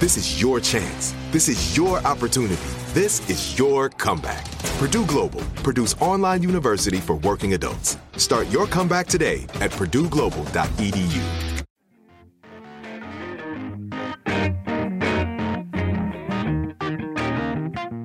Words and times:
This 0.00 0.16
is 0.16 0.40
your 0.40 0.60
chance. 0.60 1.14
This 1.30 1.46
is 1.46 1.76
your 1.76 1.98
opportunity. 2.06 2.56
This 2.94 3.20
is 3.28 3.58
your 3.58 3.90
comeback. 3.90 4.50
Purdue 4.78 5.04
Global, 5.04 5.42
Purdue's 5.56 5.92
online 6.00 6.42
university 6.42 6.96
for 6.96 7.16
working 7.16 7.52
adults. 7.52 7.98
Start 8.16 8.48
your 8.48 8.66
comeback 8.66 9.08
today 9.08 9.42
at 9.60 9.70
purdueglobal.edu. 9.72 11.66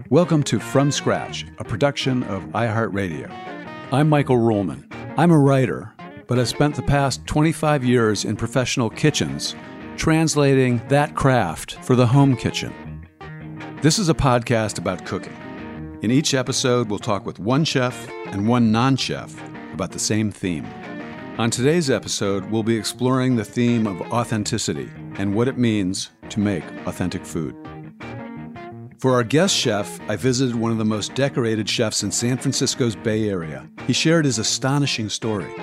Welcome 0.09 0.44
to 0.44 0.59
From 0.59 0.91
Scratch, 0.91 1.46
a 1.59 1.64
production 1.64 2.24
of 2.24 2.44
iHeartRadio. 2.47 3.31
I'm 3.94 4.09
Michael 4.09 4.36
Ruhlman. 4.36 4.84
I'm 5.18 5.31
a 5.31 5.40
writer, 5.40 5.94
but 6.28 6.40
I've 6.40 6.50
spent 6.50 6.75
the 6.75 6.81
past 6.81 7.25
25 7.25 7.86
years 7.86 8.25
in 8.25 8.36
professional 8.36 8.90
kitchens 8.90 9.56
translating 9.98 10.82
that 10.90 11.16
craft 11.16 11.76
for 11.84 11.96
the 11.96 12.08
home 12.08 12.36
kitchen. 12.36 12.74
This 13.82 13.98
is 13.98 14.10
a 14.10 14.14
podcast 14.14 14.78
about 14.78 15.06
cooking. 15.06 15.36
In 16.02 16.12
each 16.12 16.34
episode, 16.34 16.90
we'll 16.90 17.00
talk 17.00 17.26
with 17.26 17.40
one 17.40 17.64
chef 17.64 18.10
and 18.28 18.48
one 18.48 18.72
non 18.72 18.96
chef 18.96 19.34
about 19.74 19.92
the 19.92 20.00
same 20.00 20.32
theme. 20.32 20.66
On 21.38 21.50
today's 21.50 21.90
episode, 21.90 22.46
we'll 22.50 22.64
be 22.64 22.78
exploring 22.78 23.36
the 23.36 23.44
theme 23.46 23.88
of 23.88 24.02
authenticity 24.14 24.90
and 25.18 25.34
what 25.34 25.48
it 25.48 25.58
means 25.58 26.12
to 26.30 26.40
make 26.40 26.64
authentic 26.86 27.26
food. 27.26 27.56
For 29.00 29.14
our 29.14 29.24
guest 29.24 29.56
chef, 29.56 30.00
I 30.10 30.16
visited 30.16 30.56
one 30.56 30.72
of 30.72 30.78
the 30.78 30.86
most 30.86 31.14
decorated 31.16 31.70
chefs 31.70 32.04
in 32.04 32.12
San 32.12 32.38
Francisco's 32.38 32.96
Bay 32.96 33.30
Area. 33.30 33.70
He 33.88 33.94
shared 33.94 34.26
his 34.26 34.40
astonishing 34.40 35.10
story. 35.10 35.54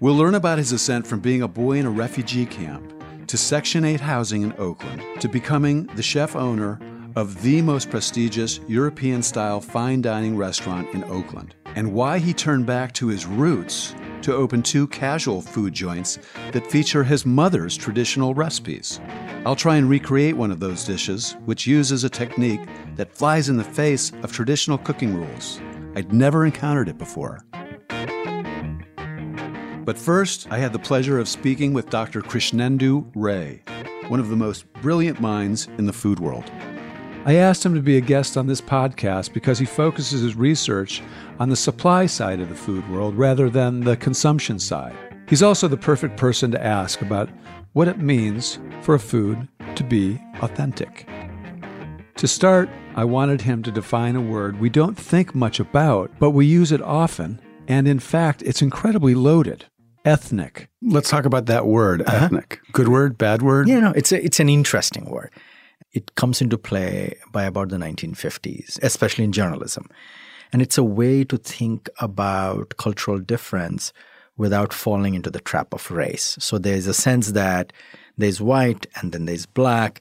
We'll 0.00 0.14
learn 0.14 0.34
about 0.34 0.58
his 0.58 0.72
ascent 0.72 1.06
from 1.06 1.20
being 1.20 1.42
a 1.42 1.48
boy 1.48 1.78
in 1.78 1.86
a 1.86 1.90
refugee 1.90 2.46
camp 2.46 2.92
to 3.28 3.36
Section 3.36 3.84
8 3.84 4.00
housing 4.00 4.42
in 4.42 4.54
Oakland 4.58 5.02
to 5.20 5.28
becoming 5.28 5.86
the 5.96 6.02
chef 6.02 6.36
owner 6.36 6.78
of 7.16 7.42
the 7.42 7.62
most 7.62 7.90
prestigious 7.90 8.60
European 8.68 9.22
style 9.22 9.60
fine 9.60 10.02
dining 10.02 10.36
restaurant 10.36 10.88
in 10.94 11.02
Oakland, 11.04 11.54
and 11.74 11.92
why 11.92 12.18
he 12.18 12.34
turned 12.34 12.66
back 12.66 12.92
to 12.92 13.08
his 13.08 13.26
roots 13.26 13.94
to 14.22 14.34
open 14.34 14.62
two 14.62 14.86
casual 14.88 15.40
food 15.40 15.72
joints 15.72 16.18
that 16.52 16.70
feature 16.70 17.02
his 17.02 17.24
mother's 17.24 17.76
traditional 17.76 18.34
recipes. 18.34 19.00
I'll 19.46 19.56
try 19.56 19.76
and 19.76 19.88
recreate 19.88 20.36
one 20.36 20.50
of 20.50 20.60
those 20.60 20.84
dishes, 20.84 21.36
which 21.46 21.66
uses 21.66 22.04
a 22.04 22.10
technique 22.10 22.60
that 22.96 23.12
flies 23.12 23.48
in 23.48 23.56
the 23.56 23.64
face 23.64 24.12
of 24.22 24.32
traditional 24.32 24.78
cooking 24.78 25.14
rules. 25.14 25.60
I'd 25.94 26.12
never 26.12 26.44
encountered 26.44 26.88
it 26.88 26.98
before. 26.98 27.44
But 29.86 29.96
first, 29.96 30.48
I 30.50 30.58
had 30.58 30.72
the 30.72 30.80
pleasure 30.80 31.20
of 31.20 31.28
speaking 31.28 31.72
with 31.72 31.90
Dr. 31.90 32.20
Krishnendu 32.20 33.08
Ray, 33.14 33.62
one 34.08 34.18
of 34.18 34.30
the 34.30 34.34
most 34.34 34.70
brilliant 34.82 35.20
minds 35.20 35.68
in 35.78 35.86
the 35.86 35.92
food 35.92 36.18
world. 36.18 36.50
I 37.24 37.34
asked 37.34 37.64
him 37.64 37.72
to 37.76 37.80
be 37.80 37.96
a 37.96 38.00
guest 38.00 38.36
on 38.36 38.48
this 38.48 38.60
podcast 38.60 39.32
because 39.32 39.60
he 39.60 39.64
focuses 39.64 40.22
his 40.22 40.34
research 40.34 41.04
on 41.38 41.50
the 41.50 41.56
supply 41.56 42.06
side 42.06 42.40
of 42.40 42.48
the 42.48 42.56
food 42.56 42.88
world 42.90 43.14
rather 43.14 43.48
than 43.48 43.78
the 43.78 43.96
consumption 43.96 44.58
side. 44.58 44.96
He's 45.28 45.44
also 45.44 45.68
the 45.68 45.76
perfect 45.76 46.16
person 46.16 46.50
to 46.50 46.64
ask 46.64 47.00
about 47.00 47.28
what 47.72 47.86
it 47.86 47.98
means 47.98 48.58
for 48.80 48.96
a 48.96 49.00
food 49.00 49.46
to 49.76 49.84
be 49.84 50.20
authentic. 50.42 51.08
To 52.16 52.26
start, 52.26 52.68
I 52.96 53.04
wanted 53.04 53.40
him 53.40 53.62
to 53.62 53.70
define 53.70 54.16
a 54.16 54.20
word 54.20 54.58
we 54.58 54.68
don't 54.68 54.98
think 54.98 55.32
much 55.32 55.60
about, 55.60 56.10
but 56.18 56.30
we 56.30 56.44
use 56.44 56.72
it 56.72 56.82
often, 56.82 57.40
and 57.68 57.86
in 57.86 58.00
fact, 58.00 58.42
it's 58.42 58.62
incredibly 58.62 59.14
loaded 59.14 59.66
ethnic. 60.06 60.68
Let's 60.82 61.10
talk 61.10 61.24
about 61.26 61.46
that 61.46 61.66
word, 61.66 62.02
Uh-huh. 62.02 62.24
ethnic. 62.26 62.60
Good 62.72 62.88
word, 62.88 63.18
bad 63.18 63.42
word? 63.42 63.68
You 63.68 63.80
know, 63.80 63.92
it's 63.94 64.12
a, 64.12 64.24
it's 64.24 64.40
an 64.40 64.48
interesting 64.48 65.04
word. 65.06 65.30
It 65.92 66.14
comes 66.14 66.40
into 66.40 66.56
play 66.58 67.16
by 67.32 67.44
about 67.44 67.68
the 67.70 67.76
1950s, 67.76 68.78
especially 68.82 69.24
in 69.24 69.32
journalism. 69.32 69.88
And 70.52 70.62
it's 70.62 70.78
a 70.78 70.84
way 70.84 71.24
to 71.24 71.36
think 71.36 71.88
about 72.00 72.76
cultural 72.76 73.18
difference 73.18 73.92
without 74.36 74.72
falling 74.72 75.14
into 75.14 75.30
the 75.30 75.40
trap 75.40 75.72
of 75.72 75.90
race. 75.90 76.36
So 76.40 76.58
there's 76.58 76.86
a 76.86 76.94
sense 76.94 77.32
that 77.32 77.72
there's 78.16 78.40
white 78.40 78.86
and 78.96 79.12
then 79.12 79.24
there's 79.26 79.46
black, 79.46 80.00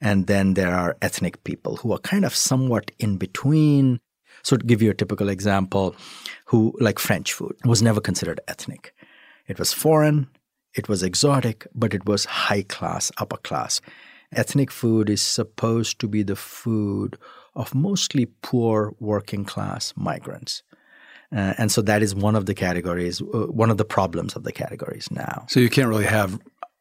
and 0.00 0.26
then 0.26 0.54
there 0.54 0.74
are 0.74 0.96
ethnic 1.00 1.42
people 1.44 1.76
who 1.76 1.92
are 1.92 1.98
kind 2.00 2.24
of 2.24 2.34
somewhat 2.34 2.90
in 2.98 3.16
between. 3.16 4.00
So 4.42 4.56
to 4.56 4.64
give 4.66 4.82
you 4.82 4.90
a 4.90 4.94
typical 4.94 5.28
example, 5.28 5.94
who 6.46 6.76
like 6.80 6.98
French 6.98 7.32
food 7.32 7.56
was 7.64 7.82
never 7.82 8.00
considered 8.00 8.40
ethnic. 8.48 8.92
It 9.48 9.58
was 9.58 9.72
foreign, 9.72 10.28
it 10.74 10.88
was 10.88 11.02
exotic, 11.02 11.66
but 11.74 11.94
it 11.94 12.06
was 12.06 12.24
high 12.24 12.62
class, 12.62 13.10
upper 13.18 13.38
class. 13.38 13.80
Ethnic 14.32 14.70
food 14.70 15.08
is 15.08 15.22
supposed 15.22 15.98
to 16.00 16.08
be 16.08 16.22
the 16.22 16.36
food 16.36 17.16
of 17.54 17.74
mostly 17.74 18.26
poor 18.42 18.94
working 19.00 19.44
class 19.44 19.94
migrants. 19.96 20.62
Uh, 21.34 21.54
and 21.58 21.72
so 21.72 21.82
that 21.82 22.02
is 22.02 22.14
one 22.14 22.36
of 22.36 22.46
the 22.46 22.54
categories, 22.54 23.20
uh, 23.20 23.46
one 23.46 23.70
of 23.70 23.78
the 23.78 23.84
problems 23.84 24.36
of 24.36 24.44
the 24.44 24.52
categories 24.52 25.08
now. 25.10 25.46
So 25.48 25.60
you 25.60 25.70
can't 25.70 25.88
really 25.88 26.04
have 26.04 26.38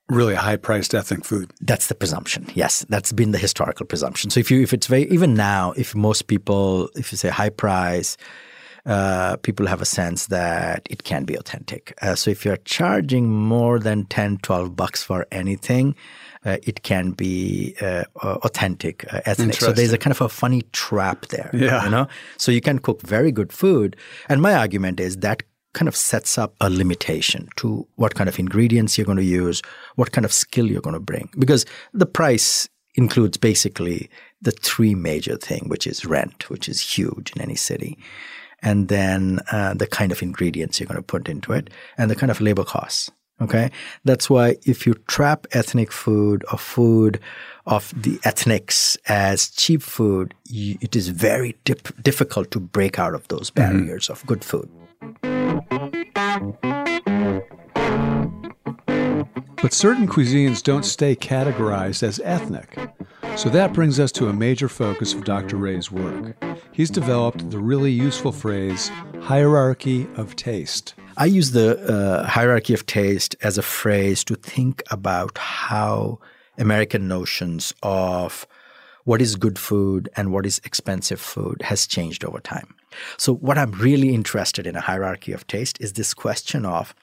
really 0.10 0.36
high 0.36 0.58
priced 0.58 0.94
ethnic 0.94 1.26
food. 1.26 1.52
That's 1.62 1.88
the 1.88 1.96
presumption. 1.96 2.48
Yes, 2.54 2.86
that's 2.90 3.12
been 3.12 3.32
the 3.32 3.38
historical 3.38 3.86
presumption. 3.86 4.30
So 4.30 4.40
if 4.40 4.52
you 4.52 4.62
if 4.62 4.74
it's 4.74 4.88
very 4.88 5.10
even 5.10 5.34
now, 5.34 5.74
if 5.78 5.96
most 5.96 6.28
people 6.28 6.90
if 6.96 7.12
you 7.12 7.18
say 7.18 7.30
high 7.30 7.50
price, 7.50 8.18
uh, 8.86 9.38
people 9.38 9.66
have 9.66 9.82
a 9.82 9.86
sense 9.86 10.28
that 10.28 10.88
it 10.90 11.04
can 11.04 11.26
be 11.26 11.36
authentic. 11.36 11.98
Uh, 12.02 12.16
so 12.16 12.30
if 12.30 12.46
you're 12.46 12.58
charging 12.58 13.32
more 13.32 13.80
than 13.80 14.06
10, 14.06 14.38
12 14.40 14.76
bucks 14.76 15.04
for 15.04 15.26
anything, 15.32 15.96
uh, 16.46 16.58
it 16.64 16.84
can 16.84 17.12
be 17.12 17.76
uh, 17.82 18.04
authentic, 18.18 19.12
uh, 19.12 19.22
ethnic. 19.26 19.56
So 19.56 19.72
there's 19.72 19.94
a 19.94 19.98
kind 19.98 20.12
of 20.12 20.22
a 20.22 20.30
funny 20.30 20.62
trap 20.72 21.28
there. 21.28 21.50
Yeah. 21.52 21.84
You 21.86 21.90
know? 21.90 22.08
So 22.38 22.52
you 22.52 22.62
can 22.62 22.78
cook 22.78 23.02
very 23.02 23.32
good 23.32 23.52
food. 23.52 23.96
And 24.30 24.42
my 24.42 24.54
argument 24.54 25.00
is 25.00 25.18
that 25.18 25.42
kind 25.74 25.88
of 25.88 25.96
sets 25.96 26.38
up 26.38 26.56
a 26.62 26.70
limitation 26.70 27.50
to 27.58 27.88
what 27.96 28.14
kind 28.14 28.30
of 28.30 28.38
ingredients 28.38 28.98
you're 28.98 29.06
going 29.06 29.18
to 29.18 29.24
use, 29.24 29.62
what 29.96 30.12
kind 30.12 30.24
of 30.24 30.32
skill 30.32 30.68
you're 30.68 30.82
going 30.82 30.94
to 30.94 31.00
bring. 31.00 31.30
Because 31.40 31.66
the 31.92 32.06
price 32.06 32.70
includes 32.94 33.36
basically 33.36 34.10
the 34.42 34.52
three 34.52 34.94
major 34.94 35.38
thing, 35.38 35.68
which 35.68 35.88
is 35.88 36.06
rent, 36.06 36.50
which 36.52 36.70
is 36.70 36.80
huge 36.80 37.34
in 37.36 37.42
any 37.42 37.56
city 37.56 37.98
and 38.66 38.90
then 38.90 39.40
uh, 39.52 39.74
the 39.76 39.88
kind 39.88 40.12
of 40.12 40.22
ingredients 40.22 40.80
you're 40.80 40.88
going 40.88 40.98
to 40.98 41.04
put 41.04 41.30
into 41.30 41.54
it, 41.54 41.70
and 41.98 42.12
the 42.12 42.16
kind 42.16 42.32
of 42.32 42.42
labor 42.42 42.66
costs. 42.66 43.12
Okay, 43.42 43.70
that's 44.06 44.30
why 44.30 44.56
if 44.66 44.88
you 44.88 44.94
trap 45.08 45.46
ethnic 45.52 45.92
food 45.92 46.46
or 46.52 46.58
food 46.58 47.20
of 47.66 47.94
the 48.02 48.18
ethnics 48.24 48.98
as 49.08 49.50
cheap 49.50 49.82
food, 49.82 50.34
you, 50.46 50.78
it 50.80 50.96
is 50.96 51.10
very 51.10 51.58
dip- 51.66 52.02
difficult 52.02 52.50
to 52.52 52.62
break 52.62 52.98
out 52.98 53.14
of 53.14 53.28
those 53.28 53.52
mm-hmm. 53.52 53.78
barriers 53.78 54.06
mm-hmm. 54.06 54.14
of 54.14 54.26
good 54.26 54.44
food. 54.44 54.70
But 59.62 59.74
certain 59.74 60.08
cuisines 60.08 60.64
don't 60.64 60.86
stay 60.86 61.16
categorized 61.16 62.04
as 62.04 62.22
ethnic. 62.24 62.78
So 63.36 63.50
that 63.50 63.74
brings 63.74 64.00
us 64.00 64.14
to 64.14 64.30
a 64.30 64.34
major 64.34 64.70
focus 64.70 65.14
of 65.14 65.26
Dr. 65.26 65.58
Ray's 65.58 65.92
work. 65.92 66.38
He's 66.76 66.90
developed 66.90 67.52
the 67.52 67.58
really 67.58 67.94
useful 67.94 68.34
phrase 68.34 68.92
hierarchy 69.22 70.10
of 70.18 70.36
taste. 70.36 70.94
I 71.16 71.24
use 71.24 71.52
the 71.52 71.80
uh, 71.80 72.28
hierarchy 72.28 72.74
of 72.74 72.86
taste 72.86 73.34
as 73.42 73.58
a 73.58 73.62
phrase 73.62 74.26
to 74.26 74.36
think 74.36 74.84
about 74.92 75.38
how 75.38 76.20
American 76.58 77.08
notions 77.08 77.74
of 77.82 78.46
what 79.06 79.22
is 79.22 79.38
good 79.38 79.58
food 79.58 80.10
and 80.18 80.34
what 80.34 80.46
is 80.46 80.60
expensive 80.66 81.22
food 81.22 81.62
has 81.62 81.88
changed 81.88 82.26
over 82.26 82.42
time. 82.42 82.76
So, 83.16 83.36
what 83.36 83.58
I'm 83.58 83.72
really 83.72 84.14
interested 84.14 84.68
in 84.68 84.76
a 84.76 84.82
hierarchy 84.82 85.32
of 85.32 85.48
taste 85.48 85.80
is 85.80 85.94
this 85.94 86.14
question 86.14 86.66
of 86.66 86.94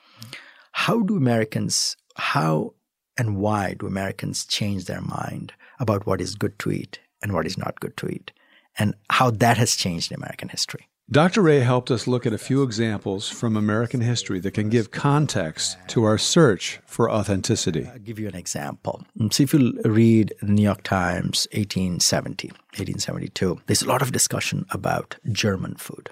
how 0.72 1.00
do 1.00 1.16
Americans, 1.16 1.96
how 2.16 2.74
and 3.16 3.38
why 3.38 3.76
do 3.78 3.86
Americans 3.86 4.44
change 4.44 4.84
their 4.84 5.00
mind 5.00 5.54
about 5.80 6.04
what 6.04 6.20
is 6.20 6.34
good 6.34 6.58
to 6.58 6.72
eat 6.72 7.00
and 7.22 7.32
what 7.32 7.46
is 7.46 7.56
not 7.56 7.80
good 7.80 7.96
to 7.96 8.08
eat, 8.08 8.32
and 8.78 8.94
how 9.10 9.30
that 9.30 9.56
has 9.56 9.76
changed 9.76 10.10
in 10.10 10.16
American 10.16 10.48
history. 10.48 10.88
Dr. 11.10 11.42
Ray 11.42 11.60
helped 11.60 11.90
us 11.90 12.06
look 12.06 12.24
at 12.24 12.32
a 12.32 12.38
few 12.38 12.62
examples 12.62 13.28
from 13.28 13.54
American 13.54 14.00
history 14.00 14.40
that 14.40 14.52
can 14.54 14.70
give 14.70 14.92
context 14.92 15.76
to 15.88 16.04
our 16.04 16.16
search 16.16 16.80
for 16.86 17.10
authenticity. 17.10 17.86
I'll 17.86 17.98
give 17.98 18.18
you 18.18 18.28
an 18.28 18.34
example. 18.34 19.04
So, 19.30 19.42
if 19.42 19.52
you 19.52 19.78
read 19.84 20.32
the 20.40 20.46
New 20.46 20.62
York 20.62 20.84
Times 20.84 21.46
1870, 21.52 22.48
1872, 22.48 23.60
there's 23.66 23.82
a 23.82 23.88
lot 23.88 24.00
of 24.00 24.12
discussion 24.12 24.64
about 24.70 25.16
German 25.30 25.74
food. 25.74 26.08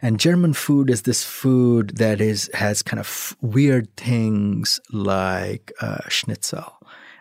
And 0.00 0.20
German 0.20 0.52
food 0.52 0.90
is 0.90 1.02
this 1.02 1.24
food 1.24 1.96
that 1.96 2.20
is 2.20 2.50
has 2.54 2.82
kind 2.82 3.00
of 3.00 3.36
weird 3.40 3.94
things 3.96 4.80
like 4.92 5.72
uh, 5.80 6.08
schnitzel 6.08 6.72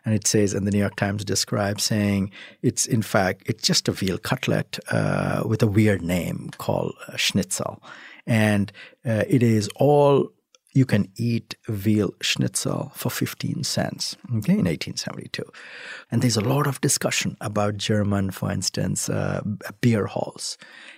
and 0.10 0.16
it 0.16 0.26
says, 0.26 0.56
and 0.56 0.66
the 0.66 0.72
New 0.72 0.80
York 0.80 0.96
Times 0.96 1.24
describes 1.24 1.84
saying 1.84 2.32
it's 2.64 2.88
in 2.88 3.04
fact 3.04 3.44
it's 3.46 3.62
just 3.62 3.88
a 3.88 3.92
veal 3.92 4.18
cutlet 4.18 4.80
uh, 4.90 5.44
with 5.46 5.62
a 5.62 5.68
weird 5.68 6.02
name 6.02 6.50
called 6.58 6.96
uh, 7.08 7.16
schnitzel, 7.16 7.84
and 8.26 8.72
uh, 9.06 9.24
it 9.28 9.44
is 9.44 9.70
all 9.76 10.32
you 10.74 10.88
can 10.88 11.12
eat 11.16 11.56
veal 11.68 12.12
schnitzel 12.22 12.92
for 12.96 13.10
15 13.10 13.64
cents 13.64 14.16
okay 14.38 14.54
in 14.54 14.66
1872 14.66 15.44
and 16.12 16.22
there's 16.22 16.38
a 16.38 16.42
lot 16.42 16.68
of 16.68 16.80
discussion 16.80 17.36
about 17.42 17.76
german 17.76 18.30
for 18.30 18.52
instance 18.52 19.10
uh, 19.10 19.42
beer 19.82 20.06
halls. 20.06 20.58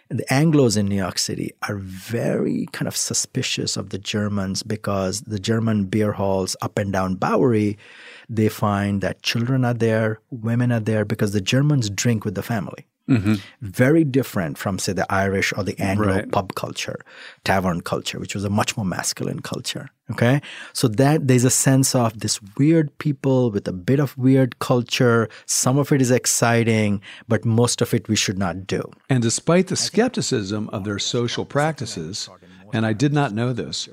The 0.09 0.25
Anglos 0.25 0.75
in 0.75 0.87
New 0.87 0.97
York 0.97 1.17
City 1.17 1.53
are 1.69 1.77
very 1.77 2.67
kind 2.73 2.87
of 2.87 2.97
suspicious 2.97 3.77
of 3.77 3.91
the 3.91 3.97
Germans 3.97 4.61
because 4.61 5.21
the 5.21 5.39
German 5.39 5.85
beer 5.85 6.11
halls 6.11 6.57
up 6.61 6.77
and 6.77 6.91
down 6.91 7.15
Bowery, 7.15 7.77
they 8.31 8.47
find 8.47 9.01
that 9.01 9.21
children 9.21 9.65
are 9.65 9.73
there, 9.73 10.21
women 10.31 10.71
are 10.71 10.79
there 10.79 11.03
because 11.03 11.33
the 11.33 11.41
Germans 11.41 11.89
drink 11.89 12.23
with 12.23 12.35
the 12.35 12.41
family. 12.41 12.87
Mm-hmm. 13.09 13.35
Very 13.59 14.05
different 14.05 14.57
from, 14.57 14.79
say, 14.79 14.93
the 14.93 15.11
Irish 15.11 15.51
or 15.57 15.65
the 15.65 15.77
Anglo 15.79 16.15
right. 16.15 16.31
pub 16.31 16.55
culture, 16.55 17.01
tavern 17.43 17.81
culture, 17.81 18.19
which 18.19 18.33
was 18.33 18.45
a 18.45 18.49
much 18.49 18.77
more 18.77 18.85
masculine 18.85 19.41
culture. 19.41 19.89
Okay. 20.11 20.41
So 20.71 20.87
that 20.87 21.27
there's 21.27 21.43
a 21.43 21.49
sense 21.49 21.93
of 21.93 22.19
this 22.19 22.39
weird 22.57 22.97
people 22.99 23.51
with 23.51 23.67
a 23.67 23.73
bit 23.73 23.99
of 23.99 24.17
weird 24.17 24.59
culture. 24.59 25.27
Some 25.45 25.77
of 25.77 25.91
it 25.91 26.01
is 26.01 26.11
exciting, 26.11 27.01
but 27.27 27.43
most 27.43 27.81
of 27.81 27.93
it 27.93 28.07
we 28.07 28.15
should 28.15 28.37
not 28.37 28.65
do. 28.65 28.81
And 29.09 29.21
despite 29.21 29.67
the 29.67 29.75
skepticism 29.75 30.69
of 30.69 30.85
their 30.85 30.99
social 30.99 31.43
practices, 31.43 32.29
and 32.71 32.85
I 32.85 32.93
did 32.93 33.11
not 33.11 33.33
know 33.33 33.51
this, 33.51 33.89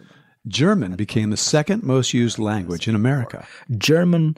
German 0.49 0.97
became 0.97 1.31
the 1.31 1.37
second 1.37 1.83
most 1.83 2.15
used 2.15 2.39
language 2.39 2.89
in 2.89 2.95
America. 2.95 3.47
German 3.77 4.37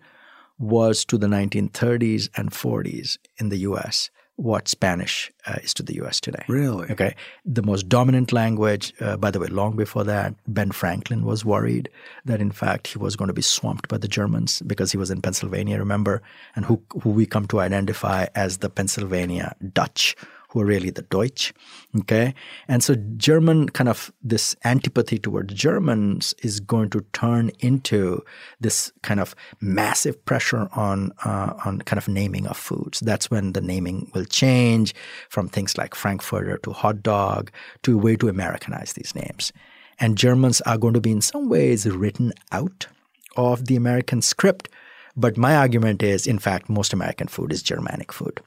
was 0.59 1.05
to 1.07 1.17
the 1.17 1.27
1930s 1.27 2.29
and 2.37 2.51
40s 2.51 3.17
in 3.39 3.49
the 3.49 3.59
US 3.59 4.11
what 4.41 4.69
Spanish 4.69 5.31
uh, 5.47 5.57
is 5.63 5.75
to 5.75 5.83
the 5.83 6.01
US 6.03 6.19
today. 6.19 6.43
Really? 6.49 6.91
Okay. 6.91 7.15
The 7.45 7.63
most 7.63 7.91
dominant 7.91 8.33
language, 8.33 8.95
uh, 8.99 9.19
by 9.19 9.31
the 9.31 9.39
way, 9.39 9.49
long 9.49 9.77
before 9.77 10.03
that, 10.05 10.35
Ben 10.49 10.71
Franklin 10.71 11.27
was 11.27 11.45
worried 11.45 11.91
that 12.25 12.41
in 12.41 12.51
fact 12.51 12.87
he 12.87 12.99
was 12.99 13.17
going 13.17 13.29
to 13.29 13.35
be 13.35 13.43
swamped 13.43 13.89
by 13.89 13.99
the 13.99 14.09
Germans 14.09 14.63
because 14.67 14.93
he 14.93 14.99
was 14.99 15.11
in 15.11 15.21
Pennsylvania, 15.21 15.79
remember, 15.79 16.23
and 16.57 16.65
who, 16.65 16.83
who 17.03 17.11
we 17.11 17.27
come 17.27 17.47
to 17.49 17.61
identify 17.61 18.27
as 18.35 18.59
the 18.59 18.71
Pennsylvania 18.71 19.55
Dutch 19.75 20.17
who 20.51 20.61
are 20.61 20.65
really 20.67 20.91
the 20.91 21.03
Deutsch. 21.03 21.53
Okay. 22.01 22.35
And 22.69 22.83
so 22.83 22.97
German 23.17 23.69
kind 23.69 23.89
of 23.89 24.13
this 24.23 24.57
antipathy 24.65 25.19
towards 25.19 25.55
Germans 25.55 26.35
is 26.43 26.61
going 26.61 26.91
to 26.91 27.01
turn 27.13 27.51
into 27.61 28.23
this 28.61 28.93
kind 29.03 29.21
of 29.21 29.35
massive 29.61 30.23
pressure 30.25 30.69
on 30.73 31.13
uh, 31.25 31.55
on 31.65 31.81
kind 31.83 31.99
of 31.99 32.09
naming 32.09 32.47
of 32.47 32.57
foods. 32.57 33.01
That's 33.01 33.31
when 33.31 33.53
the 33.53 33.61
naming 33.61 34.11
will 34.15 34.25
change 34.25 34.95
from 35.29 35.49
things 35.49 35.79
like 35.79 35.95
Frankfurter 35.95 36.59
to 36.59 36.73
hot 36.73 37.03
dog 37.03 37.51
to 37.83 37.95
a 37.95 38.03
way 38.03 38.17
to 38.17 38.29
Americanize 38.29 38.93
these 38.95 39.15
names. 39.15 39.53
And 40.01 40.19
Germans 40.19 40.61
are 40.63 40.79
going 40.79 40.95
to 40.95 41.01
be 41.01 41.13
in 41.13 41.21
some 41.21 41.49
ways 41.49 41.87
written 41.87 42.33
out 42.51 42.89
of 43.37 43.67
the 43.67 43.77
American 43.77 44.23
script. 44.23 44.69
But 45.17 45.37
my 45.37 45.57
argument 45.57 46.03
is, 46.03 46.27
in 46.27 46.39
fact, 46.39 46.69
most 46.69 46.93
American 46.93 47.27
food 47.29 47.53
is 47.53 47.63
Germanic 47.63 48.13
food 48.13 48.41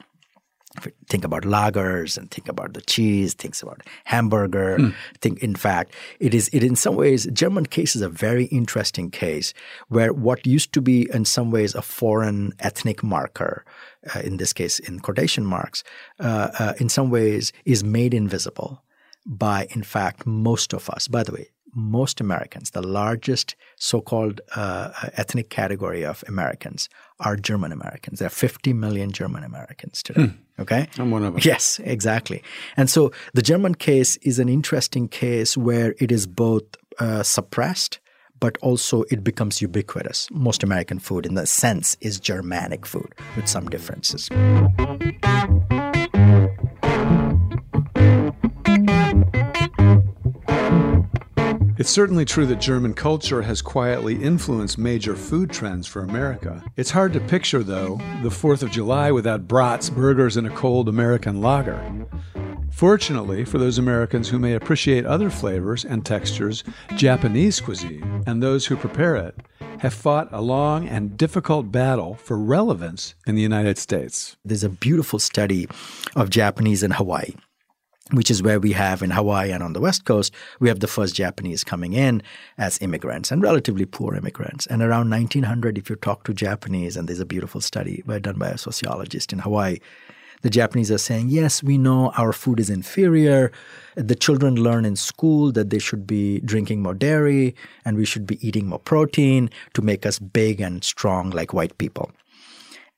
think 1.08 1.24
about 1.24 1.42
lagers 1.42 2.18
and 2.18 2.30
think 2.30 2.48
about 2.48 2.74
the 2.74 2.80
cheese, 2.80 3.34
thinks 3.34 3.62
about 3.62 3.82
hamburger. 4.04 4.78
Mm. 4.78 4.94
Think, 5.20 5.42
in 5.42 5.54
fact, 5.54 5.92
it 6.20 6.34
is 6.34 6.48
it 6.52 6.62
in 6.62 6.76
some 6.76 6.96
ways 6.96 7.26
German 7.32 7.66
case 7.66 7.94
is 7.96 8.02
a 8.02 8.08
very 8.08 8.46
interesting 8.46 9.10
case 9.10 9.54
where 9.88 10.12
what 10.12 10.46
used 10.46 10.72
to 10.72 10.80
be 10.80 11.08
in 11.12 11.24
some 11.24 11.50
ways 11.50 11.74
a 11.74 11.82
foreign 11.82 12.52
ethnic 12.60 13.02
marker, 13.02 13.64
uh, 14.14 14.20
in 14.20 14.36
this 14.36 14.52
case 14.52 14.78
in 14.78 15.00
quotation 15.00 15.44
marks, 15.44 15.84
uh, 16.20 16.50
uh, 16.58 16.72
in 16.78 16.88
some 16.88 17.10
ways 17.10 17.52
is 17.64 17.84
made 17.84 18.14
invisible 18.14 18.82
by 19.26 19.66
in 19.70 19.82
fact 19.82 20.26
most 20.26 20.72
of 20.72 20.90
us. 20.90 21.08
By 21.08 21.22
the 21.22 21.32
way, 21.32 21.48
most 21.74 22.20
Americans, 22.20 22.70
the 22.70 22.82
largest 22.82 23.56
so 23.76 24.00
called 24.00 24.40
uh, 24.54 24.90
ethnic 25.16 25.50
category 25.50 26.04
of 26.04 26.22
Americans, 26.28 26.88
are 27.20 27.36
German 27.36 27.72
Americans. 27.72 28.18
There 28.18 28.26
are 28.26 28.30
50 28.30 28.72
million 28.72 29.12
German 29.12 29.44
Americans 29.44 30.02
today. 30.02 30.26
Hmm. 30.26 30.62
Okay? 30.62 30.88
I'm 30.98 31.10
one 31.10 31.24
of 31.24 31.34
them. 31.34 31.42
Yes, 31.44 31.80
exactly. 31.84 32.42
And 32.76 32.88
so 32.90 33.12
the 33.32 33.42
German 33.42 33.74
case 33.74 34.16
is 34.18 34.38
an 34.38 34.48
interesting 34.48 35.08
case 35.08 35.56
where 35.56 35.94
it 35.98 36.12
is 36.12 36.26
both 36.26 36.64
uh, 36.98 37.22
suppressed 37.22 38.00
but 38.40 38.58
also 38.60 39.04
it 39.10 39.24
becomes 39.24 39.62
ubiquitous. 39.62 40.28
Most 40.30 40.62
American 40.62 40.98
food, 40.98 41.24
in 41.24 41.34
the 41.34 41.46
sense, 41.46 41.96
is 42.02 42.20
Germanic 42.20 42.84
food 42.84 43.14
with 43.36 43.48
some 43.48 43.70
differences. 43.70 44.28
Certainly 51.94 52.24
true 52.24 52.44
that 52.44 52.60
German 52.60 52.92
culture 52.92 53.40
has 53.40 53.62
quietly 53.62 54.20
influenced 54.20 54.76
major 54.76 55.14
food 55.14 55.48
trends 55.48 55.86
for 55.86 56.02
America. 56.02 56.60
It's 56.76 56.90
hard 56.90 57.12
to 57.12 57.20
picture, 57.20 57.62
though, 57.62 57.98
the 58.24 58.30
4th 58.30 58.64
of 58.64 58.72
July 58.72 59.12
without 59.12 59.46
brats, 59.46 59.90
burgers, 59.90 60.36
and 60.36 60.44
a 60.44 60.56
cold 60.56 60.88
American 60.88 61.40
lager. 61.40 61.80
Fortunately, 62.72 63.44
for 63.44 63.58
those 63.58 63.78
Americans 63.78 64.28
who 64.28 64.40
may 64.40 64.54
appreciate 64.54 65.06
other 65.06 65.30
flavors 65.30 65.84
and 65.84 66.04
textures, 66.04 66.64
Japanese 66.96 67.60
cuisine, 67.60 68.24
and 68.26 68.42
those 68.42 68.66
who 68.66 68.74
prepare 68.74 69.14
it, 69.14 69.36
have 69.78 69.94
fought 69.94 70.28
a 70.32 70.42
long 70.42 70.88
and 70.88 71.16
difficult 71.16 71.70
battle 71.70 72.16
for 72.16 72.36
relevance 72.36 73.14
in 73.24 73.36
the 73.36 73.42
United 73.42 73.78
States. 73.78 74.36
There's 74.44 74.64
a 74.64 74.68
beautiful 74.68 75.20
study 75.20 75.68
of 76.16 76.28
Japanese 76.28 76.82
in 76.82 76.90
Hawaii 76.90 77.34
which 78.14 78.30
is 78.30 78.42
where 78.42 78.60
we 78.60 78.72
have 78.72 79.02
in 79.02 79.10
Hawaii 79.10 79.50
and 79.50 79.62
on 79.62 79.72
the 79.72 79.80
West 79.80 80.04
Coast, 80.04 80.32
we 80.60 80.68
have 80.68 80.80
the 80.80 80.86
first 80.86 81.14
Japanese 81.14 81.64
coming 81.64 81.92
in 81.92 82.22
as 82.58 82.80
immigrants 82.80 83.30
and 83.30 83.42
relatively 83.42 83.84
poor 83.84 84.14
immigrants. 84.14 84.66
And 84.66 84.82
around 84.82 85.10
1900, 85.10 85.78
if 85.78 85.90
you 85.90 85.96
talk 85.96 86.24
to 86.24 86.34
Japanese, 86.34 86.96
and 86.96 87.08
there's 87.08 87.20
a 87.20 87.26
beautiful 87.26 87.60
study 87.60 88.02
done 88.20 88.38
by 88.38 88.48
a 88.48 88.58
sociologist 88.58 89.32
in 89.32 89.40
Hawaii, 89.40 89.78
the 90.42 90.50
Japanese 90.50 90.90
are 90.90 90.98
saying, 90.98 91.30
yes, 91.30 91.62
we 91.62 91.78
know 91.78 92.12
our 92.18 92.30
food 92.30 92.60
is 92.60 92.68
inferior. 92.68 93.50
The 93.94 94.14
children 94.14 94.56
learn 94.56 94.84
in 94.84 94.94
school 94.94 95.50
that 95.52 95.70
they 95.70 95.78
should 95.78 96.06
be 96.06 96.40
drinking 96.40 96.82
more 96.82 96.92
dairy 96.92 97.54
and 97.86 97.96
we 97.96 98.04
should 98.04 98.26
be 98.26 98.46
eating 98.46 98.66
more 98.66 98.78
protein 98.78 99.48
to 99.72 99.80
make 99.80 100.04
us 100.04 100.18
big 100.18 100.60
and 100.60 100.84
strong 100.84 101.30
like 101.30 101.54
white 101.54 101.78
people. 101.78 102.12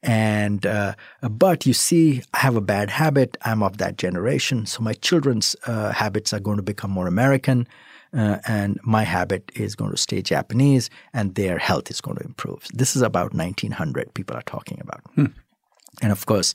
And 0.03 0.65
uh, 0.65 0.95
but 1.23 1.67
you 1.67 1.73
see, 1.73 2.23
I 2.35 2.39
have 2.39 2.57
a 2.57 2.61
bad 2.61 2.91
habit. 2.91 3.37
I'm 3.43 3.63
of 3.63 3.79
that 3.79 3.97
generation, 3.99 4.67
so 4.67 4.83
my 4.83 4.93
children's 4.93 5.57
uh, 5.67 5.93
habits 5.93 6.33
are 6.33 6.41
going 6.41 6.59
to 6.59 6.63
become 6.63 6.91
more 6.91 7.09
American, 7.09 7.67
uh, 8.17 8.39
and 8.47 8.79
my 8.85 9.03
habit 9.03 9.51
is 9.55 9.75
going 9.75 9.91
to 9.91 9.97
stay 9.97 10.23
Japanese, 10.23 10.91
and 11.13 11.35
their 11.35 11.59
health 11.59 11.91
is 11.91 12.01
going 12.01 12.19
to 12.19 12.25
improve. 12.25 12.67
This 12.73 12.95
is 12.95 13.03
about 13.03 13.35
1900. 13.35 14.15
People 14.15 14.37
are 14.37 14.43
talking 14.43 14.81
about, 14.81 15.01
hmm. 15.15 15.27
and 16.03 16.13
of 16.13 16.27
course. 16.27 16.55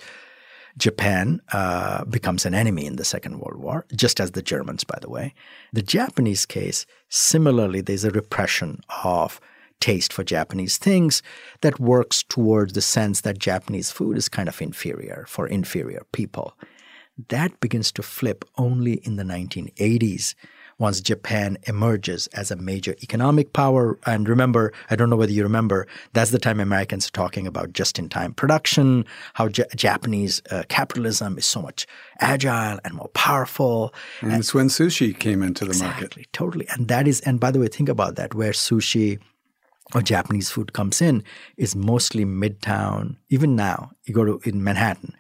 Japan 0.78 1.42
uh, 1.52 2.06
becomes 2.06 2.46
an 2.46 2.54
enemy 2.54 2.86
in 2.86 2.96
the 2.96 3.04
Second 3.04 3.40
World 3.40 3.60
War, 3.60 3.86
just 3.94 4.22
as 4.22 4.32
the 4.32 4.42
Germans, 4.42 4.86
by 4.86 4.98
the 5.02 5.10
way. 5.10 5.34
The 5.74 5.82
Japanese 5.82 6.46
case, 6.46 6.86
similarly, 7.10 7.82
there's 7.82 8.06
a 8.06 8.10
repression 8.12 8.80
of 9.04 9.42
taste 9.82 10.14
for 10.14 10.24
Japanese 10.24 10.78
things 10.78 11.22
that 11.62 11.80
works 11.80 12.24
towards 12.24 12.74
the 12.74 12.82
sense 12.82 13.22
that 13.22 13.40
Japanese 13.40 13.92
food 13.92 14.18
is 14.18 14.30
kind 14.30 14.48
of 14.48 14.62
inferior 14.62 15.26
for 15.28 15.48
inferior 15.48 16.04
people. 16.14 16.54
That 17.30 17.60
begins 17.60 17.92
to 17.94 18.04
flip 18.04 18.46
only 18.58 18.94
in 19.04 19.18
the 19.18 19.24
1980s 19.24 20.36
once 20.82 21.00
Japan 21.00 21.58
emerges 21.68 22.26
as 22.28 22.50
a 22.50 22.56
major 22.56 22.96
economic 23.04 23.54
power. 23.54 24.00
And 24.08 24.28
remember, 24.28 24.74
I 24.90 24.96
don't 24.96 25.12
know 25.12 25.16
whether 25.16 25.32
you 25.32 25.44
remember, 25.44 25.86
that's 26.14 26.32
the 26.32 26.40
time 26.40 26.60
Americans 26.60 27.08
are 27.08 27.12
talking 27.12 27.46
about 27.46 27.72
just 27.74 28.00
in 28.00 28.10
time 28.10 28.34
production, 28.34 29.06
how 29.34 29.48
J- 29.48 29.66
Japanese 29.76 30.42
uh, 30.50 30.64
capitalism 30.70 31.38
is 31.38 31.46
so 31.46 31.62
much 31.62 31.86
agile 32.20 32.80
and 32.84 32.96
more 32.96 33.10
powerful. 33.10 33.94
And, 34.22 34.32
and 34.32 34.40
it's 34.40 34.56
when 34.56 34.70
sushi 34.70 35.18
came 35.18 35.44
into 35.44 35.66
the 35.66 35.72
exactly, 35.72 36.08
market. 36.08 36.34
Totally. 36.34 36.68
And 36.70 36.88
that 36.88 37.08
is, 37.08 37.22
and 37.22 37.40
by 37.40 37.52
the 37.52 37.60
way, 37.60 37.68
think 37.68 37.88
about 37.88 38.16
that, 38.16 38.34
where 38.34 38.52
sushi 38.52 39.20
or 39.94 40.02
Japanese 40.02 40.50
food 40.50 40.74
comes 40.74 41.02
in 41.02 41.24
is 41.58 41.76
mostly 41.76 42.26
midtown. 42.26 43.18
Even 43.30 43.56
now, 43.56 43.92
you 44.06 44.14
go 44.14 44.26
to 44.26 44.40
in 44.44 44.64
Manhattan, 44.64 45.16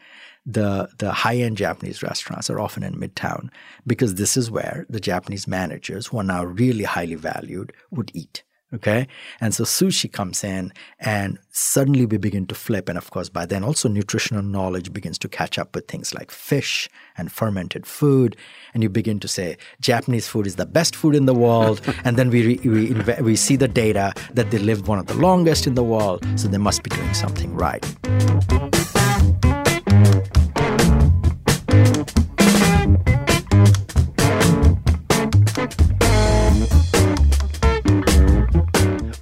the 0.45 0.89
the 0.97 1.11
high 1.11 1.37
end 1.37 1.57
Japanese 1.57 2.01
restaurants 2.01 2.49
are 2.49 2.59
often 2.59 2.83
in 2.83 2.95
midtown 2.95 3.49
because 3.85 4.15
this 4.15 4.35
is 4.37 4.49
where 4.49 4.85
the 4.89 4.99
Japanese 4.99 5.47
managers, 5.47 6.07
who 6.07 6.17
are 6.17 6.23
now 6.23 6.43
really 6.43 6.83
highly 6.83 7.15
valued, 7.15 7.73
would 7.91 8.11
eat. 8.13 8.43
Okay. 8.73 9.07
And 9.41 9.53
so 9.53 9.65
sushi 9.65 10.11
comes 10.11 10.43
in 10.43 10.71
and 10.99 11.37
suddenly 11.51 12.05
we 12.05 12.17
begin 12.17 12.45
to 12.47 12.55
flip. 12.55 12.87
And 12.87 12.97
of 12.97 13.11
course, 13.11 13.27
by 13.27 13.45
then 13.45 13.63
also 13.63 13.89
nutritional 13.89 14.43
knowledge 14.43 14.93
begins 14.93 15.17
to 15.19 15.27
catch 15.27 15.59
up 15.59 15.75
with 15.75 15.87
things 15.87 16.13
like 16.13 16.31
fish 16.31 16.89
and 17.17 17.31
fermented 17.31 17.85
food. 17.85 18.37
And 18.73 18.81
you 18.81 18.89
begin 18.89 19.19
to 19.19 19.27
say 19.27 19.57
Japanese 19.81 20.27
food 20.27 20.47
is 20.47 20.55
the 20.55 20.65
best 20.65 20.95
food 20.95 21.15
in 21.15 21.25
the 21.25 21.33
world. 21.33 21.81
and 22.05 22.15
then 22.15 22.29
we, 22.29 22.57
we, 22.63 22.93
we 23.21 23.35
see 23.35 23.57
the 23.57 23.67
data 23.67 24.13
that 24.33 24.51
they 24.51 24.57
live 24.57 24.87
one 24.87 24.99
of 24.99 25.07
the 25.07 25.15
longest 25.15 25.67
in 25.67 25.75
the 25.75 25.83
world. 25.83 26.25
So 26.37 26.47
they 26.47 26.57
must 26.57 26.83
be 26.83 26.89
doing 26.91 27.13
something 27.13 27.53
right. 27.53 27.85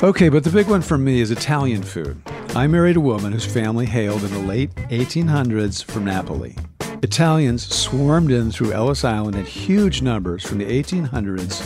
Okay, 0.01 0.29
but 0.29 0.45
the 0.45 0.49
big 0.49 0.69
one 0.69 0.81
for 0.81 0.97
me 0.97 1.19
is 1.19 1.29
Italian 1.29 1.83
food. 1.83 2.21
I 2.55 2.67
married 2.67 2.95
a 2.95 3.01
woman 3.01 3.33
whose 3.33 3.45
family 3.45 3.85
hailed 3.85 4.23
in 4.23 4.31
the 4.31 4.39
late 4.39 4.73
1800s 4.75 5.83
from 5.83 6.05
Napoli. 6.05 6.55
Italians 7.03 7.67
swarmed 7.67 8.31
in 8.31 8.49
through 8.49 8.71
Ellis 8.71 9.03
Island 9.03 9.35
in 9.35 9.43
huge 9.43 10.01
numbers 10.01 10.45
from 10.45 10.59
the 10.59 10.63
1800s 10.63 11.61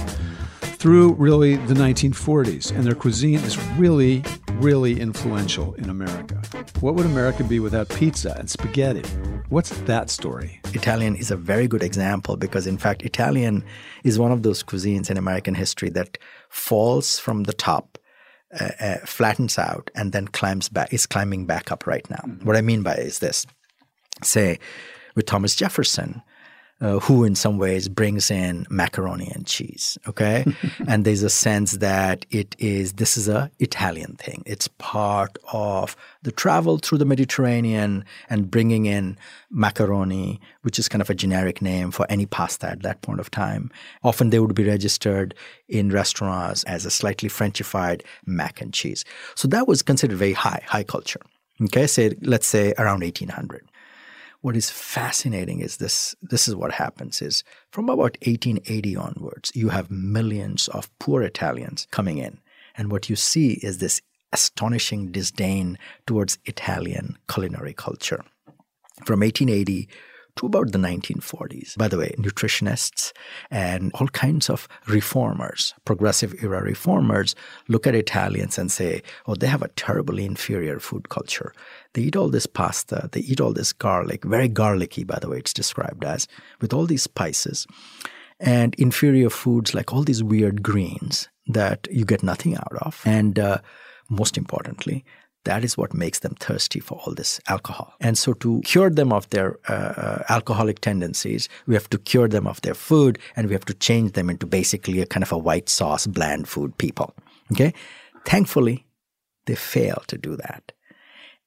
through 0.80 1.14
really 1.14 1.58
the 1.58 1.76
1940s, 1.76 2.76
and 2.76 2.84
their 2.84 2.96
cuisine 2.96 3.38
is 3.42 3.56
really, 3.74 4.24
really 4.54 5.00
influential 5.00 5.76
in 5.76 5.92
America. 5.92 6.42
What 6.80 6.96
would 6.96 7.06
America 7.06 7.44
be 7.44 7.60
without 7.60 7.88
pizza 7.90 8.36
and 8.40 8.50
spaghetti? 8.50 9.08
What's 9.50 9.70
that 9.82 10.10
story? 10.10 10.60
Italian 10.74 11.16
is 11.16 11.30
a 11.30 11.38
very 11.38 11.68
good 11.68 11.84
example 11.84 12.36
because, 12.36 12.66
in 12.66 12.80
fact, 12.80 13.04
Italian 13.04 13.64
is 14.04 14.18
one 14.18 14.32
of 14.32 14.42
those 14.42 14.64
cuisines 14.64 15.12
in 15.12 15.18
American 15.18 15.54
history 15.54 15.92
that 15.92 16.18
falls 16.50 17.20
from 17.20 17.44
the 17.44 17.54
top 17.54 17.93
uh, 18.60 18.72
uh, 18.80 18.98
flattens 19.06 19.58
out 19.58 19.90
and 19.96 20.12
then 20.12 20.28
climbs 20.28 20.70
back 20.70 20.94
is 20.94 21.06
climbing 21.06 21.46
back 21.46 21.72
up 21.72 21.88
right 21.88 22.10
now 22.10 22.24
mm-hmm. 22.26 22.46
what 22.46 22.56
i 22.56 22.62
mean 22.62 22.84
by 22.84 22.96
is 22.96 23.20
this 23.20 23.46
say 24.22 24.60
with 25.16 25.26
thomas 25.26 25.56
jefferson 25.56 26.22
uh, 26.84 27.00
who 27.00 27.24
in 27.24 27.34
some 27.34 27.58
ways 27.58 27.88
brings 27.88 28.30
in 28.30 28.68
macaroni 28.70 29.32
and 29.34 29.48
cheese 29.48 29.98
okay? 30.08 30.46
And 30.88 31.06
there's 31.06 31.24
a 31.24 31.30
sense 31.30 31.74
that 31.74 32.26
it 32.30 32.56
is 32.60 32.94
this 32.94 33.18
is 33.18 33.28
a 33.28 33.50
italian 33.60 34.16
thing. 34.16 34.44
It's 34.46 34.68
part 34.68 35.38
of 35.52 35.96
the 36.24 36.32
travel 36.32 36.78
through 36.78 36.98
the 36.98 37.06
mediterranean 37.06 38.04
and 38.30 38.52
bringing 38.52 38.86
in 38.86 39.18
macaroni 39.50 40.40
which 40.62 40.78
is 40.78 40.90
kind 40.90 41.02
of 41.02 41.10
a 41.10 41.16
generic 41.16 41.62
name 41.62 41.90
for 41.92 42.06
any 42.10 42.26
pasta 42.26 42.70
at 42.70 42.84
that 42.84 43.02
point 43.02 43.20
of 43.20 43.32
time. 43.32 43.72
Often 44.04 44.30
they 44.30 44.40
would 44.40 44.56
be 44.56 44.66
registered 44.66 45.34
in 45.68 45.90
restaurants 45.90 46.64
as 46.66 46.86
a 46.86 46.92
slightly 46.92 47.30
frenchified 47.30 48.02
mac 48.26 48.62
and 48.62 48.74
cheese. 48.74 49.06
So 49.36 49.48
that 49.48 49.68
was 49.68 49.82
considered 49.82 50.18
very 50.18 50.34
high 50.34 50.62
high 50.68 50.84
culture 50.84 51.22
okay? 51.62 51.88
Say 51.88 52.16
let's 52.22 52.48
say 52.48 52.74
around 52.78 53.02
1800 53.02 53.64
what 54.44 54.58
is 54.58 54.70
fascinating 54.70 55.62
is 55.62 55.78
this 55.78 56.16
this 56.22 56.48
is 56.50 56.56
what 56.56 56.74
happens 56.74 57.22
is 57.22 57.44
from 57.72 57.86
about 57.86 58.18
1880 58.28 58.96
onwards 58.98 59.52
you 59.56 59.70
have 59.70 59.90
millions 59.90 60.68
of 60.68 60.90
poor 61.00 61.24
italians 61.24 61.88
coming 61.92 62.18
in 62.18 62.40
and 62.76 62.92
what 62.92 63.10
you 63.10 63.16
see 63.16 63.54
is 63.64 63.78
this 63.78 64.02
astonishing 64.34 65.12
disdain 65.12 65.80
towards 66.06 66.38
italian 66.46 67.18
culinary 67.28 67.74
culture 67.74 68.24
from 69.06 69.22
1880 69.22 69.88
to 70.36 70.48
about 70.48 70.72
the 70.72 70.80
1940s. 70.80 71.78
By 71.78 71.88
the 71.88 71.98
way, 71.98 72.16
nutritionists 72.18 73.12
and 73.52 73.92
all 73.94 74.08
kinds 74.08 74.50
of 74.50 74.68
reformers, 74.88 75.74
progressive 75.86 76.34
era 76.44 76.62
reformers, 76.62 77.36
look 77.68 77.86
at 77.86 77.96
Italians 77.96 78.58
and 78.58 78.72
say, 78.72 79.04
oh, 79.28 79.36
they 79.36 79.48
have 79.48 79.62
a 79.62 79.68
terribly 79.70 80.26
inferior 80.26 80.80
food 80.80 81.10
culture. 81.10 81.54
They 81.94 82.04
eat 82.04 82.16
all 82.16 82.30
this 82.30 82.46
pasta, 82.48 83.10
they 83.12 83.22
eat 83.22 83.40
all 83.40 83.54
this 83.54 83.74
garlic, 83.74 84.24
very 84.24 84.48
garlicky, 84.48 85.04
by 85.04 85.20
the 85.20 85.30
way, 85.30 85.38
it's 85.38 85.54
described 85.54 86.04
as, 86.04 86.28
with 86.60 86.74
all 86.74 86.86
these 86.86 87.04
spices 87.04 87.68
and 88.40 88.76
inferior 88.76 89.30
foods 89.30 89.74
like 89.74 89.94
all 89.94 90.04
these 90.04 90.24
weird 90.24 90.64
greens 90.64 91.30
that 91.48 91.88
you 91.92 92.06
get 92.06 92.24
nothing 92.24 92.56
out 92.56 92.74
of. 92.82 93.02
And 93.06 93.40
uh, 93.40 93.60
most 94.10 94.38
importantly, 94.38 95.06
that 95.46 95.64
is 95.64 95.78
what 95.78 95.94
makes 95.94 96.20
them 96.20 96.36
thirsty 96.36 96.80
for 96.80 97.00
all 97.00 97.14
this 97.14 97.40
alcohol. 97.48 97.94
And 98.00 98.18
so, 98.18 98.34
to 98.34 98.62
cure 98.64 98.90
them 98.90 99.12
of 99.12 99.30
their 99.30 99.60
uh, 99.68 99.74
uh, 99.74 100.24
alcoholic 100.30 100.80
tendencies, 100.80 101.50
we 101.68 101.74
have 101.74 101.90
to 101.90 101.98
cure 101.98 102.30
them 102.30 102.48
of 102.48 102.62
their 102.62 102.74
food 102.74 103.20
and 103.36 103.48
we 103.48 103.54
have 103.54 103.66
to 103.66 103.74
change 103.74 104.14
them 104.14 104.30
into 104.30 104.46
basically 104.46 105.02
a 105.02 105.06
kind 105.06 105.24
of 105.24 105.32
a 105.32 105.38
white 105.38 105.68
sauce, 105.68 106.08
bland 106.08 106.48
food 106.48 106.78
people. 106.78 107.14
Okay? 107.52 107.74
Thankfully, 108.26 108.86
they 109.46 109.56
fail 109.56 110.04
to 110.08 110.18
do 110.18 110.38
that. 110.38 110.72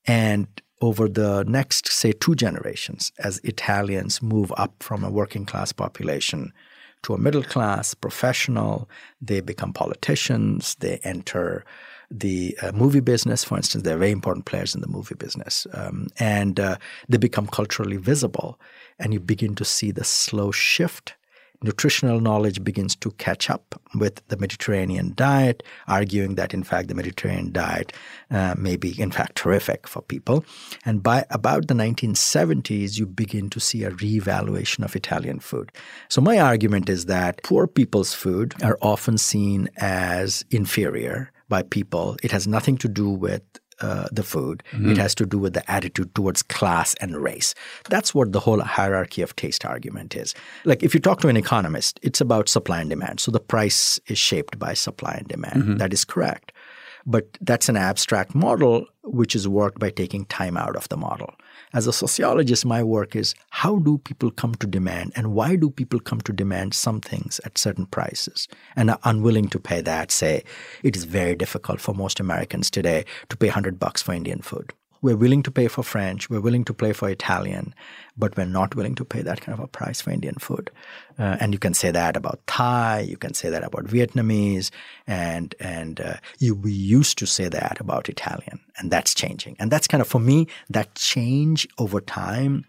And 0.07 0.47
over 0.81 1.09
the 1.09 1.45
next, 1.45 1.89
say, 1.89 2.13
two 2.13 2.35
generations, 2.35 3.13
as 3.19 3.39
Italians 3.45 4.23
move 4.23 4.53
up 4.57 4.75
from 4.83 5.05
a 5.05 5.11
working 5.11 5.47
class 5.47 5.73
population 5.73 6.53
to 7.03 7.15
a 7.15 7.19
middle 7.19 7.43
class, 7.43 7.95
professional, 7.95 8.89
they 9.21 9.41
become 9.41 9.73
politicians, 9.73 10.75
they 10.81 10.99
enter 11.03 11.65
the 12.11 12.57
uh, 12.63 12.73
movie 12.73 13.01
business, 13.01 13.43
for 13.43 13.57
instance, 13.57 13.83
they're 13.85 13.99
very 13.99 14.13
important 14.13 14.47
players 14.47 14.75
in 14.75 14.81
the 14.81 14.87
movie 14.89 15.15
business, 15.15 15.67
um, 15.73 16.07
and 16.19 16.61
uh, 16.61 16.77
they 17.09 17.19
become 17.19 17.47
culturally 17.47 17.97
visible, 17.97 18.61
and 18.99 19.13
you 19.13 19.21
begin 19.21 19.55
to 19.57 19.65
see 19.65 19.91
the 19.91 20.05
slow 20.05 20.51
shift. 20.51 21.15
Nutritional 21.63 22.21
knowledge 22.21 22.63
begins 22.63 22.95
to 22.97 23.11
catch 23.13 23.49
up 23.49 23.81
with 23.95 24.27
the 24.29 24.37
Mediterranean 24.37 25.13
diet, 25.15 25.63
arguing 25.89 26.35
that 26.35 26.53
in 26.53 26.63
fact 26.63 26.89
the 26.89 26.95
Mediterranean 26.95 27.53
diet 27.53 27.93
uh, 28.31 28.55
may 28.59 28.77
be 28.77 29.01
in 29.01 29.11
fact 29.11 29.37
terrific 29.37 29.87
for 29.89 30.03
people. 30.03 30.45
And 30.85 31.03
by 31.03 31.25
about 31.31 31.69
the 31.69 31.75
1970s, 31.75 32.99
you 32.99 33.07
begin 33.07 33.49
to 33.51 33.61
see 33.61 33.85
a 33.85 33.91
reevaluation 33.91 34.85
of 34.85 34.97
Italian 34.97 35.41
food. 35.41 35.73
So 36.09 36.21
my 36.21 36.39
argument 36.39 36.89
is 36.89 37.07
that 37.07 37.43
poor 37.43 37.67
people's 37.67 38.13
food 38.13 38.55
are 38.63 38.79
often 38.83 39.19
seen 39.19 39.69
as 39.77 40.45
inferior 40.51 41.31
by 41.49 41.63
people. 41.63 42.17
It 42.23 42.33
has 42.33 42.47
nothing 42.47 42.77
to 42.79 42.89
do 42.89 43.09
with 43.09 43.43
uh, 43.81 44.09
the 44.13 44.23
food. 44.23 44.63
Mm-hmm. 44.73 44.93
It 44.93 44.99
has 44.99 45.15
to 45.17 45.27
do 45.27 45.39
with 45.39 45.53
the 45.55 45.71
attitude 45.71 46.15
towards 46.15 46.43
class 46.43 46.95
and 47.01 47.17
race. 47.17 47.55
That's 47.89 48.15
what 48.15 48.33
the 48.33 48.41
whole 48.41 48.61
hierarchy 48.61 49.23
of 49.23 49.37
taste 49.37 49.65
argument 49.65 50.17
is. 50.17 50.35
Like 50.65 50.83
if 50.83 50.95
you 50.95 51.01
talk 51.01 51.21
to 51.21 51.29
an 51.29 51.37
economist, 51.37 52.01
it's 52.03 52.21
about 52.21 52.49
supply 52.49 52.81
and 52.81 52.91
demand. 52.91 53.21
So 53.21 53.31
the 53.31 53.41
price 53.41 54.01
is 54.07 54.19
shaped 54.19 54.59
by 54.59 54.75
supply 54.75 55.17
and 55.19 55.29
demand. 55.29 55.63
Mm-hmm. 55.63 55.77
That 55.77 55.93
is 55.93 56.05
correct. 56.05 56.53
But 57.07 57.39
that's 57.41 57.69
an 57.69 57.77
abstract 57.77 58.35
model 58.35 58.87
which 59.05 59.37
is 59.37 59.47
worked 59.47 59.79
by 59.79 59.91
taking 59.91 60.25
time 60.25 60.57
out 60.57 60.75
of 60.75 60.89
the 60.89 60.97
model. 60.97 61.33
As 61.73 61.87
a 61.87 61.93
sociologist, 61.93 62.67
my 62.67 62.83
work 62.83 63.15
is 63.15 63.35
how 63.51 63.79
do 63.79 63.99
people 63.99 64.31
come 64.31 64.55
to 64.57 64.67
demand 64.67 65.13
and 65.15 65.33
why 65.33 65.55
do 65.57 65.71
people 65.71 66.01
come 66.01 66.21
to 66.23 66.33
demand 66.33 66.75
some 66.75 67.01
things 67.01 67.41
at 67.45 67.59
certain 67.59 67.87
prices 67.87 68.49
and 68.75 68.91
are 68.91 68.99
unwilling 69.05 69.49
to 69.51 69.61
pay 69.61 69.81
that? 69.83 70.11
Say, 70.11 70.43
it 70.83 70.97
is 70.97 71.05
very 71.05 71.37
difficult 71.37 71.81
for 71.81 71.95
most 71.95 72.19
Americans 72.19 72.71
today 72.71 73.05
to 73.29 73.37
pay 73.37 73.49
100 73.49 73.79
bucks 73.79 74.03
for 74.03 74.13
Indian 74.13 74.41
food. 74.41 74.73
We're 75.07 75.17
willing 75.17 75.45
to 75.45 75.53
pay 75.53 75.69
for 75.69 75.85
French, 75.85 76.29
we're 76.29 76.41
willing 76.41 76.65
to 76.65 76.75
pay 76.75 76.93
for 76.93 77.09
Italian, 77.09 77.77
but 78.17 78.37
we're 78.37 78.45
not 78.45 78.75
willing 78.75 78.97
to 78.97 79.05
pay 79.05 79.23
that 79.23 79.41
kind 79.41 79.57
of 79.57 79.63
a 79.63 79.69
price 79.69 80.01
for 80.01 80.11
Indian 80.11 80.35
food. 80.35 80.69
Uh, 81.17 81.37
and 81.39 81.53
you 81.53 81.61
can 81.61 81.75
say 81.75 81.93
that 81.93 82.17
about 82.17 82.45
Thai, 82.49 83.07
you 83.09 83.17
can 83.17 83.33
say 83.33 83.49
that 83.49 83.63
about 83.63 83.85
Vietnamese, 83.85 84.73
and 85.07 85.55
and 85.61 86.01
uh, 86.01 86.17
you, 86.41 86.57
we 86.57 86.73
used 86.73 87.19
to 87.19 87.27
say 87.27 87.49
that 87.49 87.79
about 87.79 88.09
Italian, 88.09 88.59
and 88.79 88.91
that's 88.91 89.15
changing. 89.15 89.55
And 89.61 89.71
that's 89.71 89.87
kind 89.87 90.01
of 90.01 90.09
for 90.09 90.19
me 90.19 90.49
that 90.71 90.93
change 90.97 91.69
over 91.79 92.01
time 92.01 92.65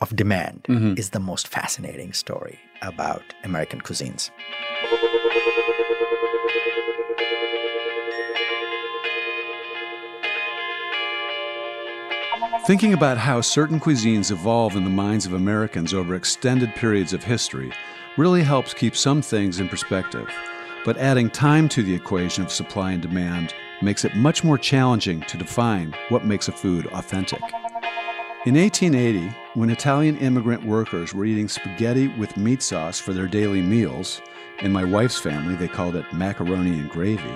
of 0.00 0.16
demand 0.16 0.64
mm-hmm. 0.66 0.94
is 0.96 1.10
the 1.10 1.20
most 1.20 1.46
fascinating 1.46 2.14
story 2.14 2.58
about 2.80 3.22
American 3.44 3.82
cuisines. 3.82 4.30
Thinking 12.70 12.94
about 12.94 13.18
how 13.18 13.40
certain 13.40 13.80
cuisines 13.80 14.30
evolve 14.30 14.76
in 14.76 14.84
the 14.84 14.90
minds 14.90 15.26
of 15.26 15.32
Americans 15.32 15.92
over 15.92 16.14
extended 16.14 16.72
periods 16.76 17.12
of 17.12 17.24
history 17.24 17.72
really 18.16 18.44
helps 18.44 18.74
keep 18.74 18.94
some 18.94 19.22
things 19.22 19.58
in 19.58 19.68
perspective. 19.68 20.32
But 20.84 20.96
adding 20.96 21.30
time 21.30 21.68
to 21.70 21.82
the 21.82 21.92
equation 21.92 22.44
of 22.44 22.52
supply 22.52 22.92
and 22.92 23.02
demand 23.02 23.54
makes 23.82 24.04
it 24.04 24.14
much 24.14 24.44
more 24.44 24.56
challenging 24.56 25.20
to 25.22 25.36
define 25.36 25.96
what 26.10 26.24
makes 26.24 26.46
a 26.46 26.52
food 26.52 26.86
authentic. 26.92 27.42
In 28.46 28.54
1880, 28.54 29.34
when 29.54 29.70
Italian 29.70 30.16
immigrant 30.18 30.64
workers 30.64 31.12
were 31.12 31.24
eating 31.24 31.48
spaghetti 31.48 32.06
with 32.18 32.36
meat 32.36 32.62
sauce 32.62 33.00
for 33.00 33.12
their 33.12 33.26
daily 33.26 33.62
meals, 33.62 34.22
in 34.60 34.70
my 34.70 34.84
wife's 34.84 35.18
family 35.18 35.56
they 35.56 35.66
called 35.66 35.96
it 35.96 36.04
macaroni 36.12 36.78
and 36.78 36.88
gravy, 36.88 37.34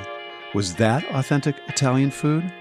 was 0.55 0.77
that 0.77 1.05
authentic 1.07 1.57
Italian 1.67 2.13
food? 2.13 2.53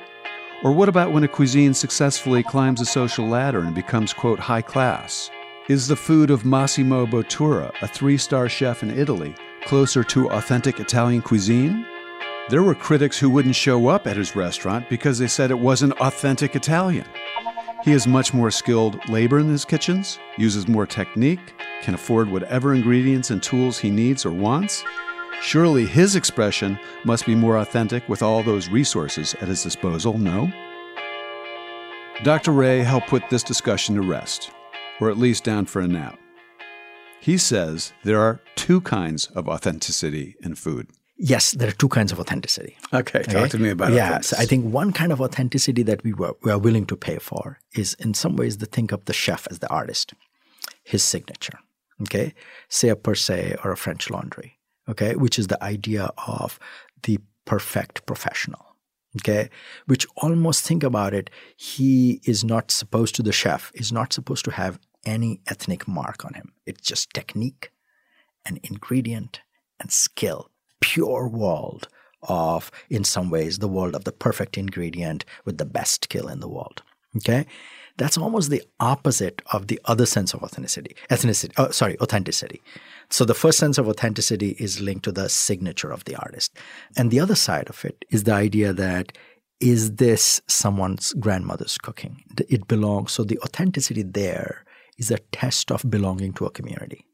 Or 0.64 0.72
what 0.72 0.88
about 0.88 1.12
when 1.12 1.26
a 1.26 1.28
cuisine 1.28 1.74
successfully 1.74 2.42
climbs 2.42 2.80
a 2.80 2.86
social 2.86 3.28
ladder 3.28 3.60
and 3.60 3.76
becomes, 3.76 4.14
quote, 4.14 4.40
high 4.40 4.62
class? 4.62 5.30
Is 5.68 5.90
the 5.90 5.96
food 5.98 6.32
of 6.32 6.46
Massimo 6.46 7.06
Bottura, 7.06 7.74
a 7.82 7.88
three 7.88 8.18
star 8.18 8.48
chef 8.48 8.82
in 8.82 8.90
Italy, 8.90 9.36
closer 9.66 10.06
to 10.06 10.30
authentic 10.30 10.80
Italian 10.80 11.22
cuisine? 11.22 11.86
There 12.48 12.64
were 12.64 12.76
critics 12.76 13.20
who 13.20 13.30
wouldn't 13.30 13.58
show 13.58 13.88
up 13.88 14.08
at 14.08 14.16
his 14.16 14.38
restaurant 14.38 14.90
because 14.90 15.20
they 15.20 15.28
said 15.28 15.52
it 15.52 15.60
wasn't 15.60 16.00
authentic 16.00 16.56
Italian. 16.56 17.08
He 17.84 17.92
has 17.92 18.08
much 18.08 18.34
more 18.34 18.50
skilled 18.50 19.10
labor 19.10 19.40
in 19.40 19.50
his 19.50 19.66
kitchens, 19.66 20.18
uses 20.38 20.70
more 20.70 20.88
technique, 20.88 21.54
can 21.82 21.94
afford 21.94 22.30
whatever 22.30 22.74
ingredients 22.74 23.32
and 23.32 23.44
tools 23.44 23.80
he 23.80 23.90
needs 23.90 24.26
or 24.26 24.32
wants, 24.32 24.86
Surely 25.44 25.86
his 25.86 26.16
expression 26.16 26.80
must 27.04 27.26
be 27.26 27.36
more 27.36 27.58
authentic 27.58 28.08
with 28.08 28.24
all 28.24 28.44
those 28.44 28.70
resources 28.70 29.36
at 29.42 29.50
his 29.50 29.62
disposal, 29.62 30.18
no? 30.18 30.50
Dr. 32.24 32.54
Ray 32.54 32.80
helped 32.80 33.08
put 33.08 33.30
this 33.30 33.44
discussion 33.44 33.96
to 33.96 34.02
rest, 34.02 34.52
or 35.02 35.10
at 35.10 35.18
least 35.18 35.44
down 35.44 35.66
for 35.66 35.82
a 35.82 35.88
nap. 35.88 36.18
He 37.20 37.38
says 37.38 37.92
there 38.04 38.22
are 38.22 38.40
two 38.56 38.80
kinds 38.82 39.28
of 39.36 39.50
authenticity 39.50 40.38
in 40.42 40.56
food. 40.56 40.88
Yes, 41.18 41.52
there 41.52 41.68
are 41.68 41.74
two 41.74 41.90
kinds 41.90 42.14
of 42.14 42.22
authenticity. 42.22 42.78
Okay, 42.94 43.24
talk 43.24 43.50
to 43.50 43.60
me 43.60 43.70
about 43.70 43.92
it. 43.92 43.96
Yeah, 43.96 44.22
so 44.22 44.38
I 44.40 44.46
think 44.46 44.74
one 44.74 44.94
kind 44.94 45.12
of 45.12 45.20
authenticity 45.20 45.84
that 45.84 46.06
we, 46.06 46.14
were, 46.14 46.36
we 46.44 46.52
are 46.52 46.58
willing 46.58 46.86
to 46.86 46.96
pay 46.96 47.18
for 47.18 47.60
is 47.74 47.96
in 47.96 48.14
some 48.14 48.38
ways 48.38 48.56
to 48.58 48.66
think 48.66 48.94
of 48.94 49.04
the 49.06 49.14
chef 49.14 49.46
as 49.52 49.60
the 49.60 49.70
artist, 49.70 50.14
his 50.84 51.04
signature. 51.04 51.60
Okay, 52.04 52.34
say 52.70 52.88
a 52.88 52.96
per 52.96 53.14
se 53.14 53.58
or 53.62 53.74
a 53.74 53.78
French 53.78 54.10
laundry 54.10 54.58
okay, 54.88 55.16
which 55.16 55.40
is 55.40 55.48
the 55.48 55.64
idea 55.64 56.12
of 56.28 56.60
the 57.04 57.20
perfect 57.46 58.06
professional. 58.06 58.66
Okay, 59.20 59.52
which 59.86 60.08
almost 60.18 60.66
think 60.66 60.84
about 60.84 61.14
it, 61.14 61.30
he 61.56 62.20
is 62.26 62.44
not 62.44 62.72
supposed 62.72 63.14
to, 63.16 63.22
the 63.22 63.32
chef 63.32 63.72
is 63.76 63.92
not 63.92 64.12
supposed 64.12 64.44
to 64.46 64.52
have 64.52 64.80
any 65.06 65.40
ethnic 65.48 65.88
mark 65.88 66.26
on 66.26 66.34
him. 66.34 66.54
It's 66.66 66.82
just 66.82 67.14
technique 67.14 67.72
and 68.44 68.60
ingredient 68.64 69.42
and 69.80 69.92
skill, 69.92 70.50
pure 70.82 71.28
world 71.28 71.88
of, 72.24 72.72
in 72.90 73.04
some 73.04 73.30
ways, 73.30 73.60
the 73.60 73.68
world 73.68 73.96
of 73.96 74.04
the 74.04 74.12
perfect 74.12 74.58
ingredient 74.58 75.26
with 75.46 75.60
the 75.60 75.66
best 75.66 76.06
skill 76.06 76.28
in 76.28 76.40
the 76.40 76.50
world. 76.50 76.82
Okay, 77.16 77.46
that's 77.98 78.18
almost 78.18 78.50
the 78.50 78.64
opposite 78.80 79.44
of 79.52 79.68
the 79.68 79.80
other 79.86 80.08
sense 80.08 80.34
of 80.34 80.42
authenticity. 80.42 80.96
Ethnicity, 81.12 81.54
oh, 81.58 81.70
sorry, 81.70 82.00
authenticity. 82.00 82.62
So 83.14 83.26
the 83.26 83.36
first 83.36 83.60
sense 83.60 83.78
of 83.78 83.88
authenticity 83.88 84.56
is 84.58 84.82
linked 84.82 85.04
to 85.04 85.12
the 85.12 85.30
signature 85.30 85.92
of 85.92 86.04
the 86.06 86.16
artist. 86.16 86.58
And 86.98 87.12
the 87.12 87.20
other 87.20 87.36
side 87.36 87.70
of 87.70 87.86
it 87.86 88.06
is 88.10 88.24
the 88.24 88.34
idea 88.34 88.74
that 88.74 89.16
is 89.60 89.98
this 89.98 90.42
someone's 90.48 91.14
grandmother's 91.14 91.78
cooking? 91.78 92.24
It 92.50 92.68
belongs. 92.68 93.12
So 93.12 93.24
the 93.24 93.38
authenticity 93.42 94.02
there 94.02 94.66
is 94.98 95.12
a 95.12 95.20
test 95.32 95.72
of 95.72 95.88
belonging 95.92 96.34
to 96.34 96.48
a 96.48 96.50
community. 96.50 97.06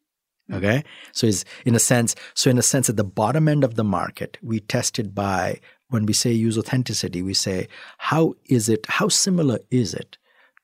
Okay. 0.54 0.86
So 1.12 1.28
is 1.28 1.44
in 1.66 1.76
a 1.76 1.80
sense, 1.80 2.16
so 2.34 2.50
in 2.50 2.58
a 2.58 2.62
sense, 2.62 2.90
at 2.90 2.96
the 2.96 3.04
bottom 3.04 3.50
end 3.50 3.66
of 3.66 3.76
the 3.76 3.84
market, 3.84 4.38
we 4.42 4.62
test 4.62 5.00
it 5.00 5.14
by 5.14 5.60
when 5.90 6.06
we 6.06 6.14
say 6.14 6.32
use 6.32 6.58
authenticity, 6.58 7.22
we 7.22 7.34
say, 7.34 7.68
how 7.98 8.36
is 8.46 8.70
it, 8.70 8.86
how 8.88 9.10
similar 9.10 9.60
is 9.70 9.94
it 9.94 10.18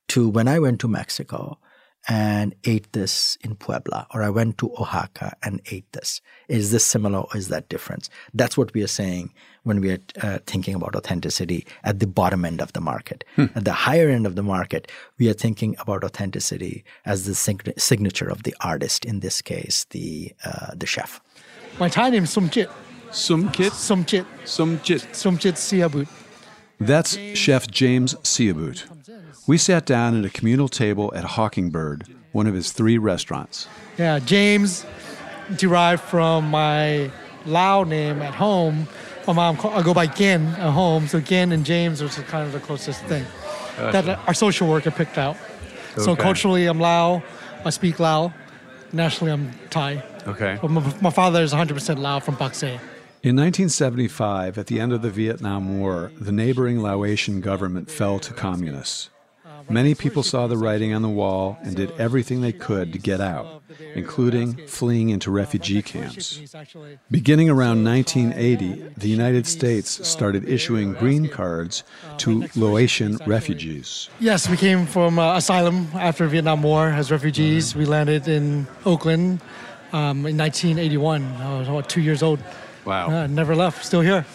to 0.07 0.29
when 0.29 0.47
I 0.47 0.59
went 0.59 0.79
to 0.79 0.87
Mexico 0.87 1.59
and 2.07 2.53
ate 2.65 2.91
this 2.93 3.37
in 3.41 3.55
Puebla, 3.55 4.07
or 4.13 4.21
I 4.21 4.29
went 4.29 4.57
to 4.59 4.71
Oaxaca 4.73 5.35
and 5.41 5.61
ate 5.71 5.91
this. 5.91 6.21
Is 6.47 6.71
this 6.71 6.85
similar 6.85 7.19
or 7.19 7.37
is 7.37 7.47
that 7.47 7.69
different? 7.69 8.09
That's 8.33 8.57
what 8.57 8.73
we 8.73 8.83
are 8.83 8.87
saying 8.87 9.33
when 9.63 9.81
we 9.81 9.91
are 9.91 9.99
uh, 10.21 10.39
thinking 10.45 10.75
about 10.75 10.95
authenticity 10.95 11.65
at 11.83 11.99
the 11.99 12.07
bottom 12.07 12.45
end 12.45 12.61
of 12.61 12.73
the 12.73 12.81
market. 12.81 13.23
Hmm. 13.35 13.45
At 13.55 13.65
the 13.65 13.73
higher 13.73 14.09
end 14.09 14.27
of 14.27 14.35
the 14.35 14.43
market, 14.43 14.91
we 15.17 15.29
are 15.29 15.33
thinking 15.33 15.75
about 15.79 16.03
authenticity 16.03 16.83
as 17.05 17.25
the 17.25 17.33
sig- 17.33 17.73
signature 17.77 18.29
of 18.29 18.43
the 18.43 18.55
artist, 18.61 19.05
in 19.05 19.21
this 19.21 19.41
case, 19.41 19.85
the, 19.89 20.33
uh, 20.43 20.75
the 20.75 20.85
chef. 20.85 21.19
My 21.79 21.89
Thai 21.89 22.11
name 22.11 22.25
is 22.25 22.35
Sumchit. 22.35 22.69
Sumkit? 23.09 23.71
Sumchit. 23.71 24.25
Sumchit. 24.43 25.01
Sumchit 25.13 25.55
Syhabout. 25.55 26.07
That's 26.79 27.17
Chef 27.33 27.67
James 27.67 28.15
Syhabout. 28.15 28.85
We 29.47 29.57
sat 29.57 29.85
down 29.85 30.17
at 30.17 30.25
a 30.25 30.29
communal 30.29 30.67
table 30.67 31.13
at 31.15 31.23
Hawkingbird, 31.23 32.07
one 32.31 32.47
of 32.47 32.53
his 32.53 32.71
three 32.71 32.97
restaurants. 32.97 33.67
Yeah, 33.97 34.19
James 34.19 34.85
derived 35.55 36.01
from 36.01 36.49
my 36.49 37.11
Lao 37.45 37.83
name 37.83 38.21
at 38.21 38.33
home. 38.33 38.87
My 39.27 39.33
mom, 39.33 39.59
I 39.63 39.81
go 39.81 39.93
by 39.93 40.07
Gin 40.07 40.47
at 40.47 40.71
home, 40.71 41.07
so 41.07 41.19
Gin 41.19 41.51
and 41.51 41.65
James 41.65 42.01
are 42.01 42.09
kind 42.23 42.45
of 42.45 42.51
the 42.51 42.59
closest 42.59 43.03
thing 43.03 43.25
gotcha. 43.77 43.91
that 43.91 44.09
uh, 44.09 44.21
our 44.27 44.33
social 44.33 44.67
worker 44.67 44.91
picked 44.91 45.17
out. 45.17 45.37
Okay. 45.93 46.03
So 46.03 46.15
culturally, 46.15 46.65
I'm 46.65 46.79
Lao. 46.79 47.23
I 47.63 47.69
speak 47.69 47.99
Lao. 47.99 48.33
Nationally, 48.91 49.31
I'm 49.31 49.51
Thai. 49.69 50.03
Okay. 50.27 50.57
But 50.61 50.71
my, 50.71 50.95
my 51.01 51.09
father 51.09 51.41
is 51.41 51.53
100% 51.53 51.97
Lao 51.99 52.19
from 52.19 52.35
Pakse. 52.35 52.79
In 53.25 53.35
1975, 53.37 54.59
at 54.59 54.67
the 54.67 54.79
end 54.79 54.93
of 54.93 55.01
the 55.01 55.09
Vietnam 55.09 55.79
War, 55.79 56.11
the 56.15 56.31
neighboring 56.31 56.83
Laotian 56.83 57.41
government 57.41 57.89
fell 57.89 58.19
to 58.19 58.31
communists. 58.33 59.09
Many 59.67 59.95
people 59.95 60.21
saw 60.21 60.45
the 60.45 60.59
writing 60.59 60.93
on 60.93 61.01
the 61.01 61.09
wall 61.09 61.57
and 61.63 61.75
did 61.75 61.89
everything 61.99 62.41
they 62.41 62.51
could 62.51 62.93
to 62.93 62.99
get 62.99 63.19
out, 63.19 63.63
including 63.95 64.67
fleeing 64.67 65.09
into 65.09 65.31
refugee 65.31 65.81
camps. 65.81 66.39
Beginning 67.09 67.49
around 67.49 67.83
1980, 67.83 68.93
the 68.95 69.09
United 69.09 69.47
States 69.47 70.07
started 70.07 70.47
issuing 70.47 70.93
green 70.93 71.27
cards 71.27 71.83
to 72.19 72.47
Laotian 72.55 73.17
refugees. 73.25 74.07
Yes, 74.19 74.47
we 74.47 74.55
came 74.55 74.85
from 74.85 75.17
uh, 75.17 75.35
asylum 75.35 75.87
after 75.95 76.27
Vietnam 76.27 76.61
War 76.61 76.89
as 76.89 77.11
refugees. 77.11 77.75
We 77.75 77.85
landed 77.85 78.27
in 78.27 78.67
Oakland 78.85 79.41
um, 79.93 80.27
in 80.27 80.37
1981. 80.37 81.25
I 81.41 81.57
was 81.57 81.67
about 81.67 81.89
two 81.89 82.01
years 82.01 82.21
old. 82.21 82.39
Wow. 82.85 83.09
Uh, 83.09 83.27
never 83.27 83.55
left, 83.55 83.83
still 83.85 84.01
here. 84.01 84.25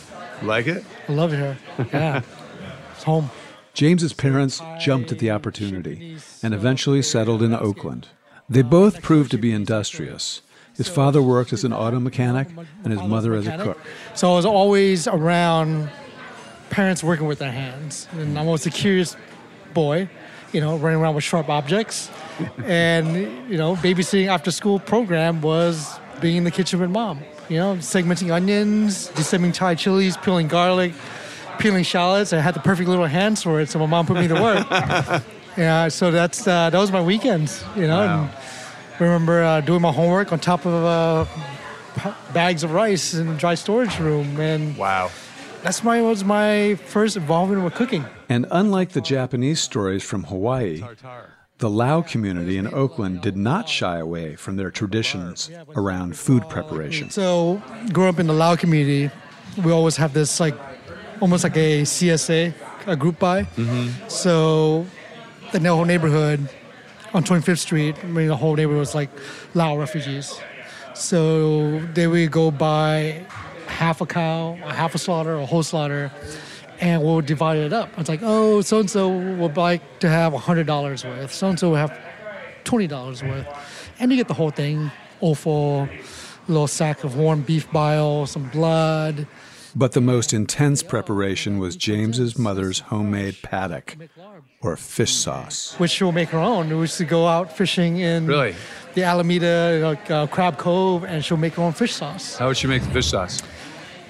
Like 0.43 0.67
it? 0.67 0.85
I 1.09 1.13
love 1.13 1.33
it 1.33 1.37
here. 1.37 1.59
Yeah. 1.93 2.23
it's 2.93 3.05
home. 3.05 3.31
James's 3.75 4.13
parents 4.13 4.61
jumped 4.81 5.13
at 5.13 5.19
the 5.19 5.31
opportunity 5.31 6.19
and 6.43 6.53
eventually 6.53 7.03
settled 7.03 7.43
in 7.43 7.55
Oakland. 7.55 8.09
They 8.49 8.63
both 8.63 9.01
proved 9.01 9.31
to 9.31 9.39
be 9.39 9.53
industrious. 9.53 10.43
His 10.77 10.89
father 10.89 11.23
worked 11.23 11.53
as 11.53 11.63
an 11.63 11.73
auto 11.73 12.01
mechanic 12.01 12.49
and 12.85 12.93
his 12.93 13.03
mother 13.03 13.35
as 13.35 13.47
a 13.47 13.57
cook. 13.59 13.79
So 14.15 14.33
I 14.33 14.35
was 14.35 14.47
always 14.47 15.07
around 15.07 15.91
parents 16.71 17.05
working 17.05 17.27
with 17.27 17.39
their 17.39 17.53
hands, 17.53 18.09
and 18.13 18.39
I 18.39 18.43
was 18.43 18.67
a 18.67 18.71
curious 18.71 19.17
boy, 19.75 20.09
you 20.53 20.61
know, 20.61 20.77
running 20.77 21.01
around 21.01 21.15
with 21.15 21.25
sharp 21.25 21.49
objects, 21.49 22.11
and 22.65 23.15
you 23.51 23.57
know, 23.59 23.77
babysitting 23.77 24.29
after 24.29 24.51
school 24.51 24.79
program 24.79 25.43
was 25.43 25.99
being 26.21 26.37
in 26.37 26.45
the 26.45 26.51
kitchen 26.51 26.81
with 26.81 26.91
mom. 26.91 27.21
You 27.51 27.57
know, 27.57 27.75
segmenting 27.77 28.31
onions, 28.33 29.09
desemming 29.11 29.53
Thai 29.53 29.75
chilies, 29.75 30.17
peeling 30.17 30.47
garlic, 30.47 30.95
peeling 31.59 31.83
shallots. 31.83 32.33
I 32.33 32.39
had 32.41 32.55
the 32.55 32.61
perfect 32.61 32.89
little 32.89 33.07
hands 33.07 33.43
for 33.43 33.61
it, 33.61 33.69
so 33.69 33.81
my 33.81 33.87
mom 33.87 34.07
put 34.07 34.17
me 34.19 34.29
to 34.29 34.35
work. 34.41 34.67
yeah, 35.59 35.89
so 35.89 36.13
that's 36.13 36.47
uh, 36.47 36.71
that 36.71 36.79
was 36.79 36.93
my 36.93 37.03
weekends. 37.03 37.65
You 37.75 37.89
know, 37.89 37.99
Wow. 38.07 38.31
and 38.93 39.01
remember 39.01 39.43
uh, 39.43 39.61
doing 39.63 39.83
my 39.83 39.91
homework 39.91 40.33
on 40.33 40.39
top 40.39 40.65
of 40.65 40.73
uh, 40.85 41.25
p- 41.97 42.33
bags 42.33 42.63
of 42.63 42.71
rice 42.71 43.15
in 43.15 43.27
the 43.27 43.35
dry 43.35 43.57
storage 43.57 43.99
room, 43.99 44.39
and 44.39 44.77
wow, 44.77 45.11
that's 45.65 45.83
my 45.83 46.01
was 46.03 46.23
my 46.23 46.77
first 46.87 47.17
involvement 47.17 47.65
with 47.65 47.75
cooking. 47.75 48.05
And 48.29 48.47
unlike 48.53 48.91
the 48.91 49.01
Japanese 49.01 49.59
stories 49.61 50.05
from 50.05 50.23
Hawaii, 50.25 50.85
the 51.61 51.71
Lao 51.71 52.01
community 52.01 52.57
in 52.57 52.67
Oakland 52.73 53.21
did 53.21 53.37
not 53.37 53.69
shy 53.69 53.99
away 53.99 54.35
from 54.35 54.57
their 54.57 54.71
traditions 54.71 55.51
around 55.77 56.17
food 56.17 56.49
preparation. 56.49 57.11
So, 57.11 57.63
growing 57.93 58.09
up 58.09 58.19
in 58.19 58.27
the 58.27 58.33
Lao 58.33 58.57
community, 58.57 59.11
we 59.63 59.71
always 59.71 59.97
have 59.97 60.13
this 60.15 60.41
like 60.41 60.55
almost 61.21 61.45
like 61.45 61.57
a 61.57 61.83
CSA, 61.83 62.55
a 62.87 62.97
group 62.97 63.19
buy. 63.19 63.45
Mm-hmm. 63.45 64.09
So, 64.09 64.87
the 65.53 65.61
whole 65.61 65.85
neighborhood 65.85 66.49
on 67.13 67.25
25th 67.25 67.59
Street, 67.59 67.97
I 68.03 68.07
mean, 68.07 68.29
the 68.29 68.37
whole 68.37 68.57
neighborhood 68.57 68.81
was 68.81 68.95
like 68.95 69.11
Lao 69.55 69.77
refugees. 69.77 70.41
So, 70.95 71.81
they 71.93 72.07
would 72.07 72.31
go 72.31 72.51
buy 72.51 73.25
half 73.67 74.01
a 74.01 74.07
cow, 74.07 74.59
a 74.65 74.73
half 74.73 74.95
a 74.95 74.99
slaughter, 74.99 75.35
a 75.37 75.47
whole 75.47 75.63
slaughter, 75.63 76.11
and 76.81 77.03
we'll 77.03 77.21
divide 77.21 77.59
it 77.59 77.73
up. 77.73 77.91
It's 77.99 78.09
like, 78.09 78.21
oh, 78.23 78.61
so 78.63 78.81
and 78.81 78.91
so 78.91 79.09
would 79.09 79.57
like 79.57 79.83
to 80.01 80.09
have 80.09 80.33
$100 80.33 81.05
worth, 81.05 81.33
so 81.33 81.49
and 81.49 81.59
so 81.59 81.71
will 81.71 81.77
have 81.77 81.97
$20 82.65 83.23
worth. 83.29 83.47
And 83.99 84.11
you 84.11 84.17
get 84.17 84.29
the 84.29 84.35
whole 84.35 84.51
thing 84.51 84.91
offal, 85.21 85.89
little 86.49 86.67
sack 86.67 87.05
of 87.05 87.17
warm 87.17 87.43
beef 87.43 87.71
bile, 87.71 88.27
some 88.27 88.49
blood. 88.49 89.27
But 89.77 89.93
the 89.93 90.01
most 90.01 90.33
intense 90.33 90.83
preparation 90.83 91.59
was 91.59 91.77
James's 91.77 92.37
mother's 92.39 92.81
homemade 92.81 93.37
padaek, 93.43 94.09
or 94.63 94.77
fish 94.77 95.13
sauce. 95.13 95.75
which 95.79 95.93
she'll 95.93 96.11
make 96.13 96.31
her 96.31 96.39
own. 96.39 96.69
We 96.71 96.77
used 96.81 96.99
to 96.99 97.05
go 97.05 97.27
out 97.29 97.57
fishing 97.57 97.99
in 97.99 98.27
Really? 98.27 98.55
the 98.95 99.05
Alameda 99.05 99.81
like, 99.83 100.11
uh, 100.11 100.27
Crab 100.27 100.59
Cove, 100.59 101.05
and 101.05 101.25
she'll 101.25 101.37
make 101.37 101.55
her 101.55 101.63
own 101.63 101.73
fish 101.73 101.95
sauce. 101.95 102.37
How 102.39 102.49
would 102.49 102.57
she 102.57 102.67
make 102.67 102.83
the 102.83 102.91
fish 102.91 103.07
sauce? 103.07 103.43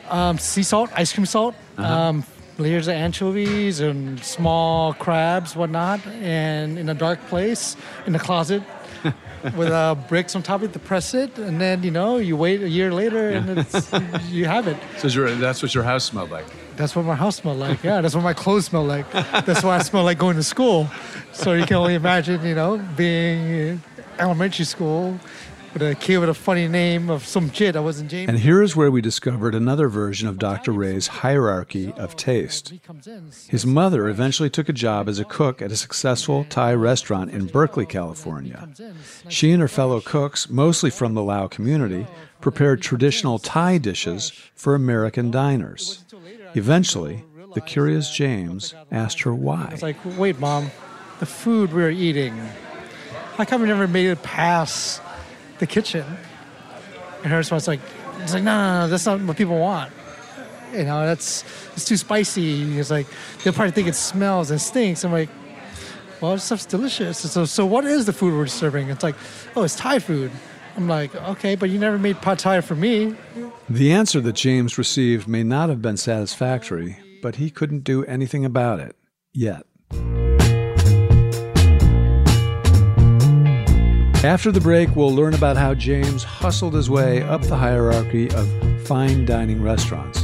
Um, 0.09 0.39
sea 0.39 0.63
salt, 0.63 0.91
ice 0.95 1.13
cream 1.13 1.27
salt, 1.27 1.55
Uh-huh. 1.77 1.93
um, 1.95 2.25
layers 2.61 2.89
of 2.89 2.95
anchovies 2.95 3.81
and 3.81 4.23
small 4.23 4.93
crabs, 4.95 5.57
whatnot, 5.57 6.07
and 6.07 6.79
in 6.79 6.89
a 6.89 6.95
dark 6.95 7.21
place 7.27 7.77
in 8.07 8.13
the 8.13 8.19
closet. 8.19 8.63
with 9.57 9.69
uh, 9.69 9.95
bricks 10.09 10.37
on 10.37 10.43
top 10.43 10.61
of 10.61 10.69
it 10.69 10.73
to 10.75 10.79
press 10.79 11.15
it, 11.15 11.39
and 11.39 11.59
then 11.59 11.83
you 11.83 11.91
know 11.91 12.19
you 12.19 12.37
wait 12.37 12.61
a 12.63 12.69
year 12.69 12.93
later 12.93 13.31
and 13.31 13.59
it's, 13.59 13.91
you 14.29 14.45
have 14.45 14.69
it. 14.69 14.77
So 14.99 15.09
your, 15.09 15.35
that's 15.37 15.63
what 15.63 15.75
your 15.75 15.85
house 15.85 16.05
smelled 16.05 16.31
like. 16.31 16.45
That's 16.77 16.95
what 16.95 17.07
my 17.07 17.15
house 17.15 17.37
smelled 17.37 17.59
like. 17.59 17.83
Yeah, 17.83 18.03
that's 18.03 18.15
what 18.15 18.23
my 18.23 18.35
clothes 18.35 18.67
smell 18.67 18.85
like. 18.85 19.11
That's 19.13 19.63
why 19.63 19.77
I 19.77 19.83
smell 19.83 20.05
like 20.05 20.19
going 20.19 20.37
to 20.37 20.43
school. 20.43 20.89
So 21.33 21.55
you 21.55 21.65
can 21.65 21.77
only 21.77 21.95
imagine, 21.95 22.45
you 22.45 22.55
know, 22.55 22.77
being 22.97 23.49
in 23.49 23.83
elementary 24.19 24.67
school 24.67 25.19
with 25.73 25.83
a 25.83 25.95
kid 25.95 26.19
with 26.19 26.29
a 26.29 26.35
funny 26.35 26.67
name 26.67 27.11
of 27.11 27.25
some 27.25 27.49
kid 27.51 27.75
that 27.75 27.83
wasn't 27.83 28.11
James. 28.11 28.29
And 28.29 28.39
here 28.39 28.63
is 28.63 28.75
where 28.75 28.91
we 28.91 29.01
discovered 29.01 29.55
another 29.55 29.89
version 29.89 30.29
of 30.29 30.39
Dr. 30.39 30.73
Ray's 30.73 31.07
hierarchy 31.07 31.93
of 31.93 32.17
taste. 32.17 32.73
His 33.49 33.65
mother 33.65 34.09
eventually 34.09 34.51
took 34.51 34.69
a 34.69 34.73
job 34.73 35.09
as 35.09 35.19
a 35.19 35.25
cook 35.25 35.63
at 35.63 35.73
a 35.73 35.77
successful 35.77 36.45
Thai 36.45 36.75
restaurant 36.75 37.31
in 37.31 37.47
Berkeley, 37.47 37.87
California. 37.87 38.69
She 39.29 39.53
and 39.53 39.61
her 39.61 39.69
fellow 39.69 40.01
cooks, 40.01 40.51
mostly 40.51 40.91
from 40.91 41.15
the 41.15 41.23
Lao 41.23 41.47
community, 41.47 42.07
prepared 42.41 42.83
traditional 42.83 43.39
Thai 43.39 43.79
dishes 43.79 44.33
for 44.55 44.75
American 44.75 45.31
diners. 45.31 46.05
Eventually, 46.55 47.25
the 47.55 47.61
curious 47.61 48.11
James 48.11 48.75
asked 48.91 49.21
her 49.23 49.33
I 49.33 49.35
why. 49.35 49.69
was 49.73 49.83
like, 49.83 49.97
wait, 50.19 50.39
mom, 50.39 50.71
the 51.19 51.27
food 51.27 51.73
we 51.73 51.83
are 51.83 51.91
eating, 51.91 52.37
how 53.37 53.45
come 53.45 53.63
we 53.63 53.69
never 53.69 53.89
made 53.89 54.07
it 54.07 54.23
past 54.23 55.03
the 55.61 55.67
kitchen? 55.67 56.05
And 57.23 57.33
her 57.33 57.39
response 57.39 57.69
like, 57.69 57.81
it's 58.23 58.35
like, 58.35 58.43
no, 58.43 58.57
no, 58.57 58.81
no, 58.83 58.89
that's 58.89 59.07
not 59.07 59.21
what 59.21 59.37
people 59.37 59.59
want. 59.59 59.93
You 60.73 60.85
know, 60.85 61.05
that's 61.05 61.45
it's 61.75 61.85
too 61.85 61.97
spicy. 61.97 62.79
It's 62.79 62.91
like 62.91 63.07
they'll 63.43 63.53
probably 63.53 63.73
think 63.73 63.89
it 63.89 63.95
smells 63.95 64.51
and 64.51 64.61
stinks. 64.61 65.05
I'm 65.05 65.13
like, 65.13 65.29
well, 66.21 66.33
this 66.33 66.45
stuff's 66.45 66.67
delicious. 66.67 67.19
So, 67.19 67.45
so 67.45 67.67
what 67.67 67.85
is 67.85 68.07
the 68.07 68.13
food 68.13 68.35
we're 68.35 68.47
serving? 68.47 68.89
It's 68.89 69.03
like, 69.03 69.17
oh, 69.57 69.63
it's 69.63 69.75
Thai 69.75 69.99
food. 69.99 70.31
I'm 70.77 70.87
like, 70.87 71.15
okay, 71.15 71.57
but 71.57 71.71
you 71.71 71.79
never 71.79 71.99
made 71.99 72.21
pad 72.21 72.39
Thai 72.39 72.61
for 72.61 72.77
me. 72.77 73.17
The 73.69 73.93
answer 73.93 74.21
that 74.21 74.35
James 74.35 74.79
received 74.79 75.27
may 75.27 75.43
not 75.43 75.69
have 75.69 75.83
been 75.83 75.97
satisfactory, 75.97 76.99
but 77.23 77.37
he 77.37 77.51
couldn't 77.51 77.85
do 77.85 78.05
anything 78.05 78.45
about 78.45 78.81
it 78.81 78.97
yet. 79.33 79.67
After 84.23 84.53
the 84.53 84.61
break, 84.61 84.95
we'll 84.95 85.15
learn 85.15 85.33
about 85.33 85.57
how 85.57 85.73
James 85.73 86.25
hustled 86.25 86.75
his 86.75 86.91
way 86.91 87.23
up 87.23 87.41
the 87.41 87.57
hierarchy 87.57 88.31
of 88.33 88.47
fine 88.87 89.25
dining 89.25 89.63
restaurants 89.63 90.23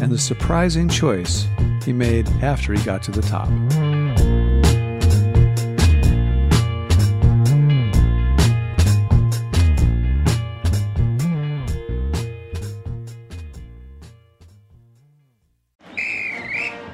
and 0.00 0.12
the 0.12 0.18
surprising 0.18 0.88
choice 0.88 1.48
he 1.84 1.92
made 1.92 2.28
after 2.40 2.72
he 2.72 2.80
got 2.84 3.02
to 3.02 3.10
the 3.10 3.22
top. 3.22 3.48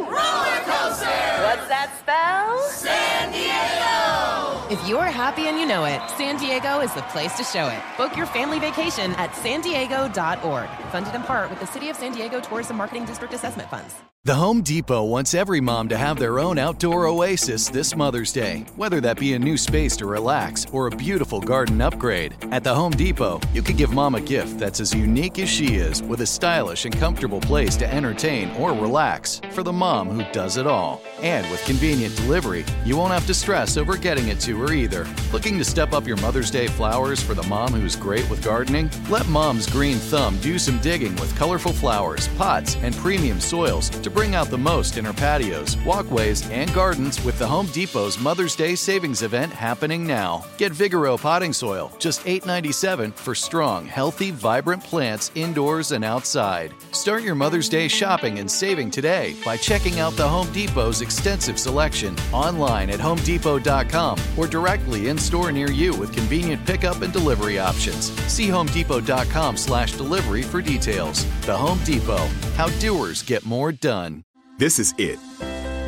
Roller 0.00 0.60
coaster. 0.64 1.22
What's 1.44 1.68
that 1.68 1.94
spell? 1.98 2.58
San 2.70 3.32
Diego. 3.32 4.72
If 4.72 4.88
you're 4.88 5.04
happy 5.04 5.48
and 5.48 5.58
you 5.58 5.66
know 5.66 5.84
it, 5.84 6.00
San 6.16 6.38
Diego 6.38 6.80
is 6.80 6.92
the 6.94 7.02
place 7.02 7.36
to 7.36 7.44
show 7.44 7.68
it. 7.68 7.80
Book 7.96 8.16
your 8.16 8.26
family 8.26 8.58
vacation 8.58 9.12
at 9.12 9.34
san 9.36 9.60
diego.org. 9.60 10.68
Funded 10.90 11.14
in 11.14 11.22
part 11.22 11.50
with 11.50 11.60
the 11.60 11.66
City 11.66 11.90
of 11.90 11.96
San 11.96 12.12
Diego 12.12 12.40
Tourism 12.40 12.76
Marketing 12.76 13.04
District 13.04 13.34
Assessment 13.34 13.68
Funds. 13.68 13.94
The 14.24 14.36
Home 14.36 14.62
Depot 14.62 15.02
wants 15.02 15.34
every 15.34 15.60
mom 15.60 15.88
to 15.88 15.98
have 15.98 16.16
their 16.16 16.38
own 16.38 16.56
outdoor 16.56 17.06
oasis 17.06 17.68
this 17.68 17.96
Mother's 17.96 18.32
Day, 18.32 18.64
whether 18.76 19.00
that 19.00 19.18
be 19.18 19.32
a 19.32 19.38
new 19.38 19.56
space 19.56 19.96
to 19.96 20.06
relax 20.06 20.64
or 20.70 20.86
a 20.86 20.96
beautiful 20.96 21.40
garden 21.40 21.80
upgrade. 21.80 22.36
At 22.52 22.62
the 22.62 22.72
Home 22.72 22.92
Depot, 22.92 23.40
you 23.52 23.62
can 23.62 23.76
give 23.76 23.92
mom 23.92 24.14
a 24.14 24.20
gift 24.20 24.60
that's 24.60 24.78
as 24.78 24.94
unique 24.94 25.40
as 25.40 25.48
she 25.48 25.74
is 25.74 26.04
with 26.04 26.20
a 26.20 26.26
stylish 26.26 26.84
and 26.84 26.96
comfortable 26.96 27.40
place 27.40 27.74
to 27.78 27.92
entertain 27.92 28.48
or 28.52 28.70
relax 28.70 29.40
for 29.50 29.64
the 29.64 29.72
mom 29.82 30.08
who 30.08 30.22
does 30.30 30.58
it 30.58 30.64
all. 30.64 31.02
And 31.20 31.44
with 31.50 31.64
convenient 31.64 32.14
delivery, 32.14 32.64
you 32.84 32.96
won't 32.96 33.12
have 33.12 33.26
to 33.26 33.34
stress 33.34 33.76
over 33.76 33.96
getting 33.96 34.28
it 34.28 34.38
to 34.42 34.56
her 34.60 34.72
either. 34.72 35.08
Looking 35.32 35.58
to 35.58 35.64
step 35.64 35.92
up 35.92 36.06
your 36.06 36.18
Mother's 36.18 36.52
Day 36.52 36.68
flowers 36.68 37.20
for 37.20 37.34
the 37.34 37.42
mom 37.48 37.72
who's 37.72 37.96
great 37.96 38.28
with 38.30 38.44
gardening? 38.44 38.88
Let 39.10 39.26
Mom's 39.26 39.68
Green 39.68 39.96
Thumb 39.96 40.38
do 40.38 40.56
some 40.56 40.78
digging 40.78 41.16
with 41.16 41.36
colorful 41.36 41.72
flowers, 41.72 42.28
pots, 42.38 42.76
and 42.76 42.94
premium 42.94 43.40
soils 43.40 43.88
to 43.88 44.08
bring 44.08 44.36
out 44.36 44.50
the 44.50 44.64
most 44.72 44.98
in 44.98 45.04
her 45.04 45.12
patios, 45.12 45.76
walkways, 45.78 46.48
and 46.50 46.72
gardens 46.72 47.22
with 47.24 47.36
the 47.40 47.46
Home 47.48 47.66
Depot's 47.66 48.20
Mother's 48.20 48.54
Day 48.54 48.76
savings 48.76 49.22
event 49.22 49.52
happening 49.52 50.06
now. 50.06 50.44
Get 50.58 50.70
Vigoro 50.70 51.20
potting 51.20 51.52
soil, 51.52 51.90
just 51.98 52.24
$8.97 52.24 53.14
for 53.14 53.34
strong, 53.34 53.86
healthy, 53.86 54.30
vibrant 54.30 54.84
plants 54.84 55.32
indoors 55.34 55.90
and 55.90 56.04
outside. 56.04 56.72
Start 56.92 57.24
your 57.24 57.34
Mother's 57.34 57.68
Day 57.68 57.88
shopping 57.88 58.38
and 58.38 58.48
saving 58.48 58.92
today 58.92 59.34
by 59.44 59.56
checking 59.56 59.71
out 59.72 60.12
the 60.16 60.28
Home 60.28 60.52
Depot's 60.52 61.00
extensive 61.00 61.58
selection 61.58 62.14
online 62.30 62.90
at 62.90 63.00
homedepot.com 63.00 64.18
or 64.36 64.46
directly 64.46 65.08
in 65.08 65.16
store 65.16 65.50
near 65.50 65.70
you 65.70 65.94
with 65.94 66.12
convenient 66.12 66.66
pickup 66.66 67.00
and 67.00 67.10
delivery 67.10 67.58
options. 67.58 68.12
See 68.30 68.48
homedepot.com 68.48 69.56
slash 69.56 69.92
delivery 69.92 70.42
for 70.42 70.60
details. 70.60 71.24
The 71.46 71.56
Home 71.56 71.82
Depot, 71.84 72.28
how 72.54 72.68
doers 72.80 73.22
get 73.22 73.46
more 73.46 73.72
done. 73.72 74.24
This 74.58 74.78
is 74.78 74.92
it. 74.98 75.18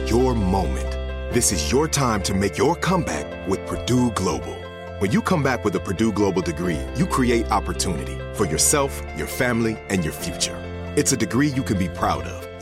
Your 0.09 0.35
moment. 0.35 0.91
This 1.35 1.53
is 1.53 1.71
your 1.71 1.87
time 1.87 2.23
to 2.23 2.33
make 2.33 2.57
your 2.57 2.77
comeback 2.77 3.47
with 3.47 3.67
Purdue 3.67 4.13
Global. 4.13 4.55
When 5.01 5.13
you 5.13 5.21
come 5.21 5.43
back 5.43 5.63
with 5.63 5.75
a 5.75 5.81
Purdue 5.81 6.11
Global 6.13 6.41
degree, 6.41 6.81
you 6.97 7.05
create 7.05 7.51
opportunity 7.51 8.19
for 8.33 8.47
yourself, 8.47 9.03
your 9.19 9.27
family, 9.27 9.79
and 9.91 10.03
your 10.03 10.15
future. 10.15 10.57
It's 10.97 11.13
a 11.13 11.17
degree 11.19 11.49
you 11.49 11.63
can 11.63 11.77
be 11.77 11.89
proud 11.89 12.23
of, 12.23 12.44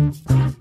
Thank 0.00 0.54
you. 0.54 0.59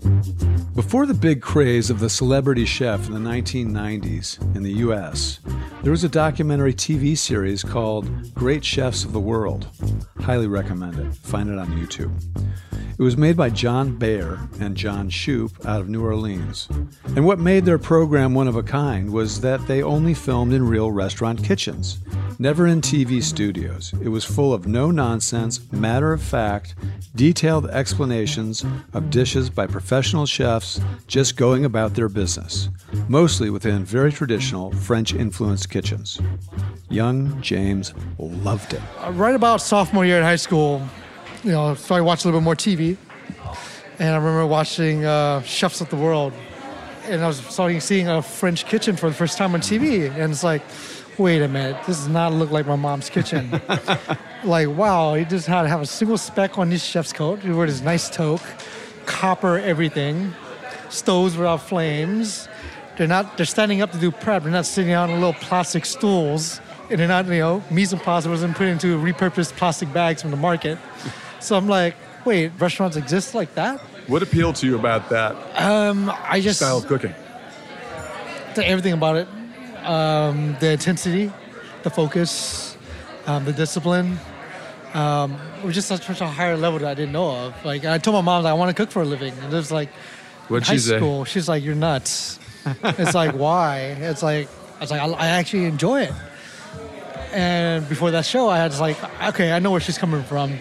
Before 0.76 1.06
the 1.06 1.14
big 1.14 1.42
craze 1.42 1.90
of 1.90 2.00
the 2.00 2.10
celebrity 2.10 2.66
chef 2.66 3.08
in 3.08 3.14
the 3.14 3.30
1990s 3.30 4.56
in 4.56 4.64
the 4.64 4.74
US, 4.74 5.40
there 5.84 5.92
was 5.92 6.04
a 6.04 6.10
documentary 6.10 6.74
TV 6.74 7.18
series 7.18 7.64
called 7.64 8.34
Great 8.34 8.64
Chefs 8.64 9.04
of 9.04 9.14
the 9.14 9.20
World. 9.20 9.68
Highly 10.22 10.48
recommend 10.48 10.98
it. 11.00 11.14
Find 11.16 11.50
it 11.50 11.60
on 11.60 11.68
YouTube. 11.68 12.12
It 13.00 13.04
was 13.04 13.16
made 13.16 13.38
by 13.38 13.50
John 13.50 13.96
Bayer 13.98 14.40
and 14.60 14.76
John 14.76 15.10
Shoup 15.10 15.66
out 15.66 15.80
of 15.80 15.88
New 15.88 16.04
Orleans. 16.04 16.68
And 17.16 17.26
what 17.26 17.40
made 17.40 17.64
their 17.64 17.80
program 17.80 18.34
one 18.34 18.50
of 18.50 18.58
a 18.58 18.64
kind 18.64 19.14
was 19.14 19.40
that 19.40 19.66
they 19.68 19.82
only 19.82 20.14
filmed 20.14 20.52
in 20.52 20.68
real 20.68 20.92
restaurant 20.92 21.42
kitchens, 21.42 22.00
never 22.40 22.68
in 22.68 22.82
TV 22.82 23.24
studios. 23.24 23.94
It 24.02 24.10
was 24.10 24.26
full 24.26 24.54
of 24.54 24.68
no 24.68 24.92
nonsense, 24.92 25.72
matter 25.72 26.12
of 26.12 26.22
fact, 26.22 26.76
detailed 27.16 27.70
explanations 27.70 28.66
of 28.92 29.10
dishes 29.10 29.50
by 29.50 29.66
professional 30.00 30.26
chefs 30.26 30.80
just 31.08 31.36
going 31.36 31.66
about 31.66 31.94
their 31.94 32.08
business, 32.08 32.70
mostly 33.10 33.50
within 33.50 33.84
very 33.84 34.14
traditional 34.14 34.72
French 34.72 35.14
influenced 35.14 35.70
kitchens. 35.70 36.22
Young 36.90 37.42
James 37.42 37.94
loved 38.18 38.74
it. 38.74 38.82
Uh, 39.04 39.12
right 39.12 39.36
about 39.36 39.60
sophomore 39.60 40.06
year 40.06 40.16
in 40.16 40.24
high 40.24 40.38
school, 40.38 40.82
you 41.44 41.52
know, 41.52 41.76
started 41.76 42.06
watching 42.06 42.30
a 42.30 42.32
little 42.32 42.40
bit 42.40 42.46
more 42.46 42.56
TV. 42.56 42.96
And 44.00 44.14
I 44.14 44.16
remember 44.16 44.46
watching 44.46 45.04
uh, 45.04 45.42
Chefs 45.42 45.82
of 45.82 45.90
the 45.90 45.98
World. 45.98 46.32
And 47.10 47.22
I 47.22 47.28
was 47.28 47.40
starting 47.40 47.82
seeing 47.82 48.08
a 48.08 48.22
French 48.22 48.68
kitchen 48.68 48.96
for 48.96 49.10
the 49.10 49.16
first 49.16 49.38
time 49.38 49.54
on 49.54 49.60
TV. 49.60 50.10
And 50.18 50.32
it's 50.32 50.46
like, 50.46 50.62
wait 51.18 51.42
a 51.42 51.48
minute, 51.50 51.76
this 51.86 51.98
does 51.98 52.08
not 52.08 52.32
look 52.32 52.52
like 52.52 52.66
my 52.66 52.78
mom's 52.78 53.10
kitchen. 53.10 53.52
like, 54.46 54.70
wow, 54.70 55.16
he 55.16 55.26
just 55.26 55.46
had 55.46 55.64
to 55.64 55.68
have 55.68 55.82
a 55.82 55.86
single 55.86 56.18
speck 56.18 56.58
on 56.58 56.72
his 56.72 56.86
chef's 56.86 57.12
coat. 57.12 57.40
He 57.40 57.50
wore 57.52 57.68
this 57.68 57.82
nice 57.82 58.10
toque, 58.10 58.42
copper 59.10 59.58
everything, 59.58 60.34
stoves 60.90 61.36
without 61.36 61.62
flames. 61.62 62.48
They're 62.96 63.08
not, 63.08 63.38
they're 63.38 63.46
standing 63.46 63.82
up 63.82 63.92
to 63.92 63.98
do 63.98 64.12
prep. 64.12 64.44
They're 64.44 64.52
not 64.52 64.66
sitting 64.66 64.94
on 64.94 65.10
little 65.10 65.34
plastic 65.34 65.86
stools. 65.86 66.62
And 66.90 67.00
they're 67.00 67.08
not, 67.08 67.26
you 67.28 67.40
know, 67.40 67.64
mise 67.72 67.94
en 67.94 68.00
place 68.00 68.26
wasn't 68.28 68.56
put 68.56 68.68
into 68.68 68.98
repurposed 68.98 69.54
plastic 69.58 69.92
bags 69.94 70.22
from 70.22 70.32
the 70.32 70.38
market. 70.38 70.78
So 71.40 71.56
I'm 71.56 71.68
like, 71.68 71.96
wait, 72.26 72.52
restaurants 72.60 72.98
exist 72.98 73.34
like 73.34 73.54
that? 73.56 73.80
What 74.08 74.24
appealed 74.24 74.56
to 74.58 74.66
you 74.66 74.76
about 74.76 75.10
that 75.10 75.36
Um, 75.56 76.12
I 76.24 76.42
just 76.42 76.60
style 76.60 76.78
of 76.78 76.88
cooking? 76.88 77.14
everything 78.58 78.94
about 78.94 79.16
it. 79.16 79.28
Um, 79.86 80.58
the 80.60 80.72
intensity, 80.72 81.32
the 81.84 81.90
focus, 81.90 82.76
um, 83.26 83.46
the 83.46 83.54
discipline. 83.54 84.20
Um, 84.94 85.38
it 85.60 85.66
was 85.66 85.76
just 85.76 85.88
such, 85.88 86.06
such 86.06 86.22
a 86.22 86.28
higher 86.28 86.58
level 86.58 86.80
that 86.80 86.88
I 86.88 86.94
didn't 86.96 87.12
know 87.12 87.30
of. 87.32 87.66
Like 87.66 87.86
I 87.86 87.98
told 88.00 88.16
my 88.16 88.22
mom 88.22 88.44
that 88.44 88.50
I 88.50 88.54
want 88.54 88.70
to 88.70 88.74
cook 88.74 88.92
for 88.92 89.02
a 89.02 89.06
living, 89.06 89.34
and 89.34 89.54
it 89.54 89.56
was 89.56 89.72
like, 89.72 89.90
What'd 90.48 90.68
high 90.68 90.74
she 90.76 90.80
say? 90.80 90.98
school, 90.98 91.26
she's 91.26 91.48
like, 91.48 91.64
"You're 91.64 91.76
nuts." 91.76 92.40
it's 92.84 93.14
like, 93.14 93.36
why? 93.36 93.80
It's 94.00 94.24
like, 94.24 94.48
I 94.78 94.80
was 94.82 94.92
like, 94.92 95.02
I, 95.02 95.08
I 95.08 95.28
actually 95.28 95.66
enjoy 95.66 96.02
it. 96.04 96.14
And 97.32 97.88
before 97.88 98.12
that 98.12 98.26
show, 98.26 98.48
I 98.50 98.66
was 98.66 98.80
like, 98.82 98.98
okay, 99.30 99.52
I 99.52 99.60
know 99.60 99.72
where 99.72 99.80
she's 99.80 99.98
coming 100.00 100.24
from. 100.24 100.58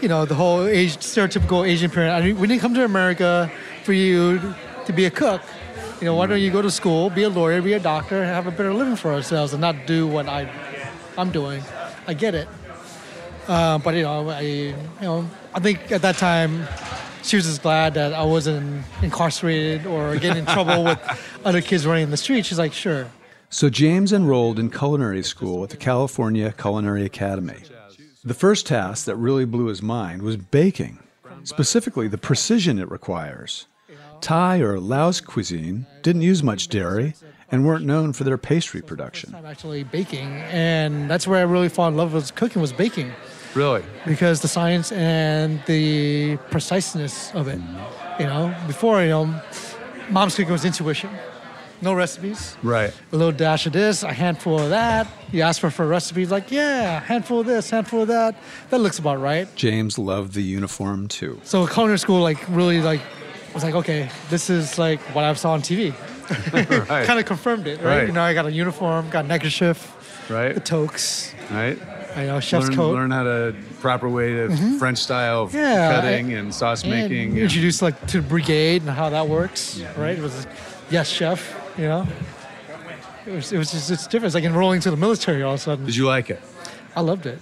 You 0.00 0.08
know, 0.08 0.24
the 0.24 0.34
whole 0.34 0.66
age, 0.66 0.96
stereotypical 0.96 1.68
Asian 1.68 1.90
parent. 1.90 2.14
I 2.14 2.26
mean, 2.26 2.38
we 2.38 2.48
didn't 2.48 2.62
come 2.62 2.74
to 2.74 2.84
America 2.84 3.52
for 3.84 3.92
you 3.92 4.54
to 4.86 4.92
be 4.92 5.04
a 5.04 5.10
cook. 5.10 5.42
You 6.00 6.06
know, 6.06 6.14
why 6.16 6.26
don't 6.26 6.40
you 6.40 6.50
go 6.50 6.62
to 6.62 6.70
school, 6.70 7.10
be 7.10 7.22
a 7.22 7.28
lawyer, 7.28 7.60
be 7.62 7.74
a 7.74 7.78
doctor, 7.78 8.16
and 8.16 8.26
have 8.26 8.46
a 8.46 8.50
better 8.50 8.72
living 8.74 8.96
for 8.96 9.12
ourselves, 9.12 9.52
and 9.52 9.60
not 9.60 9.86
do 9.86 10.06
what 10.06 10.26
I, 10.28 10.50
I'm 11.16 11.30
doing. 11.30 11.62
I 12.08 12.14
get 12.14 12.34
it, 12.34 12.48
uh, 13.48 13.78
but 13.78 13.94
you 13.94 14.02
know, 14.02 14.28
I, 14.28 14.40
you 14.40 14.74
know, 15.00 15.28
I 15.54 15.60
think 15.60 15.90
at 15.92 16.02
that 16.02 16.16
time, 16.16 16.66
she 17.22 17.36
was 17.36 17.44
just 17.46 17.62
glad 17.62 17.94
that 17.94 18.12
I 18.12 18.24
wasn't 18.24 18.84
incarcerated 19.02 19.86
or 19.86 20.16
getting 20.16 20.38
in 20.38 20.46
trouble 20.46 20.84
with 20.84 21.40
other 21.44 21.60
kids 21.60 21.86
running 21.86 22.04
in 22.04 22.10
the 22.10 22.16
street. 22.16 22.46
She's 22.46 22.58
like, 22.58 22.72
sure. 22.72 23.08
So 23.48 23.68
James 23.68 24.12
enrolled 24.12 24.58
in 24.58 24.70
culinary 24.70 25.22
school 25.22 25.62
at 25.62 25.70
the 25.70 25.76
California 25.76 26.52
Culinary 26.52 27.04
Academy. 27.04 27.58
The 28.24 28.34
first 28.34 28.66
task 28.66 29.04
that 29.06 29.16
really 29.16 29.44
blew 29.44 29.66
his 29.66 29.82
mind 29.82 30.22
was 30.22 30.36
baking, 30.36 31.00
specifically 31.44 32.08
the 32.08 32.18
precision 32.18 32.78
it 32.78 32.90
requires. 32.90 33.66
Thai 34.20 34.60
or 34.60 34.78
Laos 34.78 35.20
cuisine 35.20 35.86
didn't 36.02 36.22
use 36.22 36.42
much 36.42 36.68
dairy 36.68 37.14
and 37.50 37.66
weren't 37.66 37.84
known 37.84 38.12
for 38.12 38.24
their 38.24 38.38
pastry 38.38 38.80
production. 38.80 39.34
I'm 39.34 39.44
actually 39.44 39.84
baking, 39.84 40.28
and 40.28 41.10
that's 41.10 41.26
where 41.26 41.40
I 41.40 41.42
really 41.42 41.68
fell 41.68 41.88
in 41.88 41.96
love 41.96 42.14
with 42.14 42.34
cooking 42.34 42.62
was 42.62 42.72
baking 42.72 43.12
Really? 43.54 43.82
because 44.06 44.40
the 44.40 44.48
science 44.48 44.92
and 44.92 45.62
the 45.66 46.36
preciseness 46.50 47.32
of 47.34 47.48
it. 47.48 47.58
Mm-hmm. 47.58 48.22
You 48.22 48.26
know, 48.28 48.54
before 48.66 49.02
you 49.02 49.08
know, 49.08 49.40
mom's 50.10 50.34
cooking 50.34 50.52
was 50.52 50.64
intuition, 50.64 51.10
no 51.80 51.92
recipes. 51.94 52.56
Right. 52.62 52.92
A 53.12 53.16
little 53.16 53.32
dash 53.32 53.66
of 53.66 53.72
this, 53.72 54.02
a 54.02 54.12
handful 54.12 54.58
of 54.60 54.70
that. 54.70 55.06
You 55.32 55.42
ask 55.42 55.60
for 55.60 55.70
for 55.70 55.84
a 55.84 55.86
recipe, 55.88 56.26
like 56.26 56.50
yeah, 56.50 57.00
handful 57.00 57.40
of 57.40 57.46
this, 57.46 57.70
handful 57.70 58.02
of 58.02 58.08
that. 58.08 58.36
That 58.70 58.78
looks 58.80 58.98
about 58.98 59.20
right. 59.20 59.48
James 59.56 59.98
loved 59.98 60.34
the 60.34 60.42
uniform 60.42 61.08
too. 61.08 61.40
So 61.44 61.66
culinary 61.66 61.98
school 61.98 62.20
like 62.22 62.38
really 62.48 62.80
like 62.80 63.00
was 63.54 63.64
like 63.64 63.74
okay, 63.74 64.08
this 64.30 64.48
is 64.50 64.78
like 64.78 65.00
what 65.14 65.24
I 65.24 65.32
saw 65.34 65.52
on 65.52 65.62
TV. 65.62 65.94
Right. 66.52 67.06
kind 67.06 67.18
of 67.20 67.26
confirmed 67.26 67.66
it, 67.66 67.78
right? 67.82 67.84
Right. 67.98 68.06
You 68.06 68.12
know, 68.12 68.22
I 68.22 68.32
got 68.32 68.46
a 68.46 68.52
uniform, 68.52 69.10
got 69.10 69.26
neckerchief, 69.26 69.76
Right. 70.30 70.54
the 70.54 70.60
toques, 70.60 71.34
Right. 71.50 71.78
I 72.16 72.26
know 72.26 72.40
chef's 72.40 72.66
learn, 72.68 72.76
coat. 72.76 72.92
learn 72.94 73.10
how 73.10 73.22
to 73.24 73.54
proper 73.80 74.08
way 74.08 74.28
to 74.34 74.48
Mhm. 74.48 74.78
French 74.78 74.98
style 74.98 75.48
Yeah, 75.52 75.92
cutting 76.00 76.34
I- 76.34 76.38
and 76.38 76.54
sauce 76.54 76.82
and 76.82 76.90
making. 76.92 77.30
and- 77.32 77.38
Introduced 77.40 77.82
like 77.82 78.06
to 78.08 78.20
brigade 78.22 78.82
and 78.82 78.90
how 78.90 79.08
that 79.10 79.28
works, 79.28 79.80
right? 79.96 80.16
It 80.18 80.22
was 80.22 80.46
yes, 80.90 81.08
chef, 81.08 81.54
you 81.78 81.84
know. 81.88 82.06
It 83.26 83.32
was, 83.32 83.52
it 83.52 83.58
was 83.58 83.70
just 83.70 83.90
it's 83.90 84.04
different. 84.04 84.26
It's 84.26 84.34
like 84.34 84.44
enrolling 84.44 84.80
to 84.80 84.90
the 84.90 84.96
military 84.96 85.42
all 85.42 85.54
of 85.54 85.60
a 85.60 85.62
sudden. 85.62 85.86
Did 85.86 85.96
you 85.96 86.06
like 86.06 86.28
it? 86.28 86.40
I 86.96 87.00
loved 87.00 87.24
it. 87.26 87.38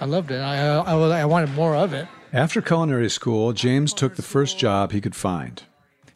I 0.00 0.04
loved 0.04 0.30
it. 0.30 0.40
Uh, 0.40 0.82
I, 0.86 0.92
I, 0.94 1.20
I 1.20 1.24
wanted 1.24 1.54
more 1.54 1.74
of 1.74 1.92
it. 1.92 2.06
After 2.32 2.60
culinary 2.62 3.08
school, 3.10 3.52
James 3.52 3.92
took 3.94 4.16
the 4.16 4.22
first 4.22 4.58
job 4.58 4.92
he 4.92 5.00
could 5.00 5.14
find. 5.14 5.62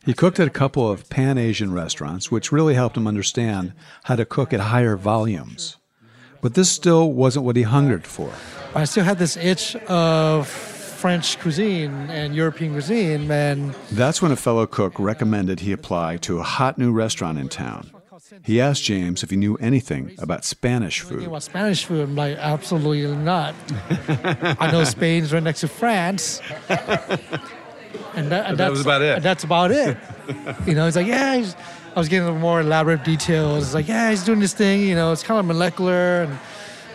He 0.04 0.12
cooked 0.14 0.38
at 0.38 0.46
a 0.46 0.50
couple 0.50 0.88
of 0.88 1.08
Pan 1.10 1.36
Asian 1.38 1.72
restaurants, 1.72 2.30
which 2.30 2.52
really 2.52 2.74
helped 2.74 2.96
him 2.96 3.06
understand 3.06 3.72
how 4.04 4.14
to 4.16 4.24
cook 4.24 4.52
at 4.52 4.60
higher 4.60 4.96
volumes. 4.96 5.76
But 6.40 6.54
this 6.54 6.70
still 6.70 7.12
wasn't 7.12 7.44
what 7.44 7.56
he 7.56 7.62
hungered 7.62 8.06
for. 8.06 8.30
I 8.74 8.84
still 8.84 9.04
had 9.04 9.18
this 9.18 9.36
itch 9.36 9.74
of 9.88 10.46
French 10.48 11.38
cuisine 11.40 11.92
and 12.10 12.34
European 12.34 12.72
cuisine, 12.72 13.30
and 13.30 13.74
That's 13.92 14.20
when 14.22 14.32
a 14.32 14.36
fellow 14.36 14.66
cook 14.66 14.98
recommended 14.98 15.60
he 15.60 15.72
apply 15.72 16.18
to 16.18 16.38
a 16.38 16.42
hot 16.42 16.78
new 16.78 16.92
restaurant 16.92 17.38
in 17.38 17.48
town. 17.48 17.90
He 18.42 18.60
asked 18.60 18.82
James 18.82 19.22
if 19.22 19.30
he 19.30 19.36
knew 19.36 19.56
anything 19.56 20.14
about 20.18 20.44
Spanish 20.44 21.00
food. 21.00 21.22
about 21.24 21.42
Spanish 21.44 21.84
food, 21.84 22.02
I'm 22.02 22.16
like, 22.16 22.36
absolutely 22.38 23.06
not. 23.16 23.54
I 24.60 24.70
know 24.72 24.84
Spain's 24.96 25.32
right 25.32 25.42
next 25.42 25.60
to 25.60 25.68
France. 25.68 26.40
And, 28.14 28.30
that, 28.30 28.46
and 28.46 28.58
that 28.58 28.70
was 28.70 28.82
that's- 28.84 28.84
about 28.84 29.02
it. 29.02 29.14
and 29.16 29.22
that's 29.22 29.44
about 29.44 29.70
it. 29.70 29.96
you 30.66 30.74
know, 30.74 30.86
he's 30.86 30.96
like, 30.96 31.06
yeah, 31.06 31.36
he's, 31.36 31.54
I 31.96 31.98
was 31.98 32.08
getting 32.10 32.38
more 32.38 32.60
elaborate 32.60 33.04
details. 33.04 33.64
It's 33.64 33.74
like, 33.74 33.88
yeah, 33.88 34.10
he's 34.10 34.22
doing 34.22 34.38
this 34.38 34.52
thing, 34.52 34.82
you 34.82 34.94
know, 34.94 35.12
it's 35.12 35.22
kind 35.22 35.40
of 35.40 35.46
molecular 35.46 36.24
and, 36.24 36.38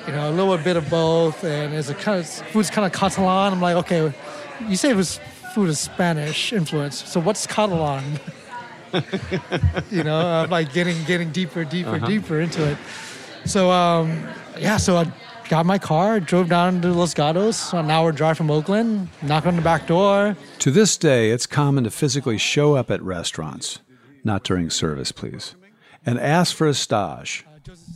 you 0.06 0.14
know, 0.14 0.30
a 0.30 0.32
little 0.32 0.58
bit 0.60 0.78
of 0.78 0.88
both. 0.92 1.44
And 1.44 1.74
it's 1.74 1.90
a 1.90 1.96
kind 1.96 2.20
of, 2.20 2.28
food's 2.28 2.70
kind 2.70 2.86
of 2.86 2.92
Catalan. 2.98 3.54
I'm 3.54 3.62
like, 3.62 3.76
okay, 3.78 4.14
you 4.70 4.76
say 4.76 4.92
it 4.92 4.96
was 4.96 5.20
food 5.56 5.70
is 5.70 5.80
Spanish 5.80 6.54
influence. 6.54 7.04
So 7.10 7.20
what's 7.20 7.48
Catalan? 7.48 8.04
you 9.92 10.04
know, 10.04 10.20
I'm 10.20 10.50
like 10.50 10.72
getting 10.74 11.02
getting 11.06 11.32
deeper, 11.32 11.64
deeper, 11.64 11.96
Uh-huh. 11.96 12.06
deeper 12.06 12.40
into 12.40 12.64
it. 12.70 12.78
So 13.46 13.72
um, 13.72 14.28
yeah, 14.60 14.78
so 14.78 14.98
I 14.98 15.12
got 15.50 15.66
my 15.66 15.80
car, 15.80 16.20
drove 16.20 16.50
down 16.50 16.82
to 16.82 16.90
Los 16.94 17.14
Gatos, 17.14 17.74
an 17.74 17.90
hour 17.90 18.12
drive 18.12 18.38
from 18.38 18.52
Oakland, 18.52 19.08
knocked 19.24 19.48
on 19.48 19.56
the 19.56 19.62
back 19.62 19.88
door. 19.88 20.36
To 20.60 20.72
this 20.72 20.96
day, 20.98 21.32
it's 21.32 21.48
common 21.48 21.86
to 21.86 21.90
physically 21.90 22.38
show 22.38 22.76
up 22.76 22.92
at 22.92 23.02
restaurants, 23.02 23.80
not 24.23 24.43
during 24.43 24.69
service, 24.69 25.12
please, 25.12 25.55
and 26.05 26.19
ask 26.19 26.55
for 26.55 26.67
a 26.67 26.73
stage, 26.73 27.45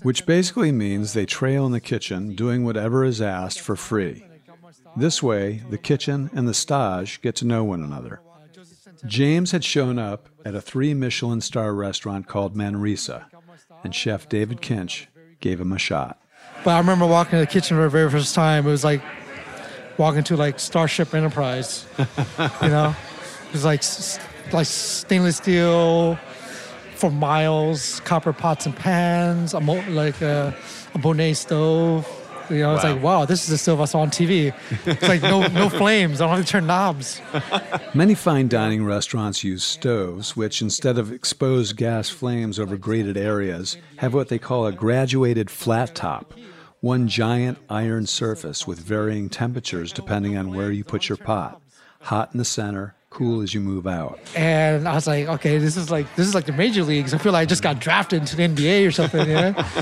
which 0.02 0.26
basically 0.26 0.72
means 0.72 1.14
they 1.14 1.26
trail 1.26 1.66
in 1.66 1.72
the 1.72 1.80
kitchen 1.80 2.36
doing 2.36 2.64
whatever 2.64 3.04
is 3.04 3.22
asked 3.22 3.60
for 3.60 3.76
free. 3.76 4.26
This 4.98 5.22
way, 5.22 5.64
the 5.70 5.78
kitchen 5.78 6.30
and 6.34 6.48
the 6.48 6.54
stage 6.54 7.22
get 7.22 7.36
to 7.38 7.46
know 7.46 7.64
one 7.64 7.84
another. 7.84 8.22
James 9.06 9.52
had 9.52 9.64
shown 9.64 10.00
up 10.00 10.30
at 10.46 10.56
a 10.56 10.62
three 10.62 10.94
Michelin 10.94 11.42
star 11.42 11.74
restaurant 11.74 12.28
called 12.28 12.56
Manresa, 12.56 13.28
and 13.84 13.94
Chef 13.94 14.30
David 14.30 14.62
Kinch 14.62 15.08
gave 15.42 15.60
him 15.60 15.74
a 15.74 15.78
shot. 15.78 16.20
But 16.64 16.72
I 16.72 16.78
remember 16.80 17.06
walking 17.06 17.32
to 17.32 17.38
the 17.40 17.48
kitchen 17.48 17.78
for 17.78 17.84
the 17.84 17.90
very 17.90 18.10
first 18.10 18.34
time. 18.34 18.66
It 18.66 18.72
was 18.72 18.84
like 18.84 19.02
walking 19.98 20.24
to 20.24 20.38
like 20.38 20.60
Starship 20.60 21.14
Enterprise. 21.14 21.86
you 22.00 22.70
know, 22.70 22.96
it 23.48 23.54
was 23.54 23.66
like 23.66 23.84
like 24.52 24.66
stainless 24.68 25.38
steel 25.38 26.18
for 26.96 27.12
miles, 27.12 28.00
copper 28.02 28.34
pots 28.34 28.66
and 28.66 28.76
pans, 28.76 29.54
a 29.54 29.60
mo- 29.60 29.84
like 29.90 30.22
a, 30.22 30.56
a 30.94 30.98
Bonnet 30.98 31.36
stove. 31.36 32.08
You 32.50 32.60
know, 32.60 32.76
it's 32.76 32.84
like 32.84 33.02
wow, 33.02 33.26
this 33.26 33.44
is 33.44 33.50
the 33.50 33.58
stove 33.58 33.82
I 33.82 33.86
saw 33.86 34.02
on 34.02 34.12
TV. 34.12 34.54
It's 34.86 35.02
like 35.08 35.24
no 35.24 35.48
no 35.48 35.68
flames. 35.82 36.22
I 36.22 36.28
don't 36.28 36.38
have 36.38 36.46
to 36.46 36.52
turn 36.52 36.68
knobs. 36.68 37.20
Many 37.96 38.14
fine 38.14 38.48
dining 38.48 38.86
restaurants 38.86 39.44
use 39.44 39.64
stoves, 39.64 40.36
which 40.36 40.62
instead 40.62 41.00
of 41.00 41.12
exposed 41.12 41.76
gas 41.76 42.10
flames 42.10 42.60
over 42.60 42.78
grated 42.78 43.18
areas, 43.18 43.78
have 43.98 44.14
what 44.14 44.30
they 44.30 44.38
call 44.38 44.68
a 44.68 44.72
graduated 44.72 45.50
flat 45.50 45.96
top, 45.96 46.36
one 46.82 47.08
giant 47.08 47.58
iron 47.68 48.06
surface 48.06 48.68
with 48.68 48.78
varying 48.80 49.28
temperatures 49.28 49.92
depending 49.92 50.38
on 50.38 50.54
where 50.54 50.72
you 50.72 50.84
put 50.84 51.10
your 51.10 51.18
pot. 51.18 51.60
Hot 52.02 52.30
in 52.32 52.38
the 52.38 52.46
center, 52.46 52.94
cool 53.16 53.42
as 53.42 53.54
you 53.54 53.62
move 53.62 53.88
out. 53.88 54.20
And 54.36 54.88
I 54.88 54.94
was 54.94 55.08
like, 55.08 55.28
okay, 55.28 55.58
this 55.58 55.78
is 55.78 55.90
like 55.90 56.06
this 56.16 56.28
is 56.28 56.36
like 56.36 56.46
the 56.46 56.52
major 56.54 56.84
leagues. 56.84 57.14
I 57.14 57.18
feel 57.18 57.32
like 57.32 57.44
I 57.44 57.46
just 57.46 57.64
got 57.64 57.80
drafted 57.80 58.20
into 58.22 58.36
the 58.36 58.44
NBA 58.48 58.86
or 58.88 58.92
something. 58.92 59.28
You 59.28 59.36
know? 59.36 59.56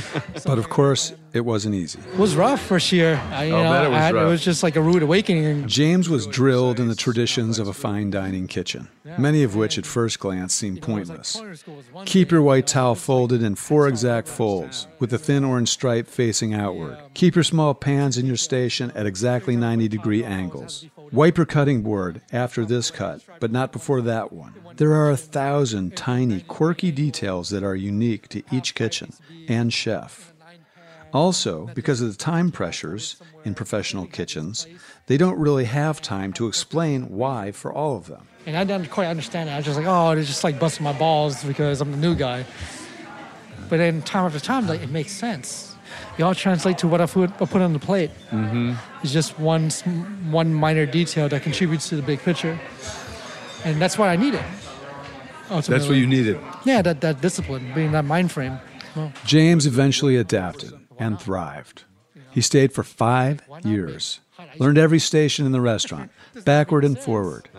But 0.46 0.58
of 0.60 0.70
course, 0.70 1.14
it 1.32 1.42
wasn't 1.46 1.74
easy. 1.76 2.00
It 2.00 2.18
was 2.20 2.36
rough 2.36 2.62
first 2.62 2.92
year. 2.92 3.16
I, 3.32 3.46
you 3.46 3.56
I'll 3.56 3.64
know, 3.64 3.72
bet 3.72 3.86
it 3.86 3.90
was 3.90 3.98
I 3.98 4.02
had- 4.02 4.16
rough. 4.16 4.30
was 4.30 4.44
just 4.44 4.62
like 4.62 4.76
a 4.76 4.82
rude 4.82 5.02
awakening. 5.04 5.68
James 5.68 6.10
was 6.10 6.28
drilled 6.28 6.80
in 6.80 6.90
the 6.90 6.96
traditions 6.96 7.60
of 7.60 7.68
a 7.68 7.74
fine 7.74 8.12
dining 8.12 8.48
kitchen, 8.48 8.88
many 9.18 9.42
of 9.44 9.56
which 9.56 9.78
at 9.78 9.86
first 9.86 10.20
glance 10.20 10.54
seem 10.54 10.78
pointless. 10.78 11.42
Keep 12.06 12.32
your 12.32 12.42
white 12.42 12.68
towel 12.68 12.96
folded 12.96 13.42
in 13.42 13.56
four 13.56 13.88
exact 13.88 14.28
folds, 14.28 14.88
with 15.00 15.10
the 15.12 15.18
thin 15.18 15.44
orange 15.44 15.70
stripe 15.70 16.08
facing 16.08 16.54
outward. 16.54 16.98
Keep 17.14 17.36
your 17.36 17.44
small 17.44 17.74
pans 17.74 18.18
in 18.18 18.26
your 18.26 18.38
station 18.38 18.92
at 18.94 19.06
exactly 19.06 19.56
90 19.56 19.88
degree 19.88 20.24
angles. 20.24 20.86
Wipe 21.14 21.38
your 21.38 21.46
cutting 21.46 21.84
board 21.84 22.22
after 22.32 22.66
this 22.66 22.90
cut, 22.90 23.22
but 23.40 23.52
not 23.52 23.72
before 23.72 24.02
that 24.02 24.34
one. 24.34 24.56
There 24.78 24.94
are 24.94 25.12
a 25.12 25.16
thousand 25.16 25.96
tiny, 25.96 26.42
quirky 26.42 26.90
details 26.92 27.52
that 27.52 27.64
are 27.64 27.76
unique 27.76 28.28
to 28.30 28.42
each 28.52 28.74
kitchen 28.74 29.14
and 29.48 29.72
chef. 29.72 30.34
Also, 31.14 31.70
because 31.76 32.02
of 32.02 32.10
the 32.10 32.18
time 32.18 32.52
pressures 32.52 33.18
in 33.46 33.54
professional 33.54 34.08
kitchens, 34.08 34.66
they 35.06 35.16
don't 35.16 35.38
really 35.38 35.66
have 35.66 36.02
time 36.02 36.34
to 36.34 36.48
explain 36.48 37.08
why 37.10 37.52
for 37.52 37.72
all 37.72 37.96
of 37.96 38.08
them. 38.08 38.28
And 38.48 38.58
I 38.58 38.64
didn't 38.64 38.90
quite 38.90 39.06
understand 39.06 39.50
it. 39.50 39.52
I 39.52 39.58
was 39.58 39.66
just 39.66 39.78
like, 39.78 39.86
oh, 39.88 40.16
they're 40.16 40.24
just 40.24 40.44
like 40.44 40.60
busting 40.60 40.84
my 40.84 40.94
balls 40.94 41.44
because 41.44 41.80
I'm 41.80 41.92
the 41.92 41.98
new 41.98 42.16
guy. 42.16 42.44
But 43.70 43.78
then 43.78 44.02
time 44.02 44.26
after 44.26 44.40
time, 44.40 44.66
like 44.66 44.82
it 44.82 44.90
makes 44.90 45.12
sense. 45.12 45.73
It 46.18 46.22
all 46.22 46.36
translate 46.36 46.78
to 46.80 46.88
what 46.88 47.02
I 47.02 47.08
put, 47.08 47.32
I 47.42 47.46
put 47.46 47.62
on 47.62 47.74
the 47.74 47.80
plate. 47.80 48.12
Mm-hmm. 48.30 48.74
It's 49.02 49.12
just 49.12 49.40
one 49.40 49.70
one 50.30 50.54
minor 50.54 50.86
detail 50.86 51.28
that 51.30 51.42
contributes 51.42 51.90
to 51.90 51.96
the 51.96 52.02
big 52.02 52.20
picture, 52.20 52.60
and 53.66 53.82
that's 53.82 53.98
what 53.98 54.10
I 54.10 54.16
needed. 54.16 54.44
That's 55.50 55.88
what 55.88 55.98
you 55.98 56.08
needed. 56.08 56.40
Yeah, 56.66 56.82
that, 56.82 57.02
that 57.02 57.22
discipline, 57.22 57.72
being 57.76 57.92
that 57.92 58.06
mind 58.06 58.32
frame. 58.32 58.60
Well, 58.96 59.12
James 59.26 59.66
eventually 59.66 60.16
adapted 60.18 60.74
and 60.98 61.20
thrived. 61.20 61.84
He 62.32 62.42
stayed 62.42 62.74
for 62.74 62.84
five 62.84 63.42
years, 63.64 64.20
learned 64.58 64.78
every 64.78 65.00
station 65.00 65.46
in 65.46 65.52
the 65.52 65.62
restaurant, 65.62 66.12
backward 66.46 66.84
and 66.86 66.98
forward, 66.98 67.50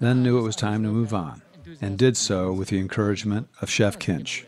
then 0.00 0.22
knew 0.22 0.38
it 0.38 0.42
was 0.42 0.56
time 0.56 0.82
to 0.82 0.88
move 0.88 1.14
on, 1.14 1.42
and 1.80 1.98
did 1.98 2.16
so 2.16 2.52
with 2.52 2.68
the 2.68 2.78
encouragement 2.78 3.48
of 3.60 3.70
Chef 3.70 3.98
Kinch. 3.98 4.44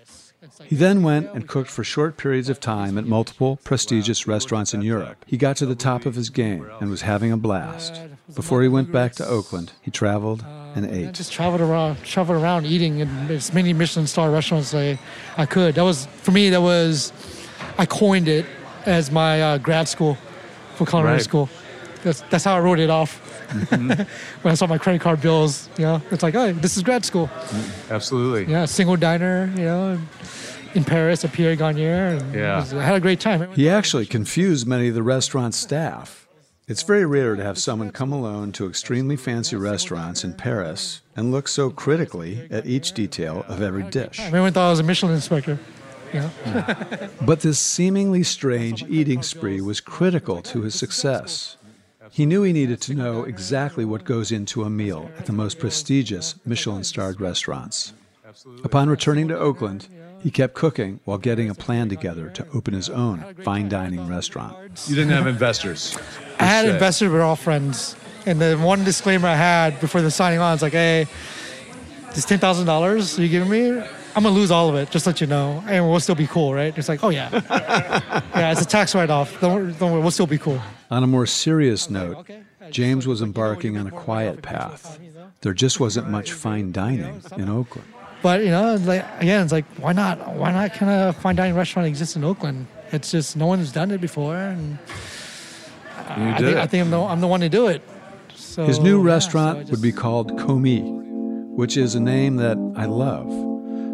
He 0.65 0.77
then 0.77 1.03
went 1.03 1.31
and 1.33 1.47
cooked 1.49 1.71
for 1.71 1.85
short 1.85 2.17
periods 2.17 2.49
of 2.49 2.61
time 2.61 2.99
at 2.99 3.05
multiple 3.07 3.59
prestigious 3.65 4.27
restaurants 4.27 4.75
in 4.75 4.83
Europe. 4.83 5.25
He 5.27 5.37
got 5.37 5.57
to 5.59 5.67
the 5.67 5.75
top 5.75 6.07
of 6.07 6.15
his 6.15 6.31
game 6.31 6.67
and 6.81 6.91
was 6.91 7.03
having 7.03 7.33
a 7.33 7.37
blast. 7.37 8.01
Before 8.35 8.63
he 8.63 8.69
went 8.69 8.93
back 8.93 9.13
to 9.15 9.27
Oakland, 9.27 9.73
he 9.81 9.91
traveled 9.91 10.45
and 10.75 10.85
I 10.87 10.91
ate. 10.91 11.15
just 11.15 11.33
traveled 11.33 11.61
around, 11.63 12.03
traveled 12.05 12.43
around 12.43 12.67
eating 12.67 12.99
in 13.01 13.09
as 13.31 13.53
many 13.55 13.73
Michelin 13.73 14.07
star 14.07 14.31
restaurants 14.31 14.75
as 14.75 14.99
I, 15.37 15.43
I 15.43 15.47
could. 15.47 15.75
That 15.77 15.85
was 15.85 16.07
for 16.07 16.31
me. 16.31 16.51
That 16.51 16.61
was 16.63 17.13
I 17.79 17.87
coined 17.87 18.29
it 18.29 18.45
as 18.85 19.11
my 19.11 19.41
uh, 19.43 19.59
grad 19.59 19.89
school 19.89 20.17
for 20.75 20.87
culinary 20.87 21.15
Right. 21.15 21.23
school. 21.23 21.49
That's 22.03 22.21
that's 22.31 22.45
how 22.45 22.55
I 22.57 22.61
wrote 22.61 22.79
it 22.79 22.91
off. 22.91 23.21
Mm-hmm. 23.49 23.89
when 24.43 24.53
I 24.53 24.55
saw 24.55 24.67
my 24.67 24.79
credit 24.79 25.01
card 25.01 25.21
bills, 25.21 25.69
you 25.79 25.85
know, 25.85 26.03
it's 26.11 26.23
like, 26.23 26.35
oh, 26.35 26.53
this 26.53 26.77
is 26.77 26.83
grad 26.83 27.05
school. 27.05 27.29
Mm-hmm. 27.29 27.93
Absolutely. 27.93 28.53
Yeah, 28.53 28.65
single 28.67 28.97
diner, 28.97 29.51
you 29.57 29.65
know, 29.65 29.99
in 30.75 30.85
Paris 30.85 31.25
at 31.25 31.33
Pierre 31.33 31.57
Gagnaire. 31.57 32.09
And 32.19 32.35
Yeah. 32.35 32.61
was- 32.61 32.75
I 32.75 32.83
had 32.83 32.95
a 32.97 33.01
great 33.01 33.21
time. 33.21 33.51
He 33.53 33.69
actually 33.69 34.07
confused 34.07 34.67
many 34.67 34.89
of 34.89 34.95
the 34.95 35.03
restaurant 35.03 35.55
staff. 35.55 36.27
It's 36.67 36.83
very 36.83 37.07
rare 37.07 37.35
to 37.35 37.43
have 37.43 37.57
someone 37.59 37.91
come 37.93 38.13
alone 38.13 38.53
to 38.53 38.69
extremely 38.69 39.17
fancy 39.17 39.57
restaurants 39.57 40.23
in 40.23 40.35
Paris 40.35 41.01
and 41.17 41.33
look 41.33 41.49
so 41.49 41.71
critically 41.71 42.47
at 42.51 42.67
each 42.67 42.93
detail 42.93 43.43
of 43.49 43.63
every 43.63 43.85
dish. 43.85 44.21
Everyone 44.21 44.53
thought 44.53 44.67
I 44.67 44.71
was 44.71 44.79
a 44.81 44.83
Michelin 44.83 45.15
inspector. 45.15 45.59
You 46.13 46.21
know? 46.21 46.31
But 47.23 47.41
this 47.41 47.59
seemingly 47.59 48.23
strange 48.23 48.83
eating 48.89 49.23
spree 49.23 49.61
was 49.61 49.81
critical 49.81 50.41
to 50.43 50.63
his 50.63 50.75
success. 50.75 51.58
He 52.11 52.27
knew 52.27 52.43
he 52.43 52.53
needed 52.53 52.81
to 52.83 52.95
know 52.95 53.25
exactly 53.25 53.85
what 53.85 54.05
goes 54.05 54.33
into 54.33 54.65
a 54.65 54.71
meal 54.71 55.11
at 55.19 55.27
the 55.27 55.33
most 55.33 55.59
prestigious 55.59 56.35
Michelin 56.45 56.85
starred 56.85 57.21
restaurants. 57.21 57.93
Upon 58.65 58.89
returning 58.89 59.29
to 59.29 59.39
Oakland, 59.39 59.89
he 60.21 60.31
kept 60.31 60.55
cooking 60.55 61.01
while 61.05 61.19
getting 61.19 61.49
a 61.49 61.55
plan 61.55 61.89
together 61.89 62.29
to 62.31 62.47
open 62.55 62.75
his 62.75 62.91
own 62.91 63.25
fine 63.45 63.69
dining 63.69 64.09
restaurant. 64.09 64.57
You 64.87 64.97
didn't 64.97 65.13
have 65.13 65.27
investors. 65.27 65.97
I 66.39 66.45
had 66.45 66.63
per 66.65 66.69
se. 66.69 66.75
investors, 66.75 67.11
we're 67.11 67.23
all 67.23 67.37
friends. 67.37 67.97
And 68.27 68.41
the 68.41 68.57
one 68.57 68.85
disclaimer 68.85 69.29
I 69.29 69.37
had 69.37 69.81
before 69.81 70.03
the 70.03 70.11
signing 70.11 70.41
on 70.41 70.55
is 70.55 70.63
like, 70.63 70.73
hey, 70.73 71.07
this 72.15 72.25
ten 72.25 72.39
thousand 72.39 72.67
dollars 72.67 73.19
you 73.19 73.29
giving 73.29 73.49
me, 73.49 73.71
I'm 74.17 74.23
gonna 74.23 74.31
lose 74.31 74.51
all 74.51 74.69
of 74.69 74.75
it. 74.75 74.91
Just 74.91 75.07
let 75.07 75.21
you 75.21 75.27
know, 75.27 75.63
and 75.69 75.89
we'll 75.89 76.01
still 76.01 76.15
be 76.15 76.27
cool, 76.27 76.53
right? 76.53 76.77
It's 76.77 76.89
like, 76.89 77.03
oh 77.05 77.11
yeah, 77.11 77.31
yeah, 78.35 78.53
it's 78.53 78.63
a 78.63 78.67
tax 78.67 78.95
write-off. 78.95 79.41
Don't 79.41 79.79
don't 79.79 79.93
worry, 79.93 80.01
we'll 80.03 80.11
still 80.11 80.27
be 80.27 80.39
cool. 80.39 80.61
On 80.91 81.03
a 81.03 81.07
more 81.07 81.27
serious 81.27 81.91
note, 81.91 82.27
James 82.71 83.07
was 83.07 83.21
embarking 83.21 83.77
on 83.77 83.87
a 83.87 83.91
quiet 83.91 84.43
path. 84.43 84.99
There 85.43 85.53
just 85.53 85.79
wasn't 85.81 86.09
much 86.09 86.33
fine 86.33 86.73
dining 86.73 87.21
in 87.37 87.49
Oakland. 87.49 87.87
But 88.23 88.41
you 88.43 88.51
know, 88.51 88.75
like 88.77 89.07
again, 89.21 89.43
it's 89.45 89.53
like 89.53 89.65
why 89.79 89.93
not? 89.93 90.35
Why 90.35 90.51
not 90.51 90.73
kind 90.75 90.91
of 90.91 91.17
fine 91.17 91.37
dining 91.37 91.55
restaurant 91.55 91.87
exists 91.87 92.17
in 92.17 92.25
Oakland? 92.25 92.67
It's 92.91 93.11
just 93.11 93.37
no 93.37 93.47
one's 93.47 93.71
done 93.71 93.91
it 93.91 94.01
before, 94.01 94.37
and 94.37 94.79
You 96.17 96.25
I 96.25 96.37
think, 96.39 96.41
it. 96.49 96.57
I 96.57 96.67
think 96.67 96.85
I'm 96.85 96.91
the, 96.91 97.01
I'm 97.01 97.21
the 97.21 97.27
one 97.29 97.41
to 97.41 97.49
do 97.49 97.69
it. 97.69 97.83
So 98.35 98.65
His 98.65 98.81
new 98.81 99.01
yeah, 99.07 99.13
restaurant 99.13 99.59
so 99.59 99.61
just- 99.63 99.71
would 99.73 99.83
be 99.83 99.93
called 99.93 100.37
Commis, 100.39 100.83
which 101.55 101.77
is 101.77 101.95
a 101.95 102.01
name 102.01 102.37
that 102.37 102.57
I 102.77 102.87
love. 102.87 103.27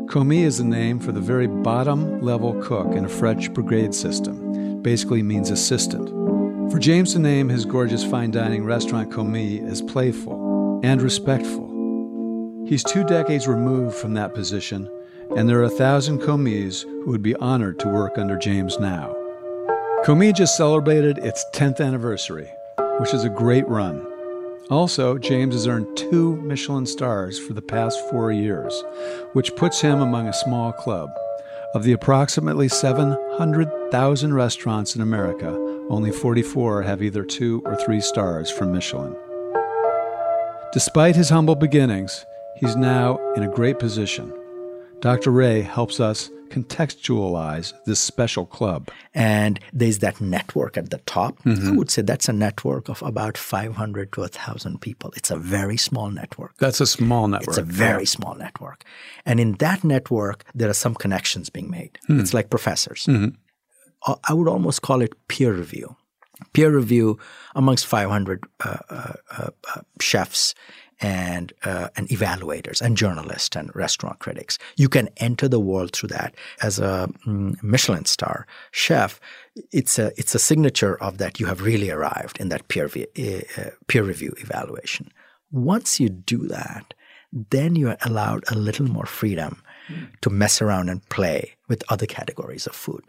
Commis 0.08 0.44
is 0.46 0.58
the 0.58 0.64
name 0.64 1.00
for 1.00 1.10
the 1.12 1.20
very 1.20 1.48
bottom 1.48 2.22
level 2.22 2.54
cook 2.62 2.94
in 2.94 3.04
a 3.04 3.08
French 3.08 3.52
brigade 3.52 3.94
system. 3.94 4.80
Basically 4.80 5.22
means 5.22 5.50
assistant. 5.50 6.08
For 6.74 6.80
James 6.80 7.12
to 7.12 7.20
name 7.20 7.48
his 7.50 7.64
gorgeous 7.64 8.02
fine 8.02 8.32
dining 8.32 8.64
restaurant 8.64 9.12
Commis 9.12 9.62
is 9.62 9.80
playful 9.80 10.80
and 10.82 11.00
respectful. 11.00 11.68
He's 12.66 12.82
two 12.82 13.04
decades 13.04 13.46
removed 13.46 13.94
from 13.94 14.14
that 14.14 14.34
position, 14.34 14.90
and 15.36 15.48
there 15.48 15.60
are 15.60 15.70
a 15.70 15.70
thousand 15.70 16.18
Komis 16.18 16.82
who 16.82 17.12
would 17.12 17.22
be 17.22 17.36
honored 17.36 17.78
to 17.78 17.88
work 17.88 18.18
under 18.18 18.36
James 18.36 18.76
now. 18.80 19.14
Commis 20.04 20.32
just 20.34 20.56
celebrated 20.56 21.18
its 21.18 21.46
10th 21.54 21.80
anniversary, 21.80 22.50
which 22.98 23.14
is 23.14 23.22
a 23.22 23.28
great 23.28 23.68
run. 23.68 24.04
Also, 24.68 25.16
James 25.16 25.54
has 25.54 25.68
earned 25.68 25.96
two 25.96 26.34
Michelin 26.38 26.86
stars 26.86 27.38
for 27.38 27.52
the 27.52 27.62
past 27.62 28.00
four 28.10 28.32
years, 28.32 28.82
which 29.32 29.54
puts 29.54 29.80
him 29.80 30.00
among 30.00 30.26
a 30.26 30.32
small 30.32 30.72
club. 30.72 31.08
Of 31.76 31.84
the 31.84 31.92
approximately 31.92 32.68
700,000 32.68 34.34
restaurants 34.34 34.96
in 34.96 35.02
America, 35.02 35.63
only 35.90 36.10
44 36.10 36.82
have 36.82 37.02
either 37.02 37.24
two 37.24 37.62
or 37.64 37.76
three 37.76 38.00
stars 38.00 38.50
from 38.50 38.72
Michelin. 38.72 39.14
Despite 40.72 41.14
his 41.16 41.28
humble 41.28 41.54
beginnings, 41.54 42.24
he's 42.56 42.74
now 42.76 43.18
in 43.34 43.42
a 43.42 43.48
great 43.48 43.78
position. 43.78 44.32
Dr. 45.00 45.30
Ray 45.30 45.60
helps 45.62 46.00
us 46.00 46.30
contextualize 46.48 47.72
this 47.84 47.98
special 48.00 48.46
club. 48.46 48.88
And 49.12 49.58
there's 49.72 49.98
that 49.98 50.20
network 50.20 50.76
at 50.76 50.90
the 50.90 50.98
top. 50.98 51.38
I 51.44 51.48
Mhm. 51.50 51.76
would 51.76 51.90
say 51.90 52.02
that's 52.02 52.28
a 52.28 52.32
network 52.32 52.88
of 52.88 53.02
about 53.02 53.36
500 53.36 54.12
to 54.12 54.22
1,000 54.22 54.80
people. 54.80 55.12
It's 55.16 55.30
a 55.30 55.36
very 55.36 55.76
small 55.76 56.10
network. 56.10 56.52
That's 56.58 56.80
a 56.80 56.86
small 56.86 57.26
network. 57.28 57.48
It's 57.48 57.58
a 57.58 57.62
very 57.62 58.02
yeah. 58.02 58.16
small 58.16 58.34
network. 58.36 58.84
And 59.26 59.40
in 59.40 59.52
that 59.58 59.82
network, 59.84 60.44
there 60.54 60.70
are 60.70 60.74
some 60.74 60.94
connections 60.94 61.50
being 61.50 61.70
made. 61.70 61.98
Hmm. 62.06 62.20
It's 62.20 62.32
like 62.34 62.50
professors. 62.50 63.06
Mhm. 63.08 63.34
I 64.24 64.32
would 64.32 64.48
almost 64.48 64.82
call 64.82 65.02
it 65.02 65.14
peer 65.28 65.52
review. 65.52 65.96
Peer 66.52 66.70
review 66.70 67.18
amongst 67.54 67.86
500 67.86 68.44
uh, 68.64 68.76
uh, 68.90 69.12
uh, 69.38 69.50
uh, 69.74 69.80
chefs 70.00 70.54
and 71.00 71.52
uh, 71.64 71.88
and 71.96 72.08
evaluators 72.08 72.80
and 72.80 72.96
journalists 72.96 73.56
and 73.56 73.74
restaurant 73.74 74.18
critics. 74.18 74.58
You 74.76 74.88
can 74.88 75.08
enter 75.16 75.48
the 75.48 75.60
world 75.60 75.92
through 75.92 76.10
that 76.10 76.34
as 76.62 76.78
a 76.78 77.08
mm, 77.26 77.60
Michelin 77.62 78.04
star 78.04 78.46
chef. 78.72 79.20
It's 79.72 79.98
a 79.98 80.12
it's 80.16 80.34
a 80.34 80.38
signature 80.38 80.96
of 81.02 81.18
that 81.18 81.40
you 81.40 81.46
have 81.46 81.62
really 81.62 81.90
arrived 81.90 82.38
in 82.40 82.48
that 82.48 82.68
peer 82.68 82.88
vi- 82.88 83.06
uh, 83.56 83.70
peer 83.86 84.02
review 84.02 84.34
evaluation. 84.38 85.10
Once 85.50 86.00
you 86.00 86.08
do 86.08 86.46
that, 86.48 86.94
then 87.32 87.76
you 87.76 87.88
are 87.88 87.98
allowed 88.04 88.44
a 88.48 88.54
little 88.54 88.86
more 88.86 89.06
freedom 89.06 89.62
to 90.20 90.30
mess 90.30 90.62
around 90.62 90.88
and 90.88 91.06
play 91.08 91.54
with 91.68 91.82
other 91.88 92.06
categories 92.06 92.66
of 92.66 92.74
food. 92.74 93.04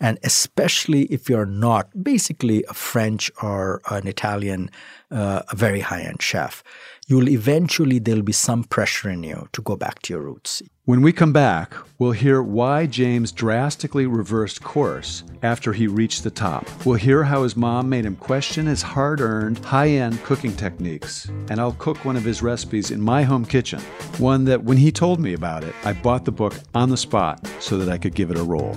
And 0.00 0.18
especially 0.22 1.02
if 1.04 1.28
you're 1.28 1.46
not 1.46 1.88
basically 2.02 2.64
a 2.68 2.74
French 2.74 3.30
or 3.42 3.80
an 3.90 4.06
Italian, 4.06 4.70
uh, 5.10 5.42
a 5.48 5.56
very 5.56 5.80
high 5.80 6.02
end 6.02 6.22
chef, 6.22 6.62
you'll 7.06 7.28
eventually, 7.28 7.98
there'll 7.98 8.22
be 8.22 8.32
some 8.32 8.64
pressure 8.64 9.10
in 9.10 9.22
you 9.22 9.48
to 9.52 9.62
go 9.62 9.76
back 9.76 10.00
to 10.02 10.14
your 10.14 10.22
roots. 10.22 10.62
When 10.86 11.00
we 11.00 11.12
come 11.12 11.32
back, 11.32 11.74
we'll 11.98 12.12
hear 12.12 12.42
why 12.42 12.86
James 12.86 13.32
drastically 13.32 14.06
reversed 14.06 14.62
course 14.62 15.24
after 15.42 15.72
he 15.72 15.86
reached 15.86 16.24
the 16.24 16.30
top. 16.30 16.68
We'll 16.84 16.96
hear 16.96 17.24
how 17.24 17.42
his 17.42 17.56
mom 17.56 17.88
made 17.88 18.04
him 18.04 18.16
question 18.16 18.66
his 18.66 18.82
hard 18.82 19.20
earned, 19.20 19.64
high 19.64 19.88
end 19.88 20.22
cooking 20.24 20.54
techniques. 20.54 21.26
And 21.48 21.58
I'll 21.58 21.72
cook 21.72 22.04
one 22.04 22.16
of 22.16 22.24
his 22.24 22.42
recipes 22.42 22.90
in 22.90 23.00
my 23.00 23.22
home 23.22 23.46
kitchen. 23.46 23.80
One 24.18 24.44
that, 24.44 24.62
when 24.62 24.76
he 24.76 24.92
told 24.92 25.20
me 25.20 25.32
about 25.32 25.64
it, 25.64 25.74
I 25.84 25.94
bought 25.94 26.26
the 26.26 26.32
book 26.32 26.54
on 26.74 26.90
the 26.90 26.96
spot 26.96 27.46
so 27.60 27.78
that 27.78 27.88
I 27.88 27.96
could 27.96 28.14
give 28.14 28.30
it 28.30 28.38
a 28.38 28.42
roll. 28.42 28.76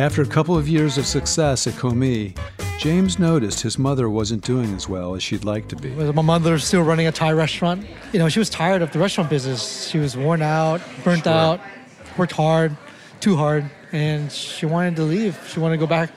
After 0.00 0.22
a 0.22 0.26
couple 0.26 0.56
of 0.56 0.66
years 0.66 0.96
of 0.96 1.04
success 1.04 1.66
at 1.66 1.74
Commis, 1.74 2.32
James 2.78 3.18
noticed 3.18 3.60
his 3.60 3.78
mother 3.78 4.08
wasn't 4.08 4.42
doing 4.42 4.74
as 4.74 4.88
well 4.88 5.14
as 5.14 5.22
she'd 5.22 5.44
like 5.44 5.68
to 5.68 5.76
be. 5.76 5.90
My 5.90 6.22
mother's 6.22 6.64
still 6.64 6.80
running 6.80 7.06
a 7.06 7.12
Thai 7.12 7.32
restaurant. 7.32 7.84
You 8.14 8.18
know, 8.18 8.30
she 8.30 8.38
was 8.38 8.48
tired 8.48 8.80
of 8.80 8.92
the 8.92 8.98
restaurant 8.98 9.28
business. 9.28 9.88
She 9.88 9.98
was 9.98 10.16
worn 10.16 10.40
out, 10.40 10.80
burnt 11.04 11.24
Sure. 11.24 11.32
out, 11.34 11.60
worked 12.16 12.32
hard, 12.32 12.74
too 13.20 13.36
hard, 13.36 13.68
and 13.92 14.32
she 14.32 14.64
wanted 14.64 14.96
to 14.96 15.02
leave. 15.02 15.38
She 15.52 15.60
wanted 15.60 15.76
to 15.76 15.80
go 15.80 15.86
back, 15.86 16.08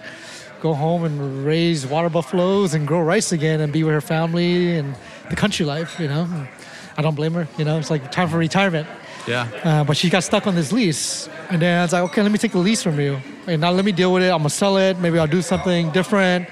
go 0.61 0.73
home 0.73 1.03
and 1.03 1.45
raise 1.45 1.86
water 1.86 2.07
buffaloes 2.07 2.73
and 2.73 2.88
grow 2.88 3.01
rice 3.01 3.34
again 3.34 3.59
and 3.59 3.73
be 3.73 3.84
with 3.84 3.93
her 3.93 3.99
family 3.99 4.77
and 4.77 4.95
the 5.29 5.36
country 5.36 5.65
life, 5.65 5.99
you 5.99 6.07
know. 6.07 6.47
I 6.95 7.01
don't 7.01 7.15
blame 7.15 7.34
her, 7.34 7.49
you 7.57 7.65
know, 7.65 7.77
it's 7.79 7.89
like 7.89 8.13
time 8.13 8.29
for 8.29 8.38
retirement. 8.38 8.88
Yeah. 9.28 9.47
Uh, 9.63 9.84
but 9.84 9.95
she 9.97 10.09
got 10.09 10.24
stuck 10.24 10.47
on 10.47 10.55
this 10.55 10.71
lease. 10.71 11.30
And 11.49 11.61
then 11.61 11.80
I 11.80 11.84
was 11.84 11.93
like, 11.93 12.03
okay, 12.03 12.21
let 12.21 12.32
me 12.32 12.38
take 12.38 12.51
the 12.51 12.57
lease 12.57 12.84
from 12.84 12.99
you. 12.99 13.19
And 13.47 13.61
now 13.61 13.71
let 13.71 13.86
me 13.86 13.91
deal 13.91 14.11
with 14.13 14.24
it. 14.24 14.28
I'm 14.32 14.39
going 14.39 14.43
to 14.43 14.49
sell 14.49 14.78
it. 14.78 14.99
Maybe 14.99 15.17
I'll 15.19 15.28
do 15.28 15.41
something 15.41 15.91
different. 15.91 16.47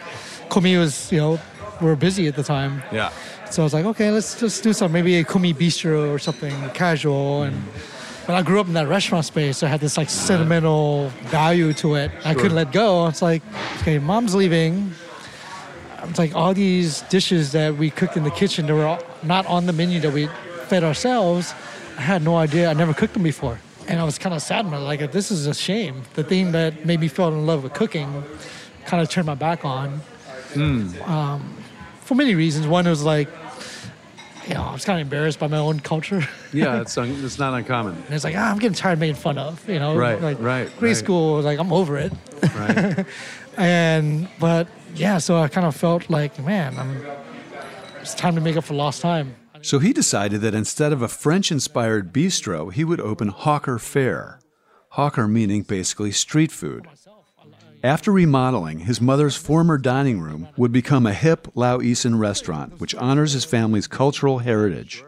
Commis 0.49 0.77
was, 0.77 1.11
you 1.11 1.17
know, 1.19 1.39
we 1.81 1.87
were 1.87 1.95
busy 1.95 2.27
at 2.27 2.35
the 2.35 2.43
time. 2.43 2.83
Yeah. 2.91 3.11
So 3.49 3.61
I 3.61 3.65
was 3.65 3.73
like, 3.73 3.85
okay, 3.85 4.11
let's 4.11 4.39
just 4.39 4.63
do 4.63 4.71
something. 4.73 4.93
Maybe 4.93 5.17
a 5.17 5.23
Commis 5.23 5.53
bistro 5.53 6.09
or 6.09 6.19
something 6.19 6.53
casual. 6.69 7.43
And 7.43 7.61
but 8.27 8.35
I 8.35 8.43
grew 8.43 8.59
up 8.61 8.67
in 8.67 8.73
that 8.73 8.87
restaurant 8.87 9.25
space. 9.25 9.57
So 9.57 9.67
I 9.67 9.69
had 9.69 9.81
this 9.81 9.97
like 9.97 10.09
sentimental 10.09 11.09
value 11.25 11.73
to 11.73 11.95
it. 11.95 12.11
I 12.23 12.31
Sure. 12.33 12.41
couldn't 12.43 12.55
let 12.55 12.71
go. 12.71 13.07
It's 13.07 13.21
like, 13.21 13.41
okay, 13.81 13.97
mom's 13.99 14.35
leaving. 14.35 14.93
It's 16.03 16.19
like 16.19 16.35
all 16.35 16.53
these 16.53 17.01
dishes 17.09 17.51
that 17.51 17.75
we 17.77 17.89
cooked 17.89 18.15
in 18.17 18.23
the 18.23 18.31
kitchen 18.31 18.67
that 18.67 18.75
were 18.75 18.85
all- 18.85 19.03
not 19.23 19.45
on 19.47 19.65
the 19.65 19.73
menu 19.73 19.99
that 20.01 20.13
we 20.13 20.27
fed 20.67 20.83
ourselves. 20.83 21.53
I 21.97 22.01
had 22.01 22.23
no 22.23 22.37
idea. 22.37 22.69
I 22.69 22.73
never 22.73 22.93
cooked 22.93 23.13
them 23.13 23.23
before. 23.23 23.59
And 23.87 23.99
I 23.99 24.03
was 24.03 24.17
kind 24.17 24.33
of 24.35 24.41
sad. 24.41 24.65
man, 24.69 24.83
Like, 24.83 25.11
this 25.11 25.31
is 25.31 25.47
a 25.47 25.53
shame. 25.53 26.03
The 26.13 26.23
thing 26.23 26.51
that 26.53 26.85
made 26.85 26.99
me 26.99 27.07
fall 27.07 27.29
in 27.29 27.45
love 27.45 27.63
with 27.63 27.73
cooking 27.73 28.23
kind 28.85 29.01
of 29.01 29.09
turned 29.09 29.27
my 29.27 29.35
back 29.35 29.65
on 29.65 30.01
um, 31.05 31.57
for 32.01 32.15
many 32.15 32.35
reasons. 32.35 32.67
One 32.67 32.85
was 32.85 33.03
like, 33.03 33.27
you 34.47 34.53
know, 34.55 34.63
I 34.63 34.73
was 34.73 34.83
kind 34.85 34.99
of 34.99 35.05
embarrassed 35.05 35.39
by 35.39 35.47
my 35.47 35.57
own 35.57 35.79
culture. 35.79 36.27
Yeah, 36.51 36.81
it's, 36.81 36.97
un- 36.97 37.23
it's 37.23 37.37
not 37.39 37.53
uncommon. 37.53 37.95
And 37.95 38.13
it's 38.13 38.23
like, 38.23 38.35
ah, 38.35 38.51
I'm 38.51 38.57
getting 38.59 38.75
tired 38.75 38.93
of 38.93 38.99
making 38.99 39.15
fun 39.15 39.37
of, 39.37 39.67
you 39.69 39.79
know? 39.79 39.95
Right, 39.95 40.21
like, 40.21 40.37
right, 40.39 40.67
Grade 40.79 40.81
right. 40.89 40.97
school, 40.97 41.35
was 41.35 41.45
like, 41.45 41.59
I'm 41.59 41.71
over 41.71 41.97
it. 41.97 42.11
Right. 42.55 43.05
and, 43.57 44.27
but 44.39 44.67
yeah, 44.95 45.19
so 45.19 45.37
I 45.37 45.47
kind 45.47 45.67
of 45.67 45.75
felt 45.75 46.09
like, 46.09 46.39
man, 46.43 46.77
I'm, 46.77 47.05
it's 48.01 48.15
time 48.15 48.35
to 48.35 48.41
make 48.41 48.57
up 48.57 48.63
for 48.63 48.73
lost 48.73 49.01
time. 49.01 49.35
So 49.61 49.79
he 49.79 49.93
decided 49.93 50.41
that 50.41 50.55
instead 50.55 50.91
of 50.91 51.01
a 51.01 51.07
French 51.07 51.51
inspired 51.51 52.13
bistro, 52.13 52.73
he 52.73 52.83
would 52.83 52.99
open 52.99 53.29
Hawker 53.29 53.77
Fare. 53.77 54.39
Hawker 54.89 55.27
meaning 55.27 55.63
basically 55.63 56.11
street 56.11 56.51
food. 56.51 56.87
After 57.83 58.11
remodeling, 58.11 58.79
his 58.81 59.01
mother's 59.01 59.35
former 59.35 59.77
dining 59.77 60.19
room 60.19 60.49
would 60.57 60.71
become 60.71 61.07
a 61.07 61.13
hip 61.13 61.47
Lao-Isan 61.55 62.19
restaurant, 62.19 62.79
which 62.79 62.95
honors 62.95 63.33
his 63.33 63.45
family's 63.45 63.87
cultural 63.87 64.39
heritage. 64.39 65.03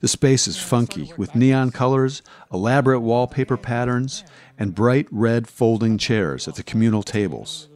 The 0.00 0.08
space 0.08 0.46
is 0.46 0.58
funky, 0.58 1.12
with 1.16 1.34
neon 1.34 1.70
colors, 1.70 2.22
elaborate 2.52 3.00
wallpaper 3.00 3.56
patterns, 3.56 4.24
and 4.58 4.74
bright 4.74 5.08
red 5.10 5.48
folding 5.48 5.98
chairs 5.98 6.46
at 6.46 6.54
the 6.54 6.62
communal 6.62 7.02
tables. 7.02 7.68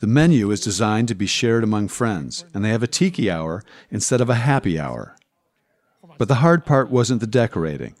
The 0.00 0.06
menu 0.06 0.50
is 0.50 0.60
designed 0.60 1.08
to 1.08 1.14
be 1.14 1.26
shared 1.26 1.64
among 1.64 1.88
friends, 1.88 2.44
and 2.52 2.64
they 2.64 2.70
have 2.70 2.82
a 2.82 2.88
tiki 2.88 3.30
hour 3.30 3.62
instead 3.90 4.20
of 4.20 4.28
a 4.28 4.34
happy 4.34 4.78
hour. 4.78 5.16
But 6.18 6.28
the 6.28 6.36
hard 6.36 6.64
part 6.64 6.90
wasn't 6.90 7.20
the 7.20 7.26
decorating, 7.26 7.94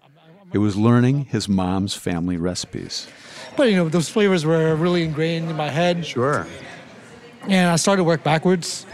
it 0.52 0.58
was 0.58 0.76
learning 0.76 1.26
his 1.26 1.48
mom's 1.48 1.94
family 1.94 2.36
recipes. 2.36 3.08
But, 3.56 3.70
you 3.70 3.76
know, 3.76 3.88
those 3.88 4.08
flavors 4.08 4.44
were 4.44 4.74
really 4.74 5.04
ingrained 5.04 5.50
in 5.50 5.56
my 5.56 5.68
head. 5.68 6.04
Sure. 6.04 6.46
And 7.42 7.70
I 7.70 7.76
started 7.76 7.98
to 8.00 8.04
work 8.04 8.22
backwards. 8.22 8.86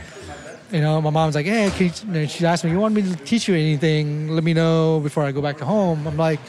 You 0.72 0.80
know, 0.80 1.00
my 1.00 1.10
mom's 1.10 1.34
like, 1.34 1.46
hey, 1.46 1.70
can 1.70 2.28
she 2.28 2.46
asked 2.46 2.64
me, 2.64 2.70
you 2.70 2.78
want 2.78 2.94
me 2.94 3.02
to 3.02 3.16
teach 3.16 3.48
you 3.48 3.54
anything? 3.54 4.28
Let 4.28 4.44
me 4.44 4.54
know 4.54 5.00
before 5.00 5.24
I 5.24 5.32
go 5.32 5.42
back 5.42 5.58
to 5.58 5.64
home. 5.64 6.06
I'm 6.06 6.16
like, 6.16 6.40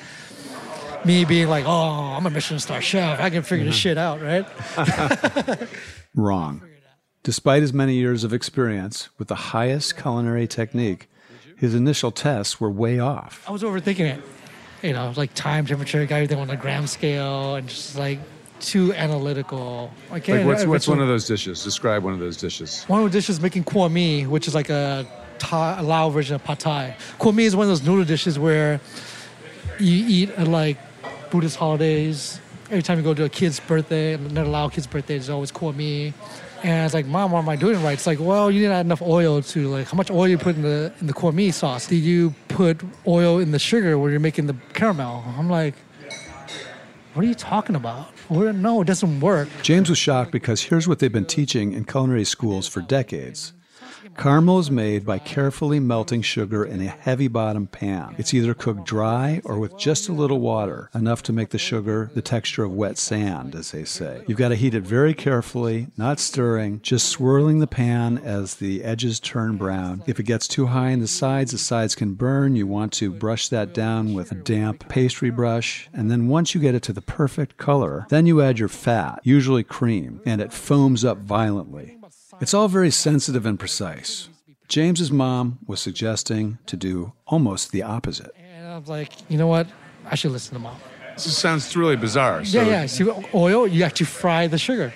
me 1.06 1.26
being 1.26 1.48
like, 1.48 1.66
oh, 1.66 2.16
I'm 2.16 2.26
a 2.26 2.30
Michelin 2.30 2.60
star 2.60 2.82
chef. 2.82 3.20
I 3.20 3.30
can 3.30 3.44
figure 3.44 3.66
this 3.66 3.76
mm-hmm. 3.76 3.82
shit 3.82 3.98
out, 3.98 4.22
right? 4.22 5.68
Wrong. 6.16 6.62
Despite 7.24 7.62
his 7.62 7.74
many 7.74 7.96
years 7.96 8.24
of 8.24 8.34
experience 8.34 9.10
with 9.18 9.28
the 9.28 9.36
highest 9.36 9.98
culinary 9.98 10.48
technique, 10.48 11.10
his 11.62 11.76
initial 11.76 12.12
tests 12.12 12.60
were 12.60 12.72
way 12.72 12.98
off. 13.00 13.46
I 13.48 13.52
was 13.52 13.62
overthinking 13.62 14.00
it. 14.00 14.22
You 14.82 14.94
know, 14.94 15.14
like 15.16 15.32
time, 15.36 15.68
temperature, 15.68 16.04
got 16.08 16.16
everything 16.16 16.40
on 16.40 16.50
a 16.50 16.56
gram 16.58 16.88
scale, 16.88 17.54
and 17.54 17.70
just 17.70 17.96
like 17.96 18.18
too 18.60 18.94
analytical. 18.96 19.92
Like 20.10 20.24
can't- 20.24 20.48
what's 20.48 20.66
what's 20.66 20.88
one 20.88 21.00
of 21.00 21.08
those 21.08 21.28
dishes? 21.28 21.64
Describe 21.64 22.04
one 22.04 22.14
of 22.14 22.20
those 22.20 22.36
dishes. 22.36 22.84
One 22.86 23.04
of 23.04 23.12
the 23.12 23.16
dishes 23.18 23.40
making 23.40 23.66
kuah 23.66 23.92
mi, 23.92 24.26
which 24.26 24.48
is 24.48 24.56
like 24.56 24.72
a, 24.72 25.06
Thai, 25.38 25.80
a 25.80 25.84
Lao 25.84 26.10
version 26.10 26.34
of 26.36 26.44
pad 26.44 26.60
thai. 26.60 26.96
Kuah 27.20 27.34
mi 27.34 27.46
is 27.46 27.56
one 27.56 27.66
of 27.66 27.70
those 27.70 27.84
noodle 27.84 28.06
dishes 28.06 28.40
where 28.40 28.82
you 29.80 30.04
eat 30.08 30.32
at 30.32 30.48
like 30.48 30.78
Buddhist 31.30 31.58
holidays. 31.58 32.40
Every 32.72 32.82
time 32.82 32.98
you 32.98 33.04
go 33.04 33.14
to 33.14 33.26
a 33.26 33.30
kid's 33.30 33.60
birthday, 33.60 34.18
not 34.18 34.48
a 34.48 34.50
Lao 34.50 34.68
kid's 34.70 34.88
birthday, 34.88 35.16
there's 35.16 35.30
always 35.30 35.52
kuah 35.52 35.76
mi. 35.76 36.14
And 36.64 36.82
I 36.82 36.84
was 36.84 36.94
like, 36.94 37.08
Mom, 37.08 37.32
what 37.32 37.40
am 37.40 37.50
I 37.50 37.56
doing 37.56 37.82
right? 37.84 37.94
It's 37.94 38.06
like, 38.06 38.20
well, 38.20 38.52
you 38.52 38.60
didn't 38.60 38.76
add 38.76 38.86
enough 38.86 39.02
oil 39.02 39.42
to 39.42 39.68
like 39.68 39.88
how 39.88 39.98
much 39.98 40.12
oil 40.12 40.28
you 40.28 40.38
put 40.38 40.56
in 40.56 40.62
the 40.62 40.94
in 41.02 41.08
the 41.08 41.32
mi 41.32 41.50
sauce. 41.52 41.88
Did 41.88 42.04
you 42.04 42.36
put 42.50 42.82
oil 43.08 43.40
in 43.40 43.52
the 43.52 43.60
sugar 43.60 43.98
when 43.98 44.12
you're 44.12 44.20
making 44.20 44.48
the 44.48 44.56
caramel? 44.74 45.24
I'm 45.38 45.50
like, 45.50 45.74
what 47.14 47.26
are 47.26 47.28
you 47.28 47.34
talking 47.34 47.76
about? 47.76 48.14
We're, 48.30 48.54
no, 48.54 48.82
it 48.82 48.86
doesn't 48.86 49.20
work. 49.20 49.50
James 49.64 49.90
was 49.90 49.98
shocked 49.98 50.32
because 50.32 50.62
here's 50.62 50.88
what 50.88 51.00
they've 51.00 51.12
been 51.12 51.26
teaching 51.26 51.74
in 51.74 51.84
culinary 51.86 52.24
schools 52.24 52.68
for 52.68 52.82
decades. 52.82 53.54
Caramel 54.18 54.60
is 54.60 54.70
made 54.70 55.06
by 55.06 55.18
carefully 55.18 55.80
melting 55.80 56.22
sugar 56.22 56.64
in 56.64 56.80
a 56.82 56.88
heavy 56.88 57.28
bottom 57.28 57.66
pan. 57.66 58.16
It's 58.18 58.34
either 58.34 58.54
cooked 58.54 58.86
dry 58.86 59.42
or 59.44 59.58
with 59.58 59.78
just 59.78 60.10
a 60.10 60.14
little 60.14 60.40
water, 60.40 60.90
enough 60.94 61.24
to 61.24 61.34
make 61.34 61.50
the 61.50 61.58
sugar 61.58 62.12
the 62.14 62.22
texture 62.22 62.64
of 62.64 62.72
wet 62.72 62.98
sand, 62.98 63.56
as 63.56 63.72
they 63.72 63.84
say. 63.84 64.24
You've 64.28 64.38
got 64.38 64.50
to 64.50 64.56
heat 64.56 64.76
it 64.76 64.84
very 64.84 65.14
carefully, 65.14 65.88
not 65.98 66.20
stirring, 66.20 66.82
just 66.82 67.10
swirling 67.10 67.60
the 67.60 67.68
pan 67.68 68.20
as 68.20 68.56
the 68.56 68.84
edges 68.84 69.20
turn 69.20 69.58
brown. 69.58 70.04
If 70.06 70.20
it 70.20 70.24
gets 70.24 70.48
too 70.48 70.68
high 70.68 70.90
in 70.90 71.00
the 71.00 71.08
sides, 71.08 71.52
the 71.52 71.58
sides 71.58 71.96
can 71.96 72.14
burn. 72.14 72.56
You 72.56 72.68
want 72.68 72.94
to 72.94 73.12
brush 73.12 73.48
that 73.50 73.74
down 73.74 74.14
with 74.14 74.32
a 74.32 74.36
damp 74.36 74.88
pastry 74.88 75.32
brush. 75.32 75.90
And 75.94 76.12
then 76.12 76.28
once 76.28 76.54
you 76.54 76.62
get 76.62 76.76
it 76.76 76.84
to 76.84 76.94
the 76.94 77.02
perfect 77.02 77.58
color, 77.58 78.06
then 78.10 78.28
you 78.28 78.42
add 78.42 78.60
your 78.60 78.70
fat, 78.70 79.22
usually 79.24 79.64
cream, 79.64 80.22
and 80.26 80.42
it 80.42 80.54
foams 80.54 81.04
up 81.04 81.18
violently. 81.18 81.98
It's 82.40 82.54
all 82.54 82.68
very 82.68 82.92
sensitive 82.92 83.46
and 83.46 83.60
precise. 83.60 84.30
James's 84.68 85.12
mom 85.12 85.60
was 85.68 85.80
suggesting 85.82 86.58
to 86.66 86.78
do 86.78 87.12
almost 87.28 87.72
the 87.72 87.84
opposite. 87.84 88.32
And 88.58 88.68
I 88.68 88.78
was 88.78 88.88
like, 88.88 89.12
you 89.30 89.38
know 89.38 89.48
what? 89.48 89.68
I 90.10 90.16
should 90.16 90.32
listen 90.32 90.54
to 90.54 90.60
mom. 90.60 90.78
This 91.16 91.38
sounds 91.38 91.76
really 91.76 91.98
bizarre. 91.98 92.46
So 92.46 92.62
yeah, 92.62 92.68
yeah. 92.82 92.86
See, 92.88 93.06
oil, 93.36 93.68
you 93.68 93.84
actually 93.84 94.06
fry 94.08 94.48
the 94.48 94.58
sugar. 94.58 94.94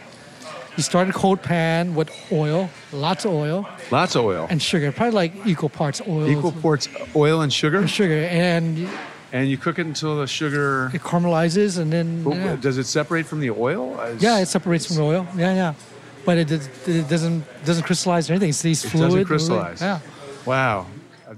You 0.78 0.84
start 0.84 1.09
a 1.09 1.13
cold 1.13 1.41
pan 1.41 1.93
with 1.95 2.09
oil, 2.32 2.70
lots 2.91 3.24
of 3.26 3.32
oil, 3.32 3.68
Lots 3.91 4.16
of 4.16 4.26
oil. 4.26 4.47
and 4.49 4.61
sugar, 4.61 4.91
probably 4.91 5.11
like 5.16 5.34
equal 5.45 5.70
parts 5.70 6.01
oil. 6.07 6.28
Equal 6.30 6.51
parts 6.51 6.89
oil 7.16 7.41
and 7.41 7.51
sugar? 7.53 7.78
and 7.80 7.89
sugar, 7.89 8.26
and 8.26 8.88
And 9.32 9.49
you 9.49 9.57
cook 9.57 9.80
it 9.80 9.86
until 9.86 10.18
the 10.20 10.28
sugar. 10.28 10.91
it 10.93 11.01
caramelizes, 11.01 11.78
and 11.78 11.91
then 11.93 12.24
But 12.24 12.36
yeah, 12.38 12.55
Does 12.57 12.78
it 12.78 12.86
separate 12.88 13.26
from 13.26 13.39
the 13.39 13.51
oil? 13.51 13.99
As- 14.01 14.22
yeah 14.22 14.39
it 14.39 14.47
separates 14.47 14.86
from 14.86 14.95
the 14.97 15.03
oil. 15.03 15.28
Yeah, 15.38 15.53
yeah, 15.55 15.74
but 16.26 16.38
it, 16.38 16.47
does- 16.47 16.67
it 16.88 17.07
doesn't 17.07 17.43
doesn't 17.65 17.84
crystallize 17.84 18.30
or 18.30 18.34
anything. 18.34 18.49
It's 18.49 18.61
these 18.61 18.84
It 18.84 18.89
fluid. 18.89 19.03
doesn't 19.03 19.19
moving- 19.19 19.28
crystallize. 19.28 19.82
Yeah. 19.82 19.99
Wow. 20.45 20.88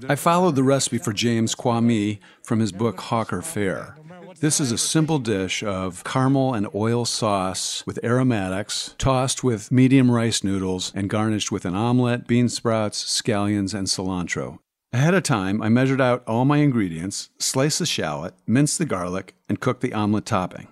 I 0.08 0.16
followed 0.16 0.54
the 0.54 0.62
recipe 0.62 0.98
for 0.98 1.12
James 1.12 1.54
kuah 1.54 1.82
mi 1.82 2.20
from 2.42 2.60
his 2.60 2.72
book 2.72 3.00
Hawker 3.00 3.42
Fare. 3.42 3.96
This 4.40 4.60
is 4.60 4.70
a 4.70 4.78
simple 4.78 5.18
dish 5.18 5.64
of 5.64 6.04
caramel 6.04 6.54
and 6.54 6.68
oil 6.74 7.04
sauce 7.04 7.82
with 7.86 7.98
aromatics, 8.04 8.94
tossed 8.98 9.42
with 9.42 9.72
medium 9.72 10.10
rice 10.10 10.44
noodles, 10.44 10.92
and 10.94 11.10
garnished 11.10 11.50
with 11.50 11.64
an 11.64 11.74
omelet, 11.74 12.28
bean 12.28 12.48
sprouts, 12.48 13.02
scallions, 13.02 13.74
and 13.74 13.88
cilantro. 13.88 14.58
Ahead 14.92 15.14
of 15.14 15.24
time, 15.24 15.60
I 15.60 15.68
measured 15.68 16.00
out 16.00 16.22
all 16.26 16.44
my 16.44 16.58
ingredients, 16.58 17.30
sliced 17.38 17.80
the 17.80 17.86
shallot, 17.86 18.34
minced 18.46 18.78
the 18.78 18.84
garlic, 18.84 19.34
and 19.48 19.58
cooked 19.58 19.80
the 19.80 19.92
omelet 19.92 20.24
topping. 20.26 20.68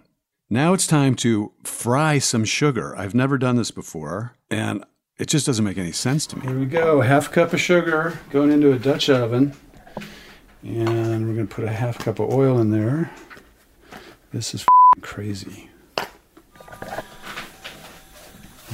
Now 0.49 0.75
it's 0.75 0.87
time 0.87 1.17
to 1.17 1.51
fry 1.65 2.21
some 2.21 2.45
sugar. 2.45 2.97
I've 2.97 3.17
never 3.17 3.37
done 3.37 3.57
this 3.57 3.73
before, 3.73 4.37
and 4.49 4.85
it 5.19 5.27
just 5.27 5.45
doesn't 5.45 5.65
make 5.65 5.77
any 5.77 5.91
sense 5.91 6.25
to 6.29 6.39
me. 6.39 6.47
Here 6.47 6.59
we 6.59 6.67
go. 6.67 7.01
Half 7.01 7.33
cup 7.33 7.53
of 7.53 7.61
sugar 7.61 8.21
going 8.31 8.53
into 8.53 8.73
a 8.73 8.79
Dutch 8.79 9.11
oven. 9.11 9.55
And 10.63 11.27
we're 11.27 11.35
going 11.35 11.49
to 11.49 11.55
put 11.55 11.65
a 11.65 11.73
half 11.73 11.99
cup 11.99 12.21
of 12.21 12.33
oil 12.33 12.61
in 12.61 12.71
there. 12.71 13.11
This 14.33 14.55
is 14.55 14.65
crazy. 15.01 15.69
All 15.99 16.07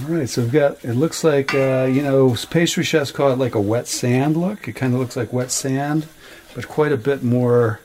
right, 0.09 0.29
so 0.29 0.43
we've 0.43 0.53
got, 0.53 0.85
it 0.85 0.95
looks 0.95 1.25
like, 1.25 1.55
uh, 1.55 1.89
you 1.91 2.03
know, 2.03 2.37
pastry 2.51 2.85
chefs 2.85 3.11
call 3.11 3.31
it 3.31 3.39
like 3.39 3.55
a 3.55 3.61
wet 3.61 3.87
sand 3.87 4.37
look. 4.37 4.69
It 4.69 4.73
kind 4.73 4.93
of 4.93 5.01
looks 5.01 5.17
like 5.17 5.33
wet 5.33 5.51
sand, 5.51 6.07
but 6.55 6.69
quite 6.69 6.93
a 6.93 6.99
bit 6.99 7.23
more 7.23 7.81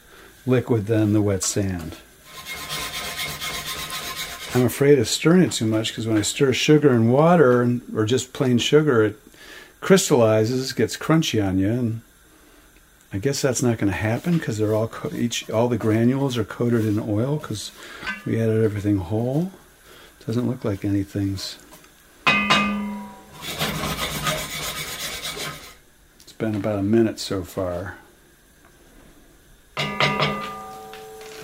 liquid 0.46 0.88
than 0.88 1.14
the 1.14 1.22
wet 1.22 1.44
sand. 1.44 1.98
I'm 4.56 4.66
afraid 4.66 4.98
of 4.98 5.08
stirring 5.08 5.44
it 5.44 5.52
too 5.52 5.66
much 5.66 5.90
because 5.90 6.08
when 6.08 6.18
I 6.18 6.22
stir 6.22 6.54
sugar 6.54 6.90
and 6.90 7.12
water, 7.12 7.80
or 7.94 8.06
just 8.06 8.34
plain 8.34 8.58
sugar, 8.58 9.04
it 9.04 9.20
crystallizes, 9.82 10.74
gets 10.74 10.98
crunchy 10.98 11.46
on 11.46 11.60
you, 11.60 11.70
and 11.70 12.02
I 13.14 13.20
guess 13.20 13.42
that's 13.42 13.62
not 13.62 13.78
going 13.78 13.92
to 13.92 13.98
happen 13.98 14.38
because 14.38 14.58
they're 14.58 14.74
all 14.74 14.88
co- 14.88 15.16
each 15.16 15.50
all 15.50 15.68
the 15.68 15.78
granules 15.78 16.38
are 16.38 16.44
coated 16.44 16.86
in 16.86 17.00
oil 17.00 17.38
because 17.38 17.72
we 18.26 18.40
added 18.42 18.64
everything 18.64 18.98
whole. 18.98 19.52
Doesn't 20.26 20.48
look 20.48 20.66
like 20.66 20.84
anything's. 20.84 21.58
It's 26.20 26.34
been 26.38 26.56
about 26.56 26.80
a 26.80 26.84
minute 26.84 27.20
so 27.20 27.44
far. 27.44 27.98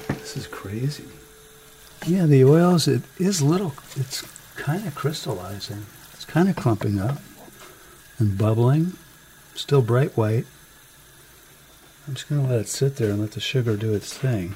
This 0.09 0.35
is 0.35 0.47
crazy. 0.47 1.05
Yeah, 2.05 2.25
the 2.25 2.43
oils, 2.43 2.87
it 2.87 3.01
is 3.17 3.41
little, 3.41 3.73
it's 3.95 4.23
kind 4.55 4.85
of 4.85 4.93
crystallizing. 4.93 5.85
It's 6.13 6.25
kind 6.25 6.49
of 6.49 6.55
clumping 6.57 6.99
up 6.99 7.19
and 8.19 8.37
bubbling. 8.37 8.97
Still 9.55 9.81
bright 9.81 10.17
white. 10.17 10.45
I'm 12.05 12.15
just 12.15 12.27
going 12.27 12.43
to 12.43 12.49
let 12.49 12.59
it 12.59 12.67
sit 12.67 12.97
there 12.97 13.11
and 13.11 13.21
let 13.21 13.31
the 13.31 13.39
sugar 13.39 13.77
do 13.77 13.93
its 13.93 14.13
thing. 14.13 14.55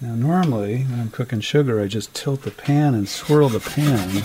Now, 0.00 0.14
normally, 0.14 0.84
when 0.84 1.00
I'm 1.00 1.10
cooking 1.10 1.40
sugar, 1.40 1.80
I 1.80 1.88
just 1.88 2.14
tilt 2.14 2.42
the 2.42 2.52
pan 2.52 2.94
and 2.94 3.08
swirl 3.08 3.48
the 3.48 3.58
pan. 3.58 4.22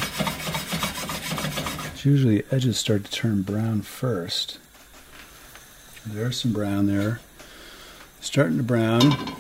It's 1.94 2.06
usually 2.06 2.42
the 2.42 2.56
edges 2.56 2.78
start 2.78 3.06
to 3.06 3.12
turn 3.12 3.42
brown 3.42 3.82
first. 3.82 4.60
There's 6.06 6.40
some 6.40 6.54
brown 6.54 6.86
there. 6.86 7.22
Starting 8.22 8.58
to 8.58 8.64
brown. 8.64 9.36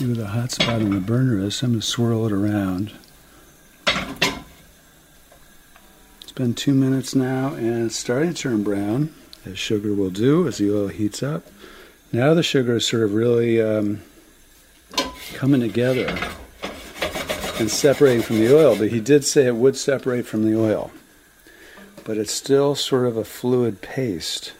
See 0.00 0.06
where 0.06 0.16
the 0.16 0.28
hot 0.28 0.50
spot 0.50 0.80
on 0.80 0.94
the 0.94 1.00
burner 1.00 1.44
is. 1.44 1.62
I'm 1.62 1.72
going 1.72 1.80
to 1.82 1.86
swirl 1.86 2.24
it 2.24 2.32
around. 2.32 2.92
It's 6.22 6.32
been 6.34 6.54
two 6.54 6.72
minutes 6.72 7.14
now 7.14 7.48
and 7.48 7.84
it's 7.84 7.96
starting 7.96 8.32
to 8.32 8.34
turn 8.34 8.62
brown, 8.62 9.14
as 9.44 9.58
sugar 9.58 9.92
will 9.92 10.08
do 10.08 10.48
as 10.48 10.56
the 10.56 10.74
oil 10.74 10.88
heats 10.88 11.22
up. 11.22 11.42
Now 12.12 12.32
the 12.32 12.42
sugar 12.42 12.76
is 12.76 12.86
sort 12.86 13.02
of 13.02 13.12
really 13.12 13.60
um, 13.60 14.00
coming 15.34 15.60
together 15.60 16.16
and 17.58 17.70
separating 17.70 18.22
from 18.22 18.38
the 18.38 18.56
oil, 18.56 18.78
but 18.78 18.88
he 18.88 19.00
did 19.00 19.22
say 19.22 19.44
it 19.44 19.56
would 19.56 19.76
separate 19.76 20.24
from 20.24 20.46
the 20.46 20.58
oil. 20.58 20.92
But 22.04 22.16
it's 22.16 22.32
still 22.32 22.74
sort 22.74 23.04
of 23.04 23.18
a 23.18 23.24
fluid 23.24 23.82
paste. 23.82 24.54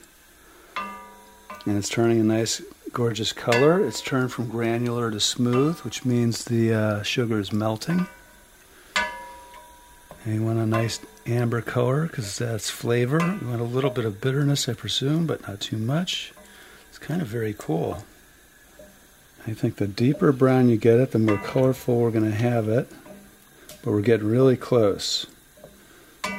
And 1.64 1.78
it's 1.78 1.88
turning 1.88 2.20
a 2.20 2.24
nice, 2.24 2.61
gorgeous 2.93 3.32
color. 3.32 3.84
It's 3.86 4.01
turned 4.01 4.32
from 4.32 4.49
granular 4.49 5.11
to 5.11 5.20
smooth, 5.20 5.78
which 5.80 6.05
means 6.05 6.45
the 6.45 6.72
uh, 6.72 7.03
sugar 7.03 7.38
is 7.38 7.53
melting. 7.53 8.07
And 10.24 10.34
you 10.34 10.43
want 10.43 10.59
a 10.59 10.66
nice 10.66 11.01
amber 11.26 11.62
color 11.62 12.07
because 12.07 12.36
that's 12.36 12.68
flavor. 12.68 13.20
You 13.20 13.49
want 13.49 13.61
a 13.61 13.64
little 13.64 13.91
bit 13.91 14.05
of 14.05 14.20
bitterness, 14.20 14.68
I 14.68 14.74
presume, 14.74 15.26
but 15.26 15.47
not 15.47 15.61
too 15.61 15.78
much. 15.78 16.32
It's 16.88 16.99
kind 16.99 17.22
of 17.22 17.28
very 17.28 17.55
cool. 17.57 18.05
I 19.47 19.55
think 19.55 19.76
the 19.76 19.86
deeper 19.86 20.32
brown 20.32 20.68
you 20.68 20.76
get 20.76 21.01
it, 21.01 21.12
the 21.12 21.18
more 21.18 21.38
colorful 21.38 22.01
we're 22.01 22.11
going 22.11 22.30
to 22.30 22.36
have 22.36 22.68
it. 22.68 22.88
But 23.82 23.93
we're 23.93 24.03
getting 24.03 24.28
really 24.28 24.57
close. 24.57 25.26
What 26.22 26.32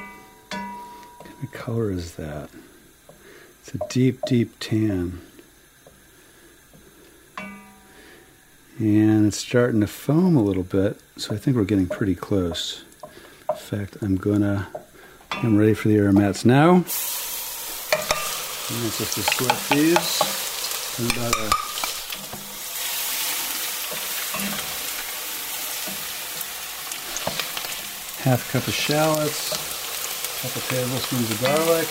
kind 1.24 1.44
of 1.44 1.52
color 1.52 1.92
is 1.92 2.16
that? 2.16 2.50
It's 3.62 3.74
a 3.74 3.80
deep, 3.90 4.22
deep 4.28 4.60
tan. 4.60 5.22
And 8.82 9.28
it's 9.28 9.38
starting 9.38 9.80
to 9.82 9.88
foam 9.88 10.36
a 10.36 10.42
little 10.42 10.64
bit, 10.64 11.00
so 11.16 11.36
I 11.36 11.38
think 11.38 11.56
we're 11.56 11.66
getting 11.66 11.86
pretty 11.86 12.16
close. 12.16 12.84
In 13.48 13.56
fact, 13.56 13.98
I'm 14.02 14.16
gonna, 14.16 14.70
I'm 15.30 15.56
ready 15.56 15.76
for 15.76 15.90
the 15.90 15.98
aromats 15.98 16.46
now. 16.46 16.78
And 16.78 16.86
just 18.98 19.14
to 19.14 19.22
sweat 19.22 19.60
these. 19.70 20.22
And 20.98 21.12
about 21.12 21.36
a 21.36 21.50
half 28.24 28.50
cup 28.52 28.68
of 28.68 28.74
shallots, 28.74 29.52
a 29.52 30.48
couple 30.48 30.62
tablespoons 30.76 31.30
of 31.30 31.40
garlic. 31.40 31.88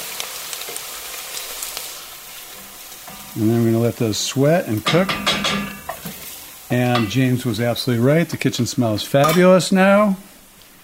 And 3.36 3.48
then 3.48 3.62
we're 3.62 3.70
to 3.74 3.78
let 3.78 3.94
those 3.94 4.18
sweat 4.18 4.66
and 4.66 4.84
cook. 4.84 5.08
And 6.70 7.08
James 7.08 7.44
was 7.44 7.60
absolutely 7.60 8.04
right. 8.06 8.28
The 8.28 8.36
kitchen 8.36 8.64
smells 8.64 9.02
fabulous 9.02 9.72
now. 9.72 10.16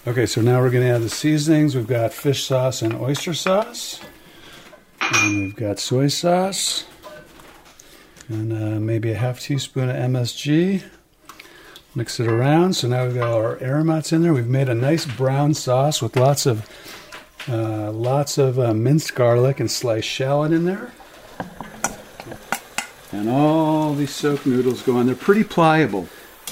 Okay, 0.04 0.26
so 0.26 0.40
now 0.40 0.60
we're 0.60 0.70
going 0.70 0.82
to 0.84 0.90
add 0.90 1.02
the 1.02 1.08
seasonings. 1.08 1.76
We've 1.76 1.86
got 1.86 2.12
fish 2.12 2.44
sauce 2.44 2.82
and 2.82 2.92
oyster 2.94 3.34
sauce. 3.34 4.00
And 5.00 5.38
we've 5.38 5.56
got 5.56 5.78
soy 5.78 6.08
sauce. 6.08 6.86
And 8.28 8.52
uh, 8.52 8.80
maybe 8.80 9.12
a 9.12 9.16
half 9.16 9.38
teaspoon 9.38 9.88
of 9.88 9.94
MSG. 9.94 10.82
Mix 11.94 12.18
it 12.18 12.26
around. 12.26 12.74
So 12.74 12.88
now 12.88 13.06
we've 13.06 13.14
got 13.14 13.32
our 13.32 13.56
aromats 13.60 14.12
in 14.12 14.22
there. 14.22 14.34
We've 14.34 14.48
made 14.48 14.68
a 14.68 14.74
nice 14.74 15.06
brown 15.06 15.54
sauce 15.54 16.02
with 16.02 16.16
lots 16.16 16.46
of 16.46 16.68
uh, 17.48 17.92
lots 17.92 18.38
of 18.38 18.58
uh, 18.58 18.74
minced 18.74 19.14
garlic 19.14 19.60
and 19.60 19.70
sliced 19.70 20.08
shallot 20.08 20.52
in 20.52 20.64
there. 20.64 20.90
And 23.16 23.30
all 23.30 23.94
these 23.94 24.14
soaked 24.14 24.44
noodles 24.44 24.82
go 24.82 24.98
on. 24.98 25.06
They're 25.06 25.14
pretty 25.14 25.42
pliable. 25.42 26.06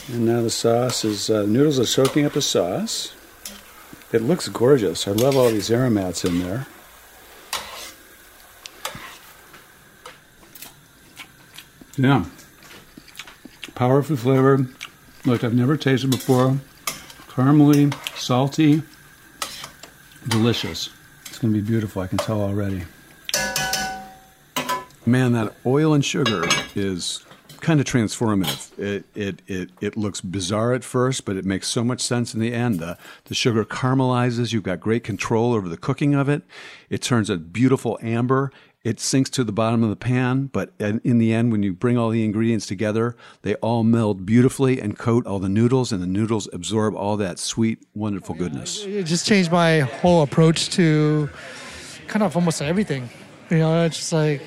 And 0.09 0.25
now 0.25 0.41
the 0.41 0.49
sauce 0.49 1.05
is, 1.05 1.29
uh, 1.29 1.43
noodles 1.43 1.79
are 1.79 1.85
soaking 1.85 2.25
up 2.25 2.33
the 2.33 2.41
sauce. 2.41 3.13
It 4.13 4.23
looks 4.23 4.49
gorgeous. 4.49 5.07
I 5.07 5.11
love 5.11 5.37
all 5.37 5.51
these 5.51 5.71
aromats 5.71 6.25
in 6.25 6.39
there. 6.39 6.67
Yeah. 11.99 12.25
Powerful 13.75 14.17
flavor. 14.17 14.67
Look, 15.27 15.45
I've 15.45 15.55
never 15.55 15.77
tasted 15.77 16.13
before. 16.13 16.61
Caramely, 17.29 17.95
salty, 18.17 18.83
delicious. 20.27 20.89
It's 21.27 21.39
going 21.39 21.53
to 21.53 21.61
be 21.61 21.67
beautiful, 21.67 22.01
I 22.01 22.07
can 22.07 22.19
tell 22.19 22.41
already. 22.41 22.85
Man, 25.07 25.33
that 25.33 25.55
oil 25.67 25.93
and 25.93 26.05
sugar 26.05 26.45
is 26.75 27.25
kind 27.61 27.81
of 27.81 27.87
transformative. 27.87 28.79
It, 28.79 29.05
it, 29.15 29.43
it, 29.47 29.71
it 29.81 29.97
looks 29.97 30.21
bizarre 30.21 30.73
at 30.73 30.85
first, 30.85 31.25
but 31.25 31.37
it 31.37 31.45
makes 31.45 31.69
so 31.69 31.85
much 31.85 32.01
sense 32.01 32.35
in 32.35 32.41
the 32.41 32.53
end. 32.53 32.79
The, 32.79 32.97
the 33.25 33.35
sugar 33.35 33.65
caramelizes. 33.65 34.53
You've 34.53 34.63
got 34.63 34.81
great 34.81 35.05
control 35.05 35.53
over 35.53 35.69
the 35.69 35.77
cooking 35.77 36.15
of 36.15 36.29
it. 36.29 36.43
It 36.89 37.03
turns 37.03 37.29
a 37.29 37.37
beautiful 37.37 37.99
amber. 38.03 38.51
It 38.83 39.01
sinks 39.01 39.31
to 39.31 39.45
the 39.45 39.53
bottom 39.53 39.83
of 39.83 39.89
the 39.89 39.97
pan, 39.97 40.51
but 40.53 40.75
in 40.79 41.17
the 41.17 41.33
end, 41.33 41.53
when 41.53 41.63
you 41.63 41.73
bring 41.73 41.97
all 41.97 42.11
the 42.11 42.23
ingredients 42.23 42.67
together, 42.67 43.17
they 43.41 43.55
all 43.57 43.83
meld 43.83 44.27
beautifully 44.27 44.79
and 44.79 44.99
coat 44.99 45.27
all 45.27 45.39
the 45.39 45.49
noodles, 45.49 45.91
and 45.91 46.03
the 46.03 46.07
noodles 46.07 46.51
absorb 46.53 46.95
all 46.95 47.17
that 47.17 47.39
sweet, 47.39 47.83
wonderful 47.95 48.35
goodness. 48.35 48.85
It 48.85 49.05
just 49.05 49.27
changed 49.27 49.51
my 49.51 49.81
whole 49.81 50.23
approach 50.23 50.69
to 50.73 51.31
kind 52.09 52.23
of 52.23 52.37
almost 52.37 52.61
everything. 52.61 53.09
You 53.49 53.59
know, 53.59 53.87
it's 53.87 53.97
just 53.97 54.13
like 54.13 54.43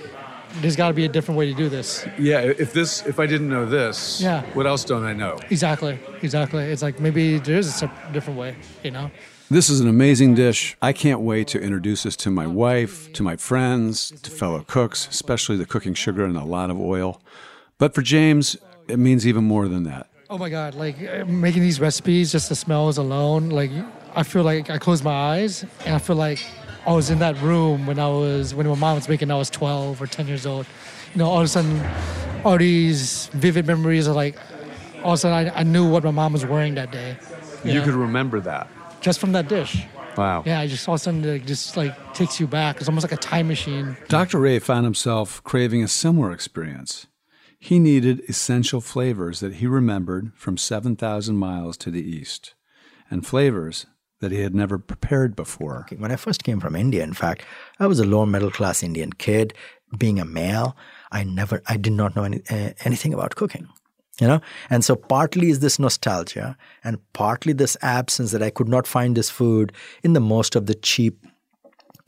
there's 0.62 0.76
got 0.76 0.88
to 0.90 0.94
be 0.94 1.06
a 1.06 1.10
different 1.10 1.38
way 1.38 1.46
to 1.46 1.54
do 1.54 1.70
this. 1.70 2.08
Yeah, 2.18 2.40
if 2.40 2.74
this, 2.74 3.06
if 3.06 3.20
I 3.20 3.26
didn't 3.26 3.50
know 3.50 3.66
this, 3.66 4.22
Yeah. 4.22 4.44
what 4.54 4.66
else 4.66 4.84
don't 4.84 5.04
I 5.04 5.14
know? 5.14 5.38
Exactly, 5.50 6.00
exactly. 6.22 6.64
It's 6.64 6.82
like 6.82 7.00
maybe 7.00 7.38
there 7.40 7.58
is 7.58 7.82
a 7.84 7.92
different 8.14 8.40
way. 8.40 8.56
You 8.84 8.92
know. 8.92 9.12
This 9.50 9.70
is 9.70 9.80
an 9.80 9.88
amazing 9.88 10.36
dish. 10.36 10.76
I 10.82 10.92
can't 10.92 11.22
wait 11.22 11.48
to 11.50 11.60
introduce 11.62 12.04
this 12.04 12.18
to 12.18 12.30
my 12.30 12.46
wife, 12.48 13.14
to 13.14 13.24
my 13.24 13.38
friends, 13.38 14.12
to 14.24 14.30
fellow 14.30 14.62
cooks, 14.68 15.08
especially 15.08 15.56
the 15.56 15.66
cooking 15.66 15.94
sugar 15.94 16.26
and 16.26 16.36
a 16.36 16.44
lot 16.44 16.70
of 16.70 16.78
oil. 16.80 17.22
But 17.78 17.94
for 17.96 18.02
James, 18.02 18.58
it 18.90 19.00
means 19.00 19.26
even 19.26 19.46
more 19.46 19.68
than 19.70 19.84
that. 19.84 20.08
Oh 20.30 20.38
my 20.38 20.50
God! 20.50 20.76
Like 20.76 20.98
uh, 21.02 21.24
making 21.26 21.62
these 21.62 21.80
recipes, 21.80 22.32
just 22.34 22.50
the 22.50 22.56
smells 22.56 22.98
alone. 22.98 23.50
Like 23.50 23.72
I 24.16 24.24
feel 24.24 24.44
like 24.44 24.70
I 24.70 24.78
close 24.78 25.02
my 25.02 25.14
eyes 25.14 25.64
and 25.86 25.96
I 25.96 26.00
feel 26.00 26.18
like 26.18 26.40
I 26.88 26.94
was 26.94 27.10
in 27.10 27.20
that 27.20 27.40
room 27.42 27.86
when 27.86 28.00
I 28.00 28.08
was 28.08 28.56
when 28.56 28.66
my 28.66 28.76
mom 28.76 28.96
was 28.96 29.10
making. 29.10 29.30
I 29.30 29.36
was 29.36 29.50
12 29.50 30.02
or 30.02 30.08
10 30.08 30.28
years 30.28 30.46
old. 30.46 30.66
You 31.14 31.20
know, 31.20 31.28
all 31.28 31.40
of 31.40 31.46
a 31.46 31.48
sudden, 31.50 31.84
all 32.46 32.58
these 32.58 33.28
vivid 33.34 33.68
memories 33.68 34.08
are 34.08 34.16
like. 34.16 34.38
All 35.04 35.14
of 35.14 35.16
a 35.16 35.18
sudden, 35.18 35.54
I, 35.54 35.60
I 35.60 35.64
knew 35.64 35.88
what 35.88 36.04
my 36.04 36.12
mom 36.12 36.34
was 36.34 36.46
wearing 36.46 36.76
that 36.76 36.92
day. 36.92 37.18
You 37.64 37.76
know, 37.76 37.84
could 37.84 37.94
remember 37.94 38.40
that. 38.40 38.68
just 39.02 39.20
from 39.20 39.34
that 39.34 39.48
dish. 39.48 39.86
Wow. 40.18 40.44
Yeah, 40.46 40.62
I 40.62 40.68
just 40.68 40.88
all 40.88 40.96
of 40.96 41.02
a 41.02 41.04
sudden 41.04 41.24
it 41.24 41.46
just 41.46 41.78
like 41.78 42.14
takes 42.14 42.40
you 42.40 42.48
back. 42.48 42.78
It's 42.78 42.88
almost 42.88 43.04
like 43.04 43.12
a 43.12 43.22
time 43.22 43.48
machine. 43.48 43.98
Dr. 44.08 44.40
Ray 44.40 44.60
found 44.60 44.86
himself 44.86 45.44
craving 45.44 45.84
a 45.84 45.88
similar 45.88 46.32
experience. 46.32 47.08
He 47.60 47.80
needed 47.80 48.22
essential 48.28 48.82
flavors 48.82 49.40
that 49.42 49.56
he 49.56 49.68
remembered 49.68 50.32
from 50.36 50.58
7,000 50.58 51.36
miles 51.36 51.76
to 51.78 51.92
the 51.92 52.02
east, 52.04 52.54
and 53.10 53.26
flavors 53.26 53.86
that 54.20 54.32
he 54.32 54.40
had 54.40 54.56
never 54.56 54.78
prepared 54.78 55.36
before. 55.36 55.86
When 55.98 56.12
I 56.12 56.16
first 56.16 56.44
came 56.44 56.60
from 56.60 56.76
India, 56.76 57.04
in 57.04 57.14
fact, 57.14 57.44
I 57.80 57.88
was 57.88 58.00
a 58.00 58.06
lower 58.06 58.26
middle 58.26 58.52
class 58.52 58.84
Indian 58.84 59.14
kid. 59.14 59.54
Being 59.98 60.20
a 60.20 60.26
male, 60.26 60.76
I 61.12 61.24
never, 61.24 61.62
I 61.68 61.78
did 61.78 61.94
not 61.94 62.16
know 62.16 62.24
any, 62.24 62.42
uh, 62.50 62.72
anything 62.84 63.14
about 63.14 63.36
cooking. 63.36 63.68
You 64.20 64.28
know, 64.28 64.42
and 64.70 64.84
so 64.84 64.96
partly 64.96 65.52
is 65.52 65.60
this 65.60 65.78
nostalgia, 65.78 66.58
and 66.84 66.98
partly 67.14 67.54
this 67.54 67.78
absence 67.84 68.32
that 68.32 68.42
I 68.42 68.50
could 68.50 68.68
not 68.68 68.88
find 68.88 69.16
this 69.16 69.30
food 69.30 69.72
in 70.04 70.14
the 70.14 70.20
most 70.20 70.56
of 70.56 70.66
the 70.66 70.74
cheap 70.74 71.24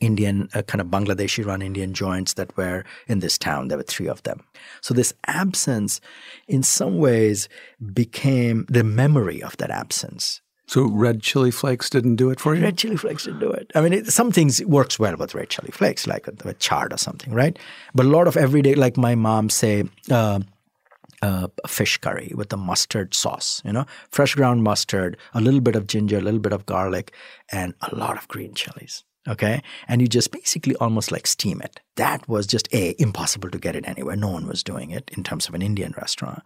Indian 0.00 0.48
uh, 0.54 0.62
kind 0.62 0.80
of 0.80 0.88
Bangladeshi 0.88 1.46
run 1.46 1.62
Indian 1.62 1.94
joints 1.94 2.34
that 2.34 2.56
were 2.56 2.84
in 3.06 3.20
this 3.20 3.38
town. 3.38 3.68
There 3.68 3.78
were 3.78 3.84
three 3.84 4.08
of 4.08 4.22
them. 4.24 4.42
So 4.80 4.92
this 4.92 5.12
absence, 5.26 6.00
in 6.48 6.62
some 6.62 6.98
ways, 6.98 7.48
became 7.92 8.66
the 8.68 8.82
memory 8.82 9.42
of 9.42 9.56
that 9.58 9.70
absence. 9.70 10.40
So 10.70 10.84
red 10.84 11.20
chili 11.20 11.50
flakes 11.50 11.90
didn't 11.90 12.14
do 12.14 12.30
it 12.30 12.38
for 12.38 12.54
you? 12.54 12.62
Red 12.62 12.78
chili 12.78 12.96
flakes 12.96 13.24
didn't 13.24 13.40
do 13.40 13.50
it. 13.50 13.72
I 13.74 13.80
mean, 13.80 13.92
it, 13.92 14.06
some 14.12 14.30
things 14.30 14.64
works 14.64 15.00
well 15.00 15.16
with 15.16 15.34
red 15.34 15.48
chili 15.48 15.72
flakes, 15.72 16.06
like 16.06 16.28
a, 16.28 16.54
chard 16.54 16.92
or 16.92 16.96
something, 16.96 17.34
right? 17.34 17.58
But 17.92 18.06
a 18.06 18.08
lot 18.08 18.28
of 18.28 18.36
everyday, 18.36 18.76
like 18.76 18.96
my 18.96 19.16
mom 19.16 19.50
say, 19.50 19.82
uh, 20.12 20.38
uh, 21.22 21.48
fish 21.66 21.98
curry 21.98 22.32
with 22.36 22.50
the 22.50 22.56
mustard 22.56 23.14
sauce, 23.14 23.60
you 23.64 23.72
know, 23.72 23.84
fresh 24.10 24.36
ground 24.36 24.62
mustard, 24.62 25.16
a 25.34 25.40
little 25.40 25.60
bit 25.60 25.74
of 25.74 25.88
ginger, 25.88 26.18
a 26.18 26.20
little 26.20 26.38
bit 26.38 26.52
of 26.52 26.66
garlic, 26.66 27.12
and 27.50 27.74
a 27.90 27.92
lot 27.96 28.16
of 28.16 28.28
green 28.28 28.54
chilies. 28.54 29.02
Okay. 29.28 29.62
And 29.86 30.00
you 30.00 30.08
just 30.08 30.30
basically 30.30 30.74
almost 30.76 31.12
like 31.12 31.26
steam 31.26 31.60
it. 31.60 31.78
That 31.96 32.26
was 32.26 32.46
just 32.46 32.72
A, 32.72 32.94
impossible 32.98 33.50
to 33.50 33.58
get 33.58 33.76
it 33.76 33.86
anywhere. 33.86 34.16
No 34.16 34.28
one 34.28 34.46
was 34.46 34.62
doing 34.62 34.92
it 34.92 35.10
in 35.14 35.22
terms 35.22 35.46
of 35.46 35.54
an 35.54 35.60
Indian 35.60 35.92
restaurant. 35.98 36.42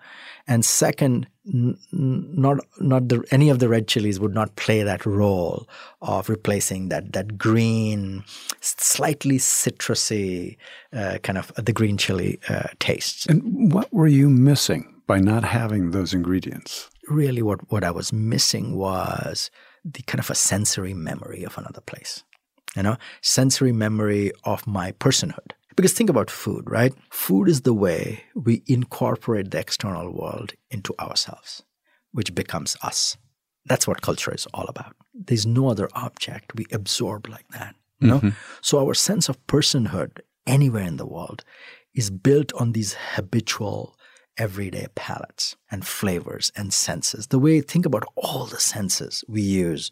And 0.49 0.65
second, 0.65 1.29
n- 1.47 1.79
not 1.93 2.59
not 2.81 3.09
the, 3.09 3.23
any 3.31 3.49
of 3.49 3.61
the 3.61 3.69
red 3.69 3.87
chilies 3.87 4.19
would 4.19 4.35
not 4.35 4.57
play 4.57 4.83
that 4.83 5.07
role 5.07 5.69
of 6.03 6.29
replacing 6.29 6.89
that 6.89 7.13
that 7.13 7.39
green, 7.39 8.25
slightly 8.61 9.39
citrusy 9.39 10.57
uh, 10.93 11.19
kind 11.23 11.39
of 11.39 11.53
the 11.55 11.73
green 11.73 11.97
chili 11.97 12.41
uh, 12.49 12.69
taste. 12.81 13.31
And 13.31 13.73
what 13.73 13.93
were 13.93 14.09
you 14.09 14.29
missing 14.29 15.01
by 15.07 15.21
not 15.21 15.45
having 15.45 15.93
those 15.93 16.13
ingredients? 16.13 16.91
Really, 17.09 17.43
what 17.43 17.71
what 17.71 17.85
I 17.85 17.93
was 17.93 18.13
missing 18.13 18.75
was 18.75 19.49
the 19.85 20.03
kind 20.03 20.19
of 20.19 20.29
a 20.29 20.35
sensory 20.35 20.95
memory 20.95 21.45
of 21.45 21.57
another 21.57 21.81
place 21.81 22.25
you 22.77 22.83
know, 22.83 22.97
sensory 23.23 23.73
memory 23.73 24.33
of 24.45 24.67
my 24.67 24.93
personhood. 24.93 25.53
Because 25.77 25.93
think 25.93 26.11
about 26.11 26.31
food, 26.31 26.65
right? 26.71 26.95
Food 27.11 27.49
is 27.49 27.63
the 27.63 27.75
way 27.75 28.23
we 28.35 28.63
incorporate 28.67 29.51
the 29.51 29.59
external 29.59 30.11
world 30.13 30.53
into 30.71 30.95
ourselves, 31.01 31.63
which 32.13 32.35
becomes 32.35 32.77
us. 32.83 33.17
That's 33.67 33.89
what 33.89 34.03
culture 34.03 34.33
is 34.33 34.47
all 34.55 34.67
about. 34.69 34.95
There's 35.13 35.47
no 35.47 35.69
other 35.69 35.89
object 35.95 36.55
we 36.55 36.67
absorb 36.71 37.29
like 37.29 37.49
that. 37.49 37.75
You 38.01 38.09
know? 38.09 38.21
Mhm. 38.21 38.35
So 38.61 38.79
our 38.79 38.95
sense 38.95 39.29
of 39.29 39.45
personhood 39.47 40.19
anywhere 40.47 40.85
in 40.85 40.97
the 40.97 41.07
world 41.07 41.45
is 41.95 42.11
built 42.11 42.53
on 42.55 42.73
these 42.73 42.95
habitual 43.15 43.97
everyday 44.37 44.87
palates 44.95 45.57
and 45.71 45.87
flavors 45.87 46.53
and 46.57 46.73
senses. 46.73 47.29
The 47.29 47.39
way 47.39 47.61
think 47.61 47.87
about 47.87 48.05
all 48.17 48.47
the 48.47 48.61
senses 48.61 49.25
we 49.29 49.41
use 49.43 49.91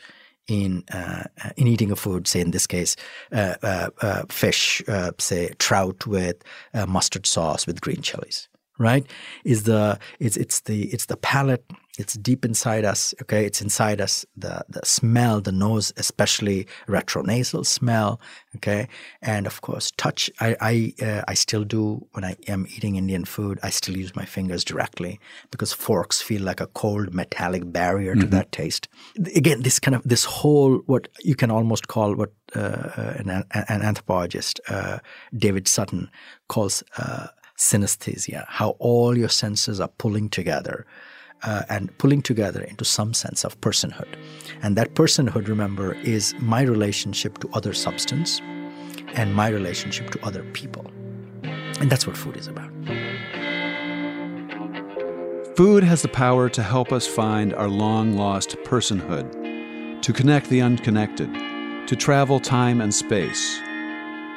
in 0.48 0.84
uh, 0.92 1.24
in 1.56 1.66
eating 1.66 1.90
a 1.90 1.96
food, 1.96 2.26
say 2.26 2.40
in 2.40 2.50
this 2.50 2.66
case, 2.66 2.96
uh, 3.32 3.54
uh, 3.62 3.90
uh, 4.00 4.22
fish, 4.28 4.82
uh, 4.88 5.12
say 5.18 5.50
trout 5.58 6.06
with 6.06 6.42
mustard 6.88 7.26
sauce 7.26 7.66
with 7.66 7.80
green 7.80 8.02
chilies, 8.02 8.48
right? 8.78 9.06
Is 9.44 9.64
the 9.64 9.98
it's 10.18 10.36
it's 10.36 10.60
the 10.60 10.84
it's 10.92 11.06
the 11.06 11.16
palate. 11.16 11.64
It's 11.98 12.14
deep 12.14 12.44
inside 12.46 12.86
us. 12.86 13.14
Okay, 13.20 13.44
it's 13.44 13.60
inside 13.60 14.00
us. 14.00 14.24
The 14.34 14.64
the 14.68 14.80
smell, 14.84 15.42
the 15.42 15.52
nose, 15.52 15.92
especially 15.98 16.66
retronasal 16.88 17.66
smell. 17.66 18.18
Okay, 18.56 18.88
and 19.20 19.46
of 19.46 19.60
course 19.60 19.90
touch. 19.98 20.30
I 20.40 20.56
I 20.60 20.94
uh, 21.06 21.22
I 21.28 21.34
still 21.34 21.64
do 21.64 22.06
when 22.12 22.24
I 22.24 22.36
am 22.48 22.66
eating 22.76 22.96
Indian 22.96 23.26
food. 23.26 23.58
I 23.62 23.70
still 23.70 23.94
use 23.96 24.16
my 24.16 24.24
fingers 24.24 24.64
directly 24.64 25.20
because 25.50 25.74
forks 25.74 26.22
feel 26.22 26.42
like 26.42 26.62
a 26.62 26.66
cold 26.68 27.12
metallic 27.12 27.70
barrier 27.72 28.14
to 28.14 28.26
Mhm. 28.26 28.30
that 28.30 28.52
taste. 28.52 28.88
Again, 29.36 29.62
this 29.62 29.78
kind 29.78 29.94
of 29.94 30.02
this 30.08 30.24
whole 30.24 30.78
what 30.86 31.08
you 31.24 31.34
can 31.34 31.50
almost 31.50 31.88
call 31.88 32.14
what 32.16 32.30
uh, 32.56 33.14
an, 33.20 33.28
an 33.52 33.82
anthropologist 33.82 34.60
uh, 34.68 34.98
David 35.36 35.68
Sutton 35.68 36.08
calls 36.48 36.82
uh, 36.96 37.26
synesthesia. 37.58 38.44
How 38.48 38.70
all 38.78 39.18
your 39.18 39.28
senses 39.30 39.78
are 39.80 39.92
pulling 39.98 40.30
together. 40.30 40.86
Uh, 41.44 41.62
and 41.68 41.90
pulling 41.98 42.22
together 42.22 42.62
into 42.62 42.84
some 42.84 43.12
sense 43.12 43.44
of 43.44 43.60
personhood. 43.60 44.06
And 44.62 44.76
that 44.76 44.94
personhood, 44.94 45.48
remember, 45.48 45.94
is 46.04 46.34
my 46.38 46.62
relationship 46.62 47.38
to 47.38 47.48
other 47.52 47.72
substance 47.72 48.40
and 49.14 49.34
my 49.34 49.48
relationship 49.48 50.10
to 50.10 50.24
other 50.24 50.44
people. 50.52 50.86
And 51.80 51.90
that's 51.90 52.06
what 52.06 52.16
food 52.16 52.36
is 52.36 52.46
about. 52.46 52.70
Food 55.56 55.84
has 55.84 56.02
the 56.02 56.08
power 56.08 56.48
to 56.48 56.62
help 56.62 56.92
us 56.92 57.06
find 57.06 57.52
our 57.54 57.68
long 57.68 58.16
lost 58.16 58.56
personhood, 58.64 60.00
to 60.02 60.12
connect 60.12 60.48
the 60.48 60.62
unconnected, 60.62 61.28
to 61.88 61.96
travel 61.96 62.40
time 62.40 62.80
and 62.80 62.94
space. 62.94 63.60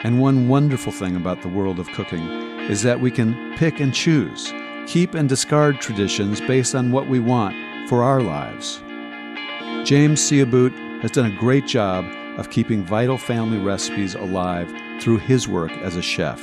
And 0.04 0.20
one 0.20 0.50
wonderful 0.50 0.92
thing 0.92 1.16
about 1.16 1.42
the 1.42 1.50
world 1.50 1.80
of 1.80 1.88
cooking 1.90 2.28
is 2.70 2.82
that 2.82 3.00
we 3.00 3.12
can 3.12 3.56
pick 3.58 3.80
and 3.80 3.94
choose, 3.94 4.52
keep 4.88 5.14
and 5.14 5.28
discard 5.28 5.80
traditions 5.80 6.42
based 6.42 6.76
on 6.76 6.92
what 6.92 7.08
we 7.08 7.20
want 7.20 7.56
for 7.90 8.04
our 8.04 8.22
lives. 8.22 8.82
James 9.88 10.22
Syhabout 10.22 11.02
has 11.02 11.12
done 11.12 11.32
a 11.32 11.36
great 11.38 11.68
job 11.68 12.06
of 12.40 12.50
keeping 12.50 12.84
vital 12.84 13.18
family 13.18 13.58
recipes 13.58 14.16
alive 14.16 14.72
through 15.00 15.18
his 15.18 15.48
work 15.48 15.72
as 15.72 15.96
a 15.96 16.02
chef. 16.02 16.42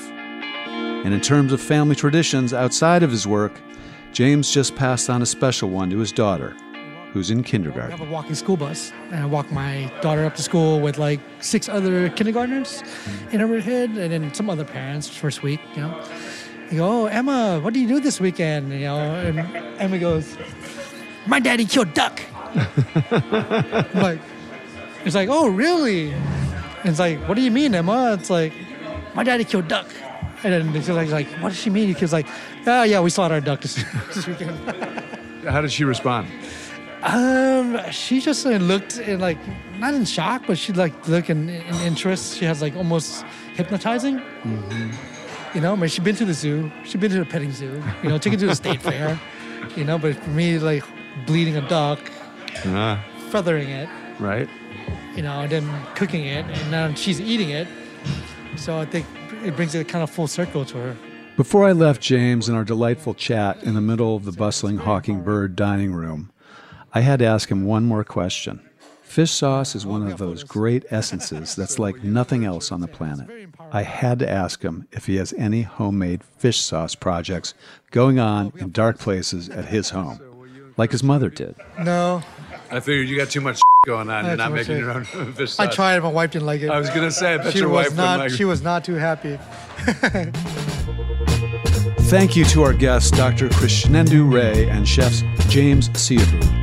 And 1.04 1.12
in 1.12 1.20
terms 1.20 1.52
of 1.52 1.60
family 1.60 1.96
traditions 1.96 2.54
outside 2.54 3.02
of 3.02 3.10
his 3.10 3.26
work, 3.26 3.60
James 4.12 4.52
just 4.52 4.76
passed 4.76 5.10
on 5.10 5.22
a 5.22 5.26
special 5.26 5.70
one 5.70 5.90
to 5.90 5.98
his 5.98 6.12
daughter, 6.12 6.54
who's 7.12 7.30
in 7.30 7.42
kindergarten. 7.42 7.92
I 7.92 7.96
have 7.96 8.06
a 8.06 8.10
walking 8.10 8.34
school 8.34 8.56
bus, 8.56 8.92
and 9.10 9.20
I 9.20 9.26
walk 9.26 9.50
my 9.50 9.92
daughter 10.00 10.24
up 10.24 10.36
to 10.36 10.42
school 10.42 10.80
with 10.80 10.98
like 10.98 11.20
six 11.40 11.68
other 11.68 12.08
kindergartners 12.10 12.82
mm-hmm. 12.82 13.30
in 13.30 13.40
her 13.40 13.60
head, 13.60 13.90
and 13.90 14.12
then 14.12 14.32
some 14.34 14.48
other 14.48 14.64
parents 14.64 15.08
first 15.08 15.42
week, 15.42 15.60
you 15.74 15.82
know. 15.82 16.04
Go, 16.76 17.02
oh, 17.02 17.06
Emma, 17.06 17.60
what 17.60 17.74
do 17.74 17.80
you 17.80 17.88
do 17.88 18.00
this 18.00 18.20
weekend? 18.20 18.72
You 18.72 18.80
know, 18.80 18.96
and 18.96 19.38
Emma 19.78 19.98
goes, 19.98 20.38
my 21.26 21.38
daddy 21.38 21.66
killed 21.66 21.92
duck. 21.92 22.20
Like, 23.94 24.20
it's 25.04 25.14
like, 25.14 25.28
oh, 25.28 25.48
really? 25.48 26.12
And 26.12 26.88
it's 26.88 26.98
like, 26.98 27.18
what 27.28 27.34
do 27.34 27.42
you 27.42 27.50
mean, 27.50 27.74
Emma? 27.74 28.16
It's 28.18 28.30
like, 28.30 28.52
my 29.14 29.22
daddy 29.22 29.44
killed 29.44 29.68
duck. 29.68 29.86
And 30.44 30.52
then 30.52 30.72
she's 30.72 30.88
like, 30.88 31.10
like, 31.10 31.28
what 31.42 31.50
does 31.50 31.58
she 31.58 31.70
mean? 31.70 31.94
He's 31.94 32.12
like, 32.12 32.26
oh, 32.66 32.82
yeah, 32.84 33.00
we 33.00 33.10
slaughtered 33.10 33.42
a 33.42 33.46
duck 33.46 33.60
this, 33.60 33.74
this 34.14 34.26
weekend. 34.26 34.56
How 35.46 35.60
did 35.60 35.72
she 35.72 35.84
respond? 35.84 36.28
Um, 37.02 37.78
she 37.90 38.20
just 38.20 38.46
uh, 38.46 38.50
looked 38.50 38.98
in 38.98 39.18
like 39.18 39.38
not 39.78 39.92
in 39.92 40.04
shock, 40.04 40.44
but 40.46 40.56
she 40.56 40.72
like 40.72 41.08
look 41.08 41.30
in, 41.30 41.48
in 41.50 41.74
interest. 41.80 42.38
She 42.38 42.44
has 42.44 42.62
like 42.62 42.76
almost 42.76 43.24
hypnotizing. 43.54 44.18
Mm-hmm. 44.18 45.11
You 45.54 45.60
know, 45.60 45.72
I 45.72 45.76
mean, 45.76 45.88
she's 45.90 46.04
been 46.04 46.16
to 46.16 46.24
the 46.24 46.32
zoo. 46.34 46.70
She's 46.84 47.00
been 47.00 47.10
to 47.10 47.18
the 47.18 47.24
petting 47.26 47.52
zoo. 47.52 47.82
You 48.02 48.08
know, 48.08 48.18
taken 48.18 48.38
to 48.38 48.46
the 48.46 48.54
state 48.54 48.80
fair. 48.80 49.20
You 49.76 49.84
know, 49.84 49.98
but 49.98 50.16
for 50.16 50.30
me, 50.30 50.58
like 50.58 50.84
bleeding 51.26 51.56
a 51.56 51.68
duck, 51.68 51.98
Ah, 52.66 53.04
feathering 53.30 53.68
it, 53.68 53.88
right. 54.18 54.48
you 55.14 55.22
know, 55.22 55.40
and 55.40 55.50
then 55.52 55.86
cooking 55.94 56.24
it, 56.24 56.44
and 56.46 56.70
now 56.70 56.92
she's 56.94 57.20
eating 57.20 57.50
it. 57.50 57.68
So 58.56 58.78
I 58.78 58.84
think 58.86 59.06
it 59.44 59.54
brings 59.56 59.74
it 59.74 59.88
kind 59.88 60.02
of 60.02 60.10
full 60.10 60.26
circle 60.26 60.64
to 60.64 60.78
her. 60.78 60.96
Before 61.36 61.64
I 61.64 61.72
left 61.72 62.00
James 62.02 62.48
and 62.48 62.56
our 62.56 62.64
delightful 62.64 63.14
chat 63.14 63.62
in 63.62 63.74
the 63.74 63.80
middle 63.80 64.16
of 64.16 64.24
the 64.24 64.32
bustling 64.32 64.78
Hawking 64.78 65.22
Bird 65.22 65.54
dining 65.56 65.92
room, 65.92 66.30
I 66.92 67.00
had 67.00 67.20
to 67.20 67.24
ask 67.24 67.50
him 67.50 67.64
one 67.64 67.84
more 67.84 68.04
question. 68.04 68.60
Fish 69.12 69.30
sauce 69.30 69.74
is 69.74 69.84
one 69.84 70.10
of 70.10 70.16
those 70.16 70.42
great 70.42 70.86
essences 70.90 71.54
that's 71.54 71.78
like 71.78 72.02
nothing 72.02 72.46
else 72.46 72.72
on 72.72 72.80
the 72.80 72.88
planet. 72.88 73.28
I 73.70 73.82
had 73.82 74.18
to 74.20 74.30
ask 74.30 74.62
him 74.62 74.88
if 74.90 75.04
he 75.04 75.16
has 75.16 75.34
any 75.34 75.60
homemade 75.60 76.24
fish 76.24 76.58
sauce 76.58 76.94
projects 76.94 77.52
going 77.90 78.18
on 78.18 78.54
in 78.56 78.70
dark 78.70 78.98
places 78.98 79.50
at 79.50 79.66
his 79.66 79.90
home, 79.96 80.18
like 80.78 80.92
his 80.92 81.02
mother 81.02 81.28
did. 81.28 81.54
No, 81.78 82.22
I 82.70 82.80
figured 82.80 83.06
you 83.06 83.18
got 83.18 83.28
too 83.28 83.42
much 83.42 83.60
going 83.84 84.08
on. 84.08 84.24
You're 84.24 84.36
not 84.36 84.50
making 84.50 84.76
shit. 84.76 84.78
your 84.78 84.92
own 84.92 85.04
fish 85.04 85.52
sauce. 85.52 85.68
I 85.68 85.70
tried 85.70 85.96
it. 85.96 86.02
My 86.02 86.08
wife 86.08 86.30
didn't 86.30 86.46
like 86.46 86.62
it. 86.62 86.70
I 86.70 86.78
was 86.78 86.88
gonna 86.88 87.10
say, 87.10 87.34
I 87.34 87.36
bet 87.36 87.52
she 87.52 87.58
your 87.58 87.68
was 87.68 87.88
wife 87.88 87.94
not. 87.94 88.02
wouldn't 88.20 88.30
like 88.32 88.38
She 88.38 88.46
was 88.46 88.62
not 88.62 88.82
too 88.82 88.94
happy. 88.94 89.38
Thank 92.08 92.34
you 92.34 92.46
to 92.46 92.62
our 92.62 92.72
guests, 92.72 93.10
Dr. 93.10 93.50
Krishnendu 93.50 94.32
Ray 94.32 94.70
and 94.70 94.88
chefs 94.88 95.22
James 95.50 95.90
Syhabout. 95.90 96.61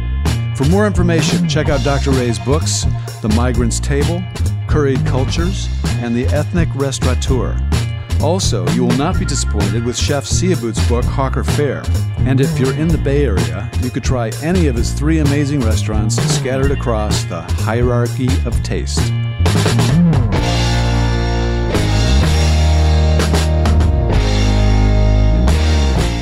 For 0.59 0.65
more 0.65 0.85
information, 0.85 1.47
check 1.47 1.69
out 1.69 1.85
Dr. 1.85 2.11
Ray's 2.11 2.37
books, 2.37 2.83
The 3.21 3.31
Migrant's 3.33 3.79
Table, 3.79 4.21
Curried 4.67 4.99
Cultures, 5.05 5.69
and 6.01 6.13
The 6.13 6.25
Ethnic 6.35 6.67
Restaurateur. 6.75 7.57
Also, 8.21 8.67
you 8.71 8.83
will 8.83 8.97
not 8.97 9.17
be 9.17 9.23
disappointed 9.23 9.85
with 9.85 9.95
Chef 9.97 10.25
Syhabout's 10.25 10.85
book, 10.89 11.05
Hawker 11.05 11.45
Fare. 11.45 11.81
And 12.17 12.41
if 12.41 12.59
you're 12.59 12.73
in 12.73 12.89
the 12.89 12.97
Bay 12.97 13.23
Area, 13.23 13.71
you 13.79 13.89
could 13.89 14.03
try 14.03 14.31
any 14.43 14.67
of 14.67 14.75
his 14.75 14.91
three 14.91 15.19
amazing 15.19 15.61
restaurants 15.61 16.17
scattered 16.35 16.71
across 16.71 17.23
the 17.23 17.39
hierarchy 17.39 18.27
of 18.45 18.61
taste. 18.61 18.99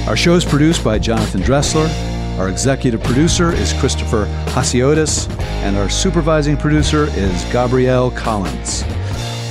Our 0.08 0.16
show 0.16 0.36
is 0.36 0.46
produced 0.46 0.84
by 0.84 1.00
Jonathan 1.00 1.42
Dressler. 1.42 1.90
Our 2.38 2.50
executive 2.50 3.02
producer 3.02 3.52
is 3.52 3.74
Christopher 3.74 4.26
Hasiotis, 4.50 5.28
and 5.64 5.76
our 5.76 5.90
supervising 5.90 6.56
producer 6.56 7.06
is 7.16 7.44
Gabrielle 7.46 8.12
Collins. 8.12 8.84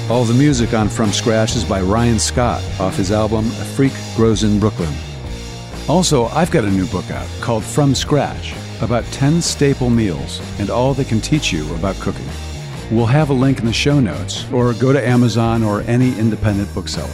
All 0.08 0.22
the 0.22 0.34
music 0.34 0.72
on 0.72 0.88
From 0.88 1.10
Scratch 1.10 1.56
is 1.56 1.64
by 1.64 1.82
Ryan 1.82 2.20
Scott 2.20 2.62
off 2.78 2.96
his 2.96 3.10
album 3.10 3.46
A 3.46 3.64
Freak 3.64 3.92
Grows 4.14 4.44
in 4.44 4.60
Brooklyn. 4.60 4.94
Also, 5.88 6.26
I've 6.26 6.52
got 6.52 6.64
a 6.64 6.70
new 6.70 6.86
book 6.86 7.10
out 7.10 7.28
called 7.40 7.64
From 7.64 7.92
Scratch 7.92 8.54
about 8.80 9.04
10 9.06 9.42
staple 9.42 9.90
meals 9.90 10.40
and 10.60 10.70
all 10.70 10.94
they 10.94 11.04
can 11.04 11.20
teach 11.20 11.52
you 11.52 11.74
about 11.74 11.96
cooking. 11.96 12.28
We'll 12.92 13.06
have 13.06 13.30
a 13.30 13.34
link 13.34 13.58
in 13.58 13.66
the 13.66 13.72
show 13.72 13.98
notes, 13.98 14.48
or 14.52 14.74
go 14.74 14.92
to 14.92 15.04
Amazon 15.04 15.64
or 15.64 15.80
any 15.82 16.16
independent 16.20 16.72
bookseller. 16.72 17.08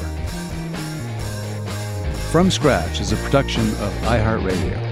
From 2.31 2.51
Scratch 2.51 3.01
is 3.01 3.13
a 3.13 3.17
production 3.17 3.67
of 3.67 3.93
iHeartRadio. 4.03 4.92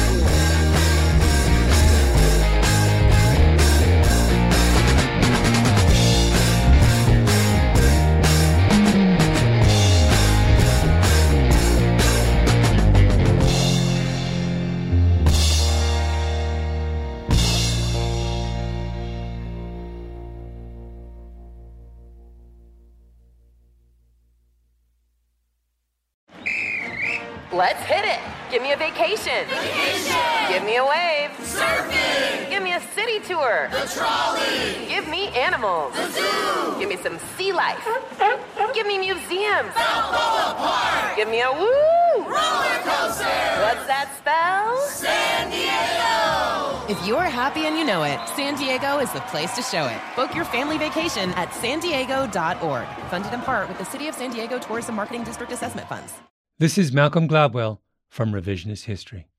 San 48.51 48.59
Diego 48.59 48.97
is 48.97 49.09
the 49.13 49.21
place 49.21 49.55
to 49.55 49.61
show 49.61 49.87
it. 49.87 49.97
Book 50.13 50.35
your 50.35 50.43
family 50.43 50.77
vacation 50.77 51.29
at 51.35 51.53
san 51.53 51.79
diego.org. 51.79 52.85
Funded 53.09 53.31
in 53.31 53.39
part 53.39 53.69
with 53.69 53.77
the 53.77 53.85
City 53.85 54.09
of 54.09 54.15
San 54.15 54.29
Diego 54.29 54.59
Tourism 54.59 54.95
Marketing 54.95 55.23
District 55.23 55.53
Assessment 55.53 55.87
Funds. 55.87 56.11
This 56.59 56.77
is 56.77 56.91
Malcolm 56.91 57.29
Gladwell 57.29 57.77
from 58.09 58.33
Revisionist 58.33 58.83
History. 58.83 59.29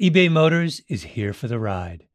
eBay 0.00 0.30
Motors 0.30 0.82
is 0.86 1.02
here 1.02 1.32
for 1.32 1.48
the 1.48 1.58
ride. 1.58 2.06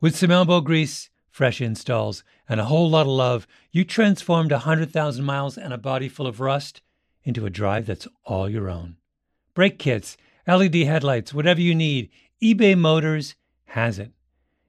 With 0.00 0.14
some 0.14 0.30
elbow 0.30 0.60
grease, 0.60 1.10
fresh 1.30 1.60
installs, 1.60 2.22
and 2.48 2.60
a 2.60 2.66
whole 2.66 2.88
lot 2.88 3.06
of 3.06 3.08
love, 3.08 3.48
you 3.72 3.84
transformed 3.84 4.52
100,000 4.52 5.24
miles 5.24 5.58
and 5.58 5.72
a 5.72 5.78
body 5.78 6.08
full 6.08 6.28
of 6.28 6.38
rust 6.38 6.80
into 7.24 7.44
a 7.44 7.50
drive 7.50 7.86
that's 7.86 8.06
all 8.24 8.48
your 8.48 8.70
own. 8.70 8.98
Brake 9.52 9.80
kits, 9.80 10.16
LED 10.46 10.76
headlights, 10.76 11.34
whatever 11.34 11.60
you 11.60 11.74
need, 11.74 12.08
eBay 12.40 12.78
Motors 12.78 13.34
has 13.64 13.98
it. 13.98 14.12